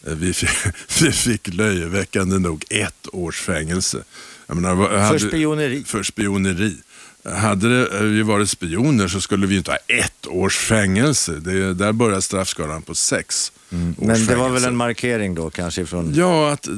vi, 0.00 0.32
fick, 0.32 0.50
vi 1.02 1.12
fick 1.12 1.54
löjeväckande 1.54 2.38
nog 2.38 2.64
ett 2.70 3.06
års 3.12 3.40
fängelse. 3.40 4.04
Menar, 4.46 4.98
hade, 4.98 5.18
spioneri. 5.18 5.84
För 5.84 6.02
spioneri. 6.02 6.76
Hade 7.24 7.68
det, 7.68 7.96
eh, 7.98 8.02
vi 8.02 8.22
varit 8.22 8.50
spioner 8.50 9.08
så 9.08 9.20
skulle 9.20 9.46
vi 9.46 9.56
inte 9.56 9.70
ha 9.70 9.78
ett 9.88 10.26
års 10.26 10.56
fängelse. 10.58 11.32
Det, 11.32 11.74
där 11.74 11.92
börjar 11.92 12.20
straffskalan 12.20 12.82
på 12.82 12.94
sex 12.94 13.52
Mm. 13.72 13.94
Men 13.98 14.26
det 14.26 14.34
var 14.36 14.44
väl 14.44 14.46
fängelse. 14.46 14.68
en 14.68 14.76
markering 14.76 15.34
då 15.34 15.50
kanske 15.50 15.86
från 15.86 16.14
Ja, 16.14 16.50
att 16.52 16.66
eh, 16.66 16.74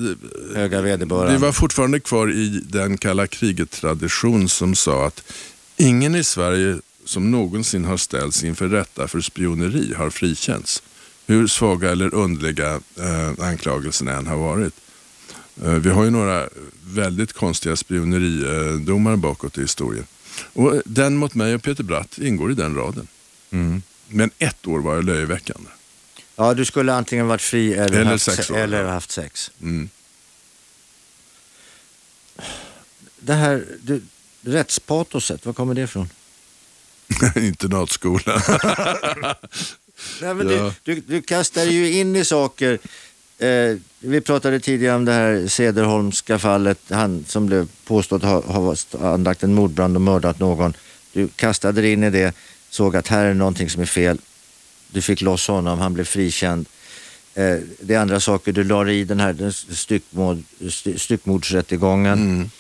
höga 0.54 0.80
vederbörande. 0.80 1.32
vi 1.32 1.38
var 1.38 1.52
fortfarande 1.52 2.00
kvar 2.00 2.32
i 2.32 2.62
den 2.68 2.98
kalla 2.98 3.26
kriget-tradition 3.26 4.48
som 4.48 4.74
sa 4.74 5.06
att 5.06 5.32
ingen 5.76 6.14
i 6.14 6.24
Sverige 6.24 6.78
som 7.04 7.30
någonsin 7.30 7.84
har 7.84 7.96
ställts 7.96 8.44
inför 8.44 8.68
rätta 8.68 9.08
för 9.08 9.20
spioneri 9.20 9.94
har 9.96 10.10
frikänts. 10.10 10.82
Hur 11.26 11.46
svaga 11.46 11.90
eller 11.90 12.14
underliga 12.14 12.80
eh, 12.98 13.44
anklagelserna 13.46 14.12
än 14.12 14.26
har 14.26 14.36
varit. 14.36 14.74
Eh, 15.64 15.70
vi 15.72 15.90
har 15.90 16.04
ju 16.04 16.10
några 16.10 16.48
väldigt 16.94 17.32
konstiga 17.32 17.76
spioneridomar 17.76 19.16
bakåt 19.16 19.58
i 19.58 19.60
historien. 19.60 20.04
Och 20.52 20.82
den 20.84 21.16
mot 21.16 21.34
mig 21.34 21.54
och 21.54 21.62
Peter 21.62 21.82
Bratt 21.84 22.18
ingår 22.18 22.52
i 22.52 22.54
den 22.54 22.74
raden. 22.74 23.08
Men 24.08 24.30
ett 24.38 24.66
år 24.66 24.78
var 24.80 24.96
det 24.96 25.02
löjeväckande. 25.02 25.70
Ja, 26.36 26.54
du 26.54 26.64
skulle 26.64 26.94
antingen 26.94 27.26
varit 27.26 27.42
fri 27.42 27.72
eller, 27.74 28.00
Eller 28.00 28.04
haft, 28.04 28.24
sex 28.24 28.50
år, 28.50 28.56
eller 28.58 28.82
ja. 28.84 28.90
haft 28.90 29.10
sex. 29.10 29.50
Mm. 29.62 29.88
Det 33.18 33.32
här 33.34 33.64
du, 33.82 34.02
rättspatoset, 34.42 35.46
var 35.46 35.52
kommer 35.52 35.74
det 35.74 35.82
ifrån? 35.82 36.08
Internatskolan. 37.36 38.40
Nej, 40.20 40.34
men 40.34 40.50
Ja. 40.50 40.72
du, 40.84 40.94
du, 40.94 41.00
du 41.00 41.22
kastar 41.22 41.64
ju 41.64 41.92
in 41.92 42.16
i 42.16 42.24
saker. 42.24 42.78
Eh, 43.38 43.76
vi 43.98 44.20
pratade 44.20 44.60
tidigare 44.60 44.96
om 44.96 45.04
det 45.04 45.12
här 45.12 45.46
Cederholmska 45.48 46.38
fallet. 46.38 46.78
Han 46.90 47.24
som 47.28 47.46
blev 47.46 47.68
påstått 47.84 48.22
ha, 48.22 48.40
ha 48.40 48.74
anlagt 49.00 49.42
en 49.42 49.54
mordbrand 49.54 49.96
och 49.96 50.02
mördat 50.02 50.38
någon. 50.38 50.74
Du 51.12 51.28
kastade 51.28 51.80
dig 51.80 51.92
in 51.92 52.04
i 52.04 52.10
det, 52.10 52.34
såg 52.70 52.96
att 52.96 53.08
här 53.08 53.24
är 53.24 53.34
någonting 53.34 53.70
som 53.70 53.82
är 53.82 53.86
fel. 53.86 54.18
Du 54.90 55.02
fick 55.02 55.20
loss 55.20 55.48
honom, 55.48 55.78
han 55.78 55.94
blev 55.94 56.04
frikänd. 56.04 56.66
Eh, 57.34 57.56
det 57.80 57.94
är 57.94 57.98
andra 57.98 58.20
saker, 58.20 58.52
du 58.52 58.64
la 58.64 58.88
i 58.90 59.04
den 59.04 59.20
här 59.20 59.32
den 59.32 59.52
styckmord, 59.52 60.42
st- 60.60 60.98
styckmordsrättegången. 60.98 62.18
Mm. 62.18 62.50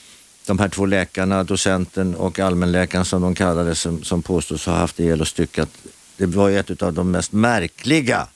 De 0.46 0.58
här 0.58 0.68
två 0.68 0.86
läkarna, 0.86 1.44
docenten 1.44 2.14
och 2.14 2.38
allmänläkaren 2.38 3.04
som 3.04 3.22
de 3.22 3.34
kallades, 3.34 3.80
som, 3.80 4.02
som 4.04 4.22
påstås 4.22 4.66
ha 4.66 4.74
haft 4.74 5.00
ihjäl 5.00 5.20
och 5.20 5.28
styckat. 5.28 5.68
Det 6.16 6.26
var 6.26 6.48
ju 6.48 6.58
ett 6.58 6.82
av 6.82 6.92
de 6.92 7.10
mest 7.10 7.32
märkliga 7.32 8.26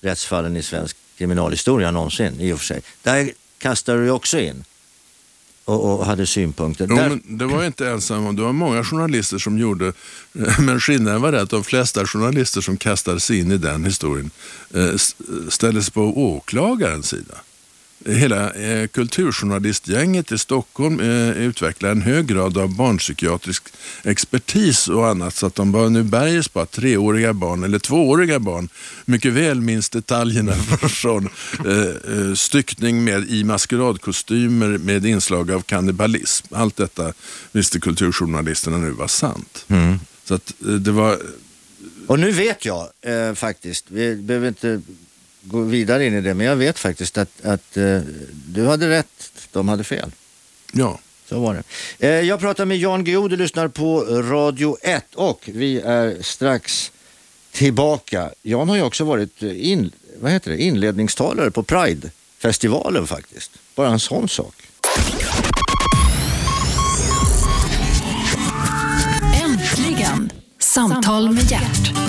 rättsfallen 0.00 0.56
i 0.56 0.62
svensk 0.62 0.96
kriminalhistoria 1.18 1.90
någonsin 1.90 2.40
i 2.40 2.52
och 2.52 2.58
för 2.58 2.66
sig. 2.66 2.82
Där 3.02 3.30
kastade 3.58 4.04
du 4.04 4.10
också 4.10 4.38
in 4.38 4.64
och, 5.64 5.98
och 5.98 6.06
hade 6.06 6.26
synpunkter. 6.26 6.86
Jo, 6.90 6.96
Där, 6.96 7.20
det 7.24 7.44
var 7.44 7.56
jag 7.56 7.66
inte 7.66 7.88
ensam 7.88 8.26
om. 8.26 8.36
Det 8.36 8.42
var 8.42 8.52
många 8.52 8.84
journalister 8.84 9.38
som 9.38 9.58
gjorde, 9.58 9.92
men 10.58 10.80
skillnaden 10.80 11.22
var 11.22 11.32
det 11.32 11.42
att 11.42 11.50
de 11.50 11.64
flesta 11.64 12.06
journalister 12.06 12.60
som 12.60 12.76
kastade 12.76 13.20
sig 13.20 13.38
in 13.38 13.52
i 13.52 13.58
den 13.58 13.84
historien 13.84 14.30
eh, 14.74 14.94
ställde 15.48 15.82
sig 15.82 15.92
på 15.92 16.02
åklagarens 16.02 17.08
sida. 17.08 17.34
Hela 18.04 18.52
eh, 18.52 18.86
kulturjournalistgänget 18.86 20.32
i 20.32 20.38
Stockholm 20.38 21.00
eh, 21.00 21.30
utvecklar 21.30 21.90
en 21.90 22.02
hög 22.02 22.26
grad 22.26 22.58
av 22.58 22.76
barnpsykiatrisk 22.76 23.62
expertis 24.02 24.88
och 24.88 25.08
annat 25.08 25.34
så 25.34 25.46
att 25.46 25.54
de 25.54 25.72
bara 25.72 25.88
nu 25.88 26.02
berges 26.02 26.48
på 26.48 26.60
att 26.60 26.70
treåriga 26.70 27.32
barn 27.32 27.64
eller 27.64 27.78
tvååriga 27.78 28.38
barn 28.38 28.68
mycket 29.04 29.32
väl 29.32 29.60
minns 29.60 29.90
detaljerna 29.90 30.54
från 30.88 31.28
eh, 31.66 32.18
eh, 32.18 32.34
styckning 32.34 33.04
med, 33.04 33.30
i 33.30 33.44
maskeradkostymer 33.44 34.78
med 34.78 35.06
inslag 35.06 35.50
av 35.50 35.60
kannibalism. 35.60 36.54
Allt 36.54 36.76
detta 36.76 37.12
visste 37.52 37.80
kulturjournalisterna 37.80 38.78
nu 38.78 38.90
var 38.90 39.08
sant. 39.08 39.64
Mm. 39.68 39.98
Så 40.24 40.34
att 40.34 40.54
eh, 40.60 40.66
det 40.66 40.92
var 40.92 41.18
och 42.06 42.18
nu 42.18 42.30
vet 42.30 42.64
jag 42.64 42.88
eh, 43.02 43.34
faktiskt, 43.34 43.84
vi 43.88 44.16
behöver 44.16 44.48
inte 44.48 44.80
gå 45.46 45.60
vidare 45.60 46.06
in 46.06 46.14
i 46.14 46.20
det, 46.20 46.34
men 46.34 46.46
jag 46.46 46.56
vet 46.56 46.78
faktiskt 46.78 47.18
att, 47.18 47.44
att 47.44 47.76
eh, 47.76 48.00
du 48.46 48.66
hade 48.66 48.88
rätt, 48.90 49.32
de 49.52 49.68
hade 49.68 49.84
fel. 49.84 50.10
ja, 50.72 50.98
Så 51.28 51.40
var 51.40 51.54
det. 51.54 51.62
Eh, 52.08 52.20
jag 52.28 52.40
pratar 52.40 52.64
med 52.64 52.76
Jan 52.78 53.04
Guillou, 53.04 53.28
du 53.28 53.36
lyssnar 53.36 53.68
på 53.68 54.00
Radio 54.04 54.76
1 54.82 55.04
och 55.14 55.50
vi 55.54 55.80
är 55.80 56.22
strax 56.22 56.92
tillbaka. 57.52 58.30
Jan 58.42 58.68
har 58.68 58.76
ju 58.76 58.82
också 58.82 59.04
varit 59.04 59.42
eh, 59.42 59.70
in, 59.70 59.90
vad 60.20 60.32
heter 60.32 60.50
det, 60.50 60.62
inledningstalare 60.62 61.50
på 61.50 61.62
Pride-festivalen 61.62 63.06
faktiskt. 63.06 63.50
Bara 63.74 63.88
en 63.88 64.00
sån 64.00 64.28
sak. 64.28 64.54
Äntligen! 69.44 70.30
Samtal 70.58 71.32
med 71.32 71.50
hjärt. 71.50 72.05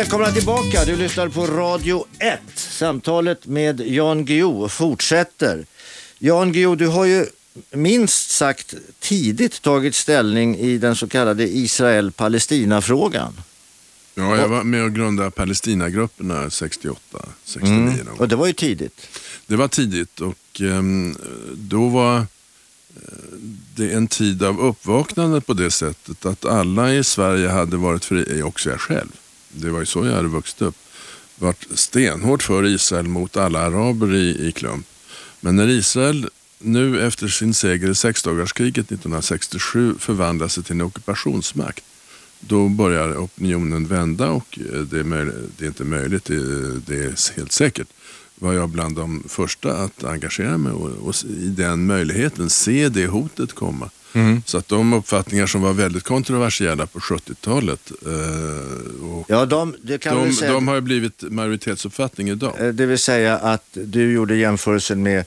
Välkomna 0.00 0.32
tillbaka, 0.32 0.84
du 0.84 0.96
lyssnar 0.96 1.28
på 1.28 1.46
Radio 1.46 2.06
1. 2.18 2.40
Samtalet 2.54 3.46
med 3.46 3.80
Jan 3.80 4.24
Guillou 4.24 4.68
fortsätter. 4.68 5.66
Jan 6.18 6.52
Guillou, 6.52 6.76
du 6.76 6.86
har 6.86 7.04
ju 7.04 7.26
minst 7.70 8.30
sagt 8.30 8.74
tidigt 9.00 9.62
tagit 9.62 9.94
ställning 9.94 10.56
i 10.56 10.78
den 10.78 10.96
så 10.96 11.08
kallade 11.08 11.48
Israel-Palestina-frågan. 11.48 13.32
ja, 14.14 14.36
jag 14.36 14.48
var 14.48 14.64
med 14.64 14.84
och 14.84 14.92
grundade 14.92 15.30
Palestinagrupperna 15.30 16.50
68, 16.50 17.18
69 17.44 17.74
någon 17.76 18.04
gång. 18.04 18.16
Och 18.18 18.28
det 18.28 18.36
var 18.36 18.46
ju 18.46 18.52
tidigt. 18.52 19.08
Det 19.46 19.56
var 19.56 19.68
tidigt 19.68 20.20
och 20.20 20.60
ehm, 20.60 21.16
då 21.54 21.88
var 21.88 22.16
eh, 22.18 22.24
det 23.74 23.92
en 23.92 24.06
tid 24.06 24.42
av 24.42 24.60
uppvaknande 24.60 25.40
på 25.40 25.52
det 25.52 25.70
sättet 25.70 26.26
att 26.26 26.44
alla 26.44 26.94
i 26.94 27.04
Sverige 27.04 27.48
hade 27.48 27.76
varit 27.76 28.04
fria, 28.04 28.44
också 28.44 28.70
jag 28.70 28.80
själv. 28.80 29.10
Det 29.52 29.70
var 29.70 29.80
ju 29.80 29.86
så 29.86 30.06
jag 30.06 30.14
hade 30.14 30.28
vuxit 30.28 30.62
upp. 30.62 30.76
Varit 31.36 31.66
stenhårt 31.74 32.42
för 32.42 32.66
Israel 32.66 33.06
mot 33.06 33.36
alla 33.36 33.60
araber 33.60 34.14
i, 34.14 34.48
i 34.48 34.52
klump. 34.52 34.86
Men 35.40 35.56
när 35.56 35.68
Israel 35.68 36.28
nu 36.58 37.06
efter 37.06 37.28
sin 37.28 37.54
seger 37.54 37.90
i 37.90 37.94
sexdagarskriget 37.94 38.92
1967 38.92 39.94
förvandlar 39.98 40.48
sig 40.48 40.64
till 40.64 40.72
en 40.72 40.80
ockupationsmakt 40.80 41.84
då 42.40 42.68
börjar 42.68 43.16
opinionen 43.16 43.86
vända 43.86 44.30
och 44.30 44.58
eh, 44.58 44.80
det 44.80 44.98
är, 44.98 45.32
det 45.58 45.64
är 45.64 45.68
inte 45.68 45.84
möjligt, 45.84 46.30
eh, 46.30 46.36
det 46.36 46.42
är, 46.42 46.80
det 46.86 47.04
är 47.04 47.36
helt 47.36 47.52
säkert 47.52 47.88
var 48.40 48.52
jag 48.52 48.68
bland 48.68 48.96
de 48.96 49.24
första 49.28 49.76
att 49.76 50.04
engagera 50.04 50.58
mig 50.58 50.72
och, 50.72 51.08
och 51.08 51.24
i 51.24 51.46
den 51.46 51.86
möjligheten 51.86 52.50
se 52.50 52.88
det 52.88 53.06
hotet 53.06 53.52
komma. 53.52 53.90
Så 54.46 54.58
att 54.58 54.68
de 54.68 54.92
uppfattningar 54.92 55.46
som 55.46 55.62
var 55.62 55.72
väldigt 55.72 56.02
kontroversiella 56.04 56.86
på 56.86 56.98
70-talet 56.98 57.92
eh, 58.06 59.04
och 59.10 59.24
Ja, 59.28 59.46
de, 59.46 59.74
det 59.82 59.98
kan 59.98 60.20
vi 60.22 60.26
de, 60.28 60.32
säga, 60.34 60.52
de 60.52 60.68
har 60.68 60.74
ju 60.74 60.80
blivit 60.80 61.22
majoritetsuppfattning 61.22 62.28
idag. 62.30 62.54
eh, 62.60 62.68
det 62.68 62.86
vill 62.86 62.98
säga 62.98 63.36
att 63.38 63.64
du 63.72 64.12
gjorde 64.12 64.36
jämförelsen 64.36 65.02
med 65.02 65.24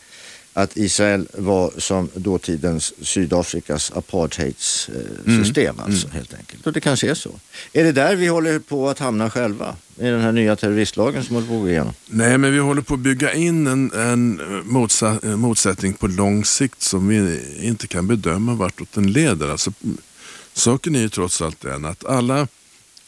att 0.53 0.77
Israel 0.77 1.27
var 1.33 1.71
som 1.77 2.09
dåtidens 2.13 2.93
Sydafrikas 3.01 3.91
apartheidssystem 3.95 5.79
alltså 5.79 6.07
helt 6.07 6.33
enkelt. 6.33 6.67
Och 6.67 6.73
det 6.73 6.81
kanske 6.81 7.09
är 7.09 7.13
så. 7.13 7.39
Är 7.73 7.83
det 7.83 7.91
där 7.91 8.15
vi 8.15 8.27
håller 8.27 8.59
på 8.59 8.89
att 8.89 8.99
hamna 8.99 9.29
själva? 9.29 9.75
I 9.97 10.03
den 10.03 10.21
här 10.21 10.31
nya 10.31 10.55
terroristlagen 10.55 11.23
som 11.23 11.35
håller 11.35 11.47
på 11.47 11.53
att 11.53 11.61
gå 11.61 11.69
igenom? 11.69 11.93
Nej, 12.05 12.37
men 12.37 12.53
vi 12.53 12.59
håller 12.59 12.81
på 12.81 12.93
att 12.93 12.99
bygga 12.99 13.33
in 13.33 13.67
en, 13.67 13.91
en 13.91 14.41
motsa, 14.63 15.19
motsättning 15.23 15.93
på 15.93 16.07
lång 16.07 16.45
sikt 16.45 16.81
som 16.81 17.07
vi 17.07 17.41
inte 17.59 17.87
kan 17.87 18.07
bedöma 18.07 18.53
vartåt 18.53 18.91
den 18.93 19.11
leder. 19.11 19.49
Alltså, 19.49 19.71
saken 20.53 20.95
är 20.95 20.99
ju 20.99 21.09
trots 21.09 21.41
allt 21.41 21.61
den 21.61 21.85
att 21.85 22.05
alla 22.05 22.47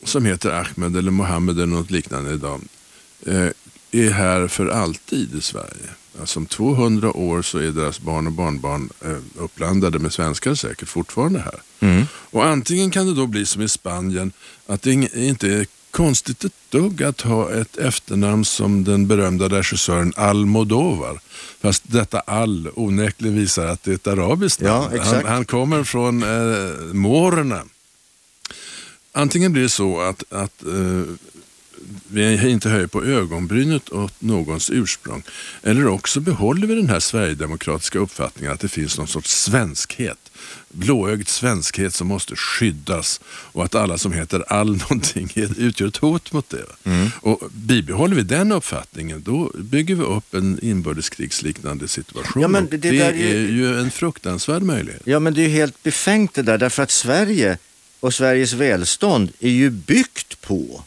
som 0.03 0.25
heter 0.25 0.49
Ahmed 0.49 0.95
eller 0.97 1.11
Mohammed 1.11 1.55
eller 1.55 1.65
något 1.65 1.91
liknande 1.91 2.33
idag 2.33 2.61
eh, 3.25 3.49
är 3.91 4.11
här 4.11 4.47
för 4.47 4.67
alltid 4.67 5.35
i 5.35 5.41
Sverige. 5.41 5.89
Alltså 6.19 6.39
om 6.39 6.45
200 6.45 7.17
år 7.17 7.41
så 7.41 7.57
är 7.57 7.71
deras 7.71 7.99
barn 7.99 8.27
och 8.27 8.33
barnbarn 8.33 8.89
eh, 9.05 9.17
uppblandade 9.43 9.99
med 9.99 10.13
svenskar 10.13 10.55
säkert 10.55 10.87
fortfarande 10.89 11.39
här. 11.39 11.61
Och 12.07 12.45
antingen 12.45 12.91
kan 12.91 13.05
det 13.05 13.13
då 13.13 13.27
bli 13.27 13.45
som 13.45 13.61
i 13.61 13.69
Spanien 13.69 14.31
att 14.67 14.81
det 14.81 14.91
inte 15.15 15.47
är 15.53 15.67
konstigt 15.91 16.43
ett 16.43 16.53
dugg 16.69 17.03
att 17.03 17.21
ha 17.21 17.51
ett 17.53 17.77
efternamn 17.77 18.45
som 18.45 18.83
den 18.83 19.07
berömda 19.07 19.47
regissören 19.49 20.13
Almodovar. 20.15 21.19
Fast 21.61 21.83
detta 21.87 22.19
all 22.19 22.69
onekligen 22.75 23.35
visar 23.35 23.65
att 23.67 23.83
det 23.83 23.91
är 23.91 23.95
ett 23.95 24.07
arabiskt 24.07 24.61
Ja, 24.61 24.81
namn. 24.81 24.95
exakt. 24.95 25.11
han, 25.13 25.25
han 25.25 25.45
kommer 25.45 25.83
från 25.83 26.23
eh, 26.23 26.93
Mårerna. 26.93 27.61
Antingen 29.11 29.53
blir 29.53 29.63
det 29.63 29.69
så 29.69 29.99
att, 30.01 30.23
att 30.33 30.63
eh, 30.63 31.03
vi 32.07 32.49
inte 32.49 32.69
höjer 32.69 32.87
på 32.87 33.03
ögonbrynet 33.05 33.89
åt 33.89 34.21
någons 34.21 34.69
ursprung. 34.69 35.23
Eller 35.63 35.87
också 35.87 36.19
behåller 36.19 36.67
vi 36.67 36.75
den 36.75 36.89
här 36.89 36.99
sverigedemokratiska 36.99 37.99
uppfattningen 37.99 38.51
att 38.53 38.59
det 38.59 38.67
finns 38.69 38.97
någon 38.97 39.07
sorts 39.07 39.41
svenskhet. 39.43 40.17
Blåögd 40.69 41.27
svenskhet 41.27 41.93
som 41.93 42.07
måste 42.07 42.35
skyddas 42.35 43.19
och 43.27 43.65
att 43.65 43.75
alla 43.75 43.97
som 43.97 44.13
heter 44.13 44.43
all 44.53 44.75
någonting 44.89 45.29
utgör 45.35 45.87
ett 45.87 45.97
hot 45.97 46.31
mot 46.33 46.49
det. 46.49 46.65
Och 47.21 47.41
bibehåller 47.51 48.15
vi 48.15 48.21
den 48.23 48.51
uppfattningen 48.51 49.23
då 49.23 49.51
bygger 49.55 49.95
vi 49.95 50.03
upp 50.03 50.33
en 50.33 50.59
inbördeskrigsliknande 50.61 51.87
situation. 51.87 52.41
Ja, 52.41 52.47
men 52.47 52.67
det 52.69 52.77
det, 52.77 52.87
är 53.01 53.13
ju- 53.13 53.45
är 53.47 53.51
ju 53.51 53.79
en 53.79 53.91
fruktansvärd 53.91 54.61
möjlighet. 54.61 55.01
Ja, 55.05 55.19
men 55.19 55.33
det 55.33 55.41
är 55.41 55.47
ju 55.47 55.53
helt 55.55 55.83
befängt 55.83 56.33
det 56.33 56.41
där, 56.41 56.57
därför 56.57 56.83
att 56.83 56.91
Sverige 56.91 57.57
och 57.99 58.13
Sveriges 58.13 58.53
välstånd 58.53 59.31
är 59.39 59.49
ju 59.49 59.69
byggt 59.69 60.41
på, 60.41 60.83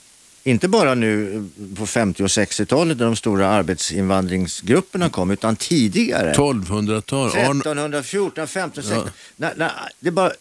inte 0.49 0.68
bara 0.68 0.94
nu 0.94 1.44
på 1.76 1.86
50 1.86 2.22
och 2.22 2.26
60-talet 2.26 2.99
när 2.99 3.05
de 3.07 3.16
stora 3.16 3.49
arbetsinvandringsgrupperna 3.49 5.09
kom, 5.11 5.30
utan 5.30 5.57
tidigare. 5.57 6.32
1200-tal. 6.34 7.30
Arn- 7.30 7.61
1314, 7.61 8.46
15, 8.49 8.82
16. 8.84 9.11
Nej, 9.36 9.53
nej, 9.57 9.70
det 10.01 10.11
bara, 10.11 10.32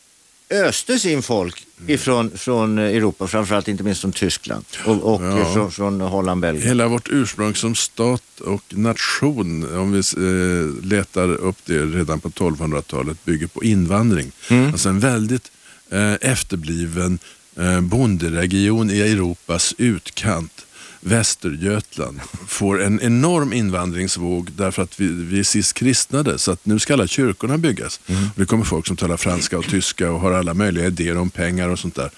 östes 0.49 1.05
in 1.05 1.21
folk 1.23 1.65
ifrån 1.87 2.31
från 2.35 2.77
Europa, 2.77 3.27
framförallt 3.27 3.67
inte 3.67 3.83
minst 3.83 4.01
från 4.01 4.11
Tyskland 4.11 4.65
och, 4.85 5.13
och 5.15 5.23
Ja. 5.23 5.53
från, 5.53 5.71
från 5.71 6.01
Holland, 6.01 6.41
Belgien. 6.41 6.67
Hela 6.67 6.87
vårt 6.87 7.09
ursprung 7.11 7.55
som 7.55 7.75
stat 7.75 8.39
och 8.39 8.63
nation, 8.69 9.77
om 9.77 9.91
vi 9.91 9.99
eh, 9.99 10.85
letar 10.85 11.29
upp 11.35 11.57
det 11.65 11.79
redan 11.85 12.19
på 12.19 12.29
1200-talet, 12.29 13.25
bygger 13.25 13.47
på 13.47 13.63
invandring. 13.63 14.31
Alltså 14.71 14.89
en 14.89 14.99
väldigt 14.99 15.51
eh, 15.91 16.13
efterbliven 16.31 17.13
eh, 17.13 17.36
bonderegion 17.81 18.89
i 18.89 18.99
Europas 18.99 19.73
utkant. 19.77 20.65
Västergötland 20.99 22.19
får 22.47 22.81
en 22.83 23.01
enorm 23.01 23.53
invandringsvåg 23.53 24.51
därför 24.51 24.83
att 24.83 24.99
vi, 24.99 25.07
vi 25.07 25.39
är 25.39 25.43
sist 25.43 25.73
kristnade 25.73 26.37
så 26.37 26.51
att 26.51 26.65
nu 26.65 26.79
ska 26.79 26.93
alla 26.93 27.07
kyrkorna 27.07 27.57
byggas. 27.57 27.99
Och 28.07 28.39
det 28.39 28.45
kommer 28.45 28.63
folk 28.63 28.87
som 28.87 28.97
talar 28.97 29.17
franska 29.17 29.57
och 29.57 29.65
tyska 29.65 30.11
och 30.11 30.19
har 30.19 30.31
alla 30.31 30.53
möjliga 30.53 30.85
idéer 30.85 31.17
om 31.17 31.29
pengar 31.29 31.69
och 31.69 31.79
sånt 31.79 31.95
där. 31.95 32.09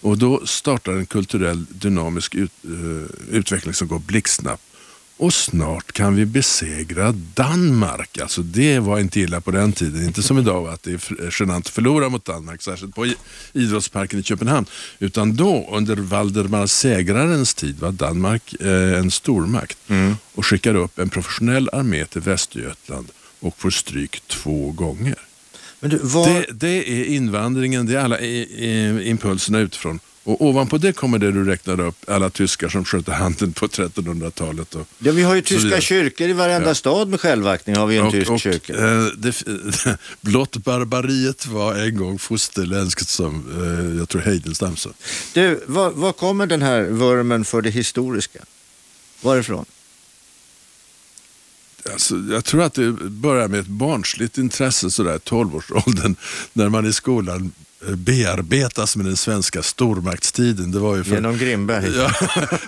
Och 0.00 0.18
då 0.18 0.46
startar 0.46 0.92
en 0.92 1.06
kulturell 1.06 1.64
dynamisk 1.70 2.34
ut, 2.34 2.52
eh, 2.64 3.36
utveckling 3.36 3.74
som 3.74 3.88
går 3.88 3.98
blixtsnabbt. 3.98 4.62
Och 5.18 5.34
snart 5.34 5.92
kan 5.92 6.16
vi 6.16 6.26
besegra 6.26 7.12
Danmark. 7.34 8.18
Alltså 8.18 8.42
det 8.42 8.78
var 8.78 8.98
inte 8.98 9.20
illa 9.20 9.40
på 9.40 9.50
den 9.50 9.72
tiden. 9.72 10.04
Inte 10.04 10.22
som 10.22 10.38
idag 10.38 10.68
att 10.68 10.82
det 10.82 10.92
är 10.92 11.40
genant 11.40 11.66
att 11.66 11.72
förlora 11.72 12.08
mot 12.08 12.24
Danmark, 12.24 12.62
särskilt 12.62 12.94
på 12.94 13.06
idrottsparken 13.52 14.20
i 14.20 14.22
Köpenhamn. 14.22 14.66
Utan 14.98 15.36
då, 15.36 15.68
under 15.72 15.96
Valdemar 15.96 16.66
segrarens 16.66 17.54
tid, 17.54 17.78
var 17.80 17.92
Danmark 17.92 18.54
eh, 18.60 18.98
en 18.98 19.10
stormakt 19.10 19.78
och 20.34 20.46
skickade 20.46 20.78
upp 20.78 20.98
en 20.98 21.08
professionell 21.08 21.70
armé 21.72 22.04
till 22.04 22.20
Västergötland 22.20 23.08
och 23.40 23.58
får 23.58 23.70
stryk 23.70 24.22
två 24.26 24.72
gånger. 24.72 25.18
Du, 25.80 25.98
var, 26.02 26.28
Det, 26.28 26.46
det 26.52 26.90
är 26.90 27.04
invandringen, 27.04 27.86
det 27.86 27.94
är 27.94 28.04
alla 28.04 28.20
i, 28.20 28.38
i, 28.38 29.02
impulserna 29.08 29.58
utifrån. 29.58 30.00
Och 30.24 30.42
ovanpå 30.46 30.78
det 30.78 30.92
kommer 30.92 31.18
det 31.18 31.32
du 31.32 31.44
räknade 31.44 31.82
upp, 31.82 32.10
alla 32.10 32.30
tyskar 32.30 32.68
som 32.68 32.84
skötte 32.84 33.12
handeln 33.12 33.52
på 33.52 33.66
1300-talet. 33.66 34.74
Och, 34.74 34.86
ja, 34.98 35.12
vi 35.12 35.22
har 35.22 35.34
ju 35.34 35.40
tyska 35.42 35.64
vidare. 35.64 35.80
kyrkor 35.80 36.28
i 36.28 36.32
varenda 36.32 36.68
Ja. 36.68 36.74
stad 36.74 37.08
med 37.08 37.20
självaktning. 37.20 37.76
har 37.76 37.86
vi 37.86 37.96
en 37.96 38.10
tysk 38.10 38.30
och, 38.30 38.40
kyrka. 38.40 38.72
eh, 38.74 39.06
det, 39.16 39.42
blott 40.20 40.56
barbariet 40.56 41.46
var 41.46 41.74
en 41.74 41.96
gång 41.96 42.18
fosterländskt 42.18 43.08
som 43.08 43.34
eh, 43.92 43.98
jag 43.98 44.08
tror 44.08 44.20
Heidenstam 44.22 44.76
sa. 44.76 44.90
Du, 45.34 45.64
var, 45.66 45.90
var 45.90 46.12
kommer 46.12 46.46
den 46.46 46.62
här 46.62 46.82
vurmen 46.82 47.44
för 47.44 47.62
det 47.62 47.70
historiska? 47.70 48.38
Varifrån? 49.20 49.64
Alltså, 51.92 52.16
jag 52.30 52.44
tror 52.44 52.62
att 52.62 52.74
det 52.74 52.92
börjar 52.92 53.48
med 53.48 53.60
ett 53.60 53.66
barnsligt 53.66 54.38
intresse 54.38 54.90
sådär 54.90 55.14
i 55.14 55.18
12-årsåldern 55.18 56.16
när 56.52 56.68
man 56.68 56.86
i 56.86 56.92
skolan 56.92 57.52
bearbetas 57.86 58.96
med 58.96 59.06
den 59.06 59.16
svenska 59.16 59.62
stormaktstiden. 59.62 60.70
Det 60.72 60.78
var 60.78 60.96
ju 60.96 61.04
för, 61.04 61.14
Genom 61.14 61.38
Grimberg? 61.38 61.96
Ja, 61.96 62.12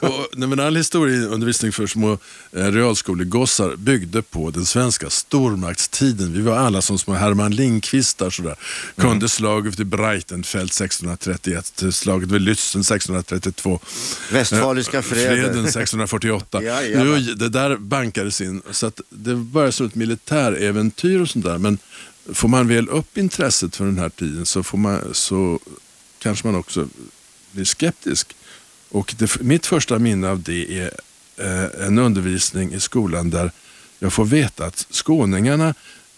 och, 0.08 0.28
nej, 0.32 0.48
men 0.48 0.60
all 0.60 0.76
historieundervisning 0.76 1.72
för 1.72 1.86
små 1.86 2.18
eh, 2.52 2.66
realskolegossar 2.66 3.76
byggde 3.76 4.22
på 4.22 4.50
den 4.50 4.66
svenska 4.66 5.10
stormaktstiden. 5.10 6.32
Vi 6.32 6.40
var 6.40 6.56
alla 6.56 6.82
som 6.82 6.98
små 6.98 7.14
Herman 7.14 7.54
Lindqvistar 7.54 8.30
sådär. 8.30 8.56
Kunde 8.96 9.28
slaget 9.28 9.78
vid 9.78 9.86
Breitenfeld 9.86 10.70
1631, 10.70 11.82
slaget 11.92 12.28
vid 12.30 12.40
Lützen 12.40 12.80
1632. 12.80 13.80
Västfaliska 14.32 15.00
Eh, 15.00 15.02
freden. 15.02 15.36
Freden 15.36 15.64
1648. 15.64 16.62
Ja, 16.62 16.82
ja. 16.82 17.04
Nu, 17.04 17.20
det 17.20 17.48
där 17.48 17.76
bankades 17.76 18.40
in. 18.40 18.62
Så 18.70 18.86
att 18.86 19.00
det 19.10 19.34
började 19.34 19.72
som 19.72 19.86
ett 19.86 19.94
militäräventyr 19.94 21.20
och 21.20 21.28
sånt 21.28 21.44
där. 21.44 21.58
Men 21.58 21.78
får 22.32 22.48
man 22.48 22.68
väl 22.68 22.88
upp 22.88 23.18
intresset 23.18 23.76
för 23.76 23.84
den 23.84 23.98
här 23.98 24.08
tiden 24.08 24.46
så, 24.46 24.62
får 24.62 24.78
man, 24.78 25.00
så 25.12 25.58
kanske 26.18 26.46
man 26.46 26.56
också 26.56 26.88
blir 27.52 27.64
skeptisk. 27.64 28.36
Och 28.88 29.14
det, 29.18 29.40
mitt 29.40 29.66
första 29.66 29.98
minne 29.98 30.28
av 30.28 30.42
det 30.42 30.78
är 30.78 30.90
eh, 31.36 31.86
en 31.86 31.98
undervisning 31.98 32.74
i 32.74 32.80
skolan 32.80 33.30
där 33.30 33.50
jag 33.98 34.12
får 34.12 34.24
veta 34.24 34.66
att 34.66 34.86
skåningarna 34.90 35.68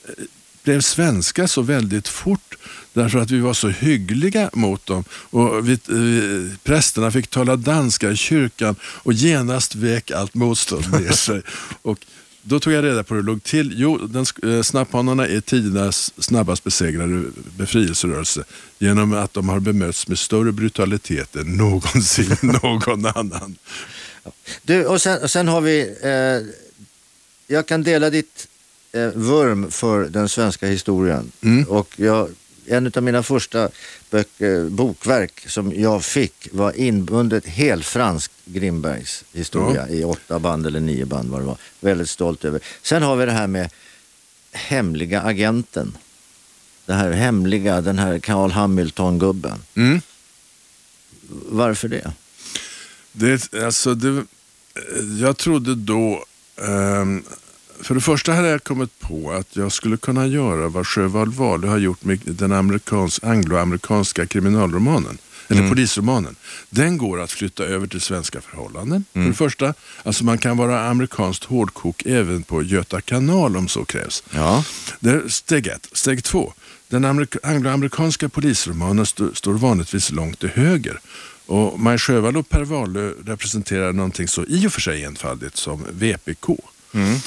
eh, 0.05 0.25
blev 0.63 0.81
svenska 0.81 1.49
så 1.49 1.63
väldigt 1.63 2.09
fort 2.09 2.59
därför 2.93 3.19
att 3.19 3.31
vi 3.31 3.39
var 3.39 3.55
så 3.55 3.69
hyggliga 3.69 4.51
mot 4.53 4.87
dem. 4.87 5.05
Och 5.11 5.69
vi, 5.69 5.73
eh, 5.73 6.57
prästerna 6.63 7.11
fick 7.11 7.27
tala 7.27 7.57
danska 7.57 8.11
i 8.11 8.17
kyrkan 8.17 8.77
och 8.83 9.13
genast 9.13 9.75
vek 9.75 10.11
allt 10.11 10.35
motstånd 10.35 10.93
ner 10.93 11.13
sig. 11.13 11.43
Och 11.83 11.99
då 12.43 12.61
tog 12.61 12.73
jag 12.73 12.85
reda 12.85 13.05
på 13.05 13.15
hur 13.15 13.23
det 13.23 13.27
låg 13.27 13.43
till. 13.43 13.73
Jo, 13.77 13.99
den, 13.99 14.27
eh, 14.43 14.63
snapphanarna 14.63 15.27
är 15.27 15.41
tidernas 15.41 16.13
snabbast 16.19 16.65
besegrade 16.65 17.25
befrielserörelse 17.57 18.45
genom 18.79 19.13
att 19.13 19.35
de 19.35 19.49
har 19.49 19.61
bemötts 19.61 20.09
med 20.09 20.19
större 20.19 20.53
brutalitet 20.53 21.37
än 21.37 21.57
någonsin 21.57 22.37
någon 22.63 23.07
annan. 23.07 23.57
Du, 24.63 24.87
och 24.87 25.03
sen, 25.03 25.23
och 25.23 25.31
sen 25.31 25.49
har 25.49 25.61
vi, 25.61 25.97
eh, 26.03 26.55
jag 27.47 27.67
kan 27.67 27.83
dela 27.83 28.11
ditt 28.11 28.49
eh, 28.93 29.09
vurm 29.09 29.71
för 29.71 30.05
den 30.05 30.29
svenska 30.29 30.67
historien. 30.67 31.33
Mm. 31.41 31.65
Och 31.65 31.89
jag, 31.97 32.29
en 32.67 32.93
av 32.97 33.03
mina 33.03 33.23
första 33.23 33.69
böcker, 34.11 34.69
bokverk 34.69 35.45
som 35.49 35.73
jag 35.81 36.05
fick 36.05 36.49
var 36.53 36.77
inbundet 36.77 37.47
helfranskt 37.47 38.33
Grimbergs 38.45 39.25
historia 39.33 39.89
i 39.89 40.05
åtta 40.05 40.39
band 40.39 40.67
eller 40.67 40.81
nio 40.81 41.05
band 41.05 41.31
vad 41.31 41.41
det 41.41 41.47
var. 41.47 41.57
Väldigt 41.81 42.11
stolt 42.11 42.45
över. 42.45 42.61
Sen 42.83 43.03
har 43.03 43.17
vi 43.17 43.27
det 43.27 43.33
här 43.33 43.47
med 43.47 43.71
hemliga 44.53 45.23
agenten. 45.23 45.97
Det 46.87 46.95
här 46.95 47.11
hemliga, 47.11 47.81
den 47.81 47.99
här 47.99 48.19
Carl 48.19 48.51
Hamilton-gubben. 48.51 49.59
Mm. 49.75 50.01
Varför 51.49 51.89
det? 51.89 52.13
Det, 53.13 53.55
alltså 53.55 53.95
det, 53.95 54.25
jag 55.21 55.37
trodde 55.37 55.75
då, 55.75 56.25
ehm, 56.57 57.25
för 57.83 57.95
det 57.95 58.01
första 58.01 58.33
hade 58.33 58.49
jag 58.49 58.65
kommit 58.65 59.01
på 59.01 59.33
att 59.33 59.57
jag 59.57 59.73
skulle 59.73 59.97
kunna 59.97 60.27
göra 60.27 60.69
vad 60.69 60.87
Sjöwall 60.87 61.31
Wahlöö 61.33 61.71
har 61.71 61.79
gjort 61.79 62.05
med 62.05 62.21
den 62.25 62.53
amerikans, 62.53 63.21
angloamerikanska 63.23 64.27
kriminalromanen. 64.27 65.19
Eller 65.49 65.69
polisromanen. 65.69 66.37
Den 66.71 66.99
går 66.99 67.21
att 67.21 67.33
flytta 67.33 67.65
över 67.65 67.87
till 67.87 68.01
svenska 68.01 68.41
förhållanden. 68.41 69.05
För 69.13 69.21
det 69.21 69.35
första, 69.35 69.75
alltså 70.03 70.25
man 70.25 70.39
kan 70.39 70.57
vara 70.57 70.89
amerikanskt 70.89 71.45
hårdkok 71.45 72.03
även 72.07 72.43
på 72.43 72.63
Göta 72.63 73.01
kanal 73.01 73.57
om 73.57 73.69
så 73.69 73.85
krävs. 73.85 74.23
Ja. 74.31 74.65
Det 75.01 75.11
är 75.11 75.29
steg 75.29 75.67
ett. 75.67 75.89
Steg 75.93 76.25
två. 76.25 76.53
Den 76.89 77.05
amerik- 77.05 77.37
angloamerikanska 77.43 78.29
polisromanen 78.29 79.03
st- 79.03 79.35
står 79.35 79.53
vanligtvis 79.55 80.11
långt 80.11 80.39
till 80.39 80.49
höger. 80.49 81.01
Och 81.47 81.81
Maj 81.81 81.99
Sjöwall 81.99 82.37
och 82.37 82.49
Per 82.49 82.65
Wahlöö 82.65 83.13
representerar 83.27 83.93
någonting 83.93 84.29
så 84.29 84.45
i 84.45 84.67
och 84.67 84.73
för 84.73 84.81
sig 84.81 85.05
enfaldigt 85.05 85.57
som 85.57 85.85
VPK. 85.91 86.49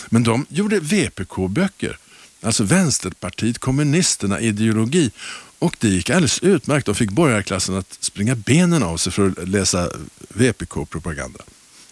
Men 0.09 0.23
de 0.23 0.45
gjorde 0.49 0.79
VPK-böcker. 0.79 1.97
Alltså 2.41 2.63
Vänsterpartiet 2.63 3.59
kommunisterna 3.59 4.39
ideologi. 4.39 5.11
Och 5.59 5.75
det 5.79 5.87
gick 5.87 6.09
alldeles 6.09 6.39
utmärkt. 6.39 6.85
De 6.85 6.95
fick 6.95 7.11
borgarklassen 7.11 7.75
att 7.75 7.97
springa 7.99 8.35
benen 8.35 8.83
av 8.83 8.97
sig 8.97 9.13
för 9.13 9.27
att 9.27 9.49
läsa 9.49 9.89
VPK-propaganda. 10.29 11.39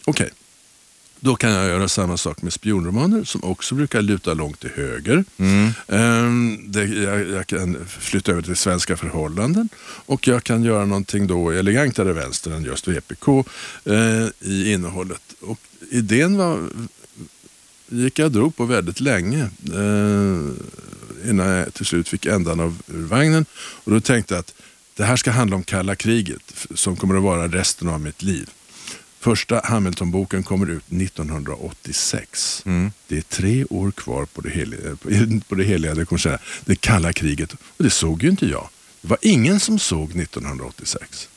Okej. 0.05 0.30
Då 1.19 1.36
kan 1.36 1.51
jag 1.51 1.67
göra 1.67 1.88
samma 1.88 2.17
sak 2.17 2.41
med 2.41 2.53
spionromaner 2.53 3.24
som 3.24 3.43
också 3.43 3.76
brukar 3.76 4.01
luta 4.01 4.34
långt 4.34 4.59
till 4.59 4.69
höger. 4.76 5.24
Ehm, 5.88 6.71
det, 6.71 6.86
jag, 6.86 7.30
jag 7.30 7.47
kan 7.47 7.78
flytta 7.88 8.32
över 8.32 8.41
till 8.41 8.55
svenska 8.55 8.97
förhållanden 8.97 9.69
och 9.86 10.28
jag 10.28 10.43
kan 10.43 10.63
göra 10.63 10.86
någonting 10.86 11.28
då 11.28 11.51
elegantare 11.51 12.13
vänster 12.13 12.51
än 12.51 12.63
just 12.63 12.88
VPK 12.88 13.28
eh, 13.86 14.28
i 14.39 14.74
innehållet. 14.74 15.21
Och 15.41 15.59
idén 15.91 16.38
var, 16.38 16.69
gick 17.88 18.19
jag 18.19 18.25
och 18.25 18.31
drog 18.31 18.55
på 18.55 18.65
väldigt 18.65 18.99
länge 18.99 19.49
eh, 19.73 21.29
innan 21.29 21.47
jag 21.47 21.73
till 21.73 21.86
slut 21.86 22.09
fick 22.09 22.25
ändan 22.25 22.59
av 22.59 22.81
ur 22.88 23.03
vagnen. 23.03 23.45
Och 23.55 23.91
då 23.91 23.99
tänkte 23.99 24.34
jag 24.34 24.39
att 24.39 24.53
det 24.95 25.03
här 25.03 25.15
ska 25.15 25.31
handla 25.31 25.55
om 25.55 25.63
kalla 25.63 25.95
kriget 25.95 26.67
som 26.75 26.95
kommer 26.95 27.15
att 27.15 27.23
vara 27.23 27.47
resten 27.47 27.89
av 27.89 28.01
mitt 28.01 28.21
liv. 28.21 28.49
Första 29.19 29.61
Hamilton-boken 29.63 30.43
kommer 30.43 30.69
ut 30.69 30.84
1986. 30.91 32.63
Det 33.07 33.17
är 33.17 33.21
tre 33.21 33.65
år 33.65 33.91
kvar 33.91 34.25
på 34.25 34.41
det 34.41 34.49
heliga, 34.49 34.95
på 35.47 35.55
det, 35.55 35.63
heliga 35.63 35.95
det, 35.95 36.05
kommer 36.05 36.19
säga, 36.19 36.39
det 36.65 36.75
kalla 36.75 37.13
kriget. 37.13 37.53
Och 37.53 37.84
det 37.84 37.89
såg 37.89 38.23
ju 38.23 38.29
inte 38.29 38.45
jag. 38.45 38.69
Det 39.01 39.07
var 39.07 39.17
ingen 39.21 39.59
som 39.59 39.79
såg 39.79 40.19
1986. 40.21 41.29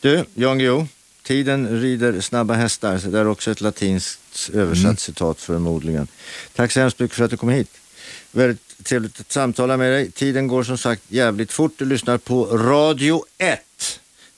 Du, 0.00 0.24
Jan 0.34 0.58
Guillou, 0.58 0.86
tiden 1.28 1.80
rider 1.80 2.20
snabba 2.20 2.54
hästar. 2.54 2.98
Så 2.98 3.08
det 3.08 3.18
är 3.18 3.26
också 3.26 3.50
ett 3.50 3.60
latinskt 3.60 4.50
översatt 4.54 4.84
Mm. 4.84 4.96
citat 4.96 5.40
förmodligen. 5.40 6.06
Tack 6.54 6.72
så 6.72 6.80
hemskt 6.80 6.98
mycket 6.98 7.16
för 7.16 7.24
att 7.24 7.30
du 7.30 7.36
kom 7.36 7.48
hit. 7.48 7.70
Väldigt 8.32 8.84
trevligt 8.84 9.20
att 9.20 9.32
samtala 9.32 9.76
med 9.76 9.92
dig. 9.92 10.10
Tiden 10.10 10.48
går 10.48 10.62
som 10.62 10.78
sagt 10.78 11.02
jävligt 11.08 11.52
fort. 11.52 11.72
Du 11.76 11.84
lyssnar 11.84 12.18
på 12.18 12.44
Radio 12.44 13.24
1. 13.38 13.60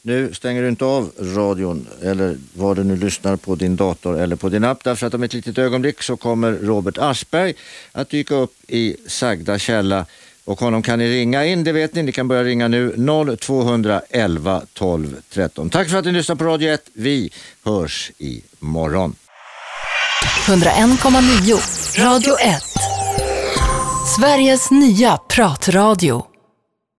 Nu 0.03 0.34
stänger 0.34 0.62
du 0.62 0.68
inte 0.68 0.84
av 0.84 1.12
radion 1.18 1.86
eller 2.03 2.36
vad 2.55 2.76
du 2.76 2.84
nu 2.84 2.97
lyssnar 2.97 3.36
på 3.36 3.55
din 3.55 3.76
dator 3.76 4.18
eller 4.18 4.36
på 4.36 4.49
din 4.49 4.64
app 4.64 4.84
därför 4.84 5.07
att 5.07 5.14
om 5.14 5.22
ett 5.22 5.32
litet 5.32 5.59
ögonblick 5.59 6.03
så 6.03 6.16
kommer 6.16 6.53
Robert 6.53 6.99
Aschberg 6.99 7.55
att 7.93 8.11
dyka 8.11 8.34
upp 8.34 8.55
i 8.68 8.97
sagda 9.07 9.59
källa 9.59 10.07
och 10.51 10.61
honom 10.61 10.82
kan 10.82 10.98
ni 10.98 11.09
ringa 11.09 11.46
in, 11.46 11.64
det 11.64 11.72
vet 11.72 11.94
ni. 11.94 12.03
Ni 12.03 12.12
kan 12.12 12.28
börja 12.28 12.44
ringa 12.44 12.68
nu 12.68 12.94
0211 13.40 14.62
12 14.72 15.16
13. 15.32 15.70
Tack 15.70 15.90
för 15.90 15.98
att 15.98 16.05
ni 16.05 16.12
lyssnar 16.12 16.36
på 16.36 16.44
Radio 16.44 16.72
1. 16.72 16.82
Vi 16.92 17.30
hörs 17.64 18.12
imorgon. 18.18 19.14
101,9 20.46 22.05
Radio 22.05 22.34
1. 22.38 22.62
Sveriges 24.16 24.70
nya 24.70 25.16
pratradio. 25.16 26.30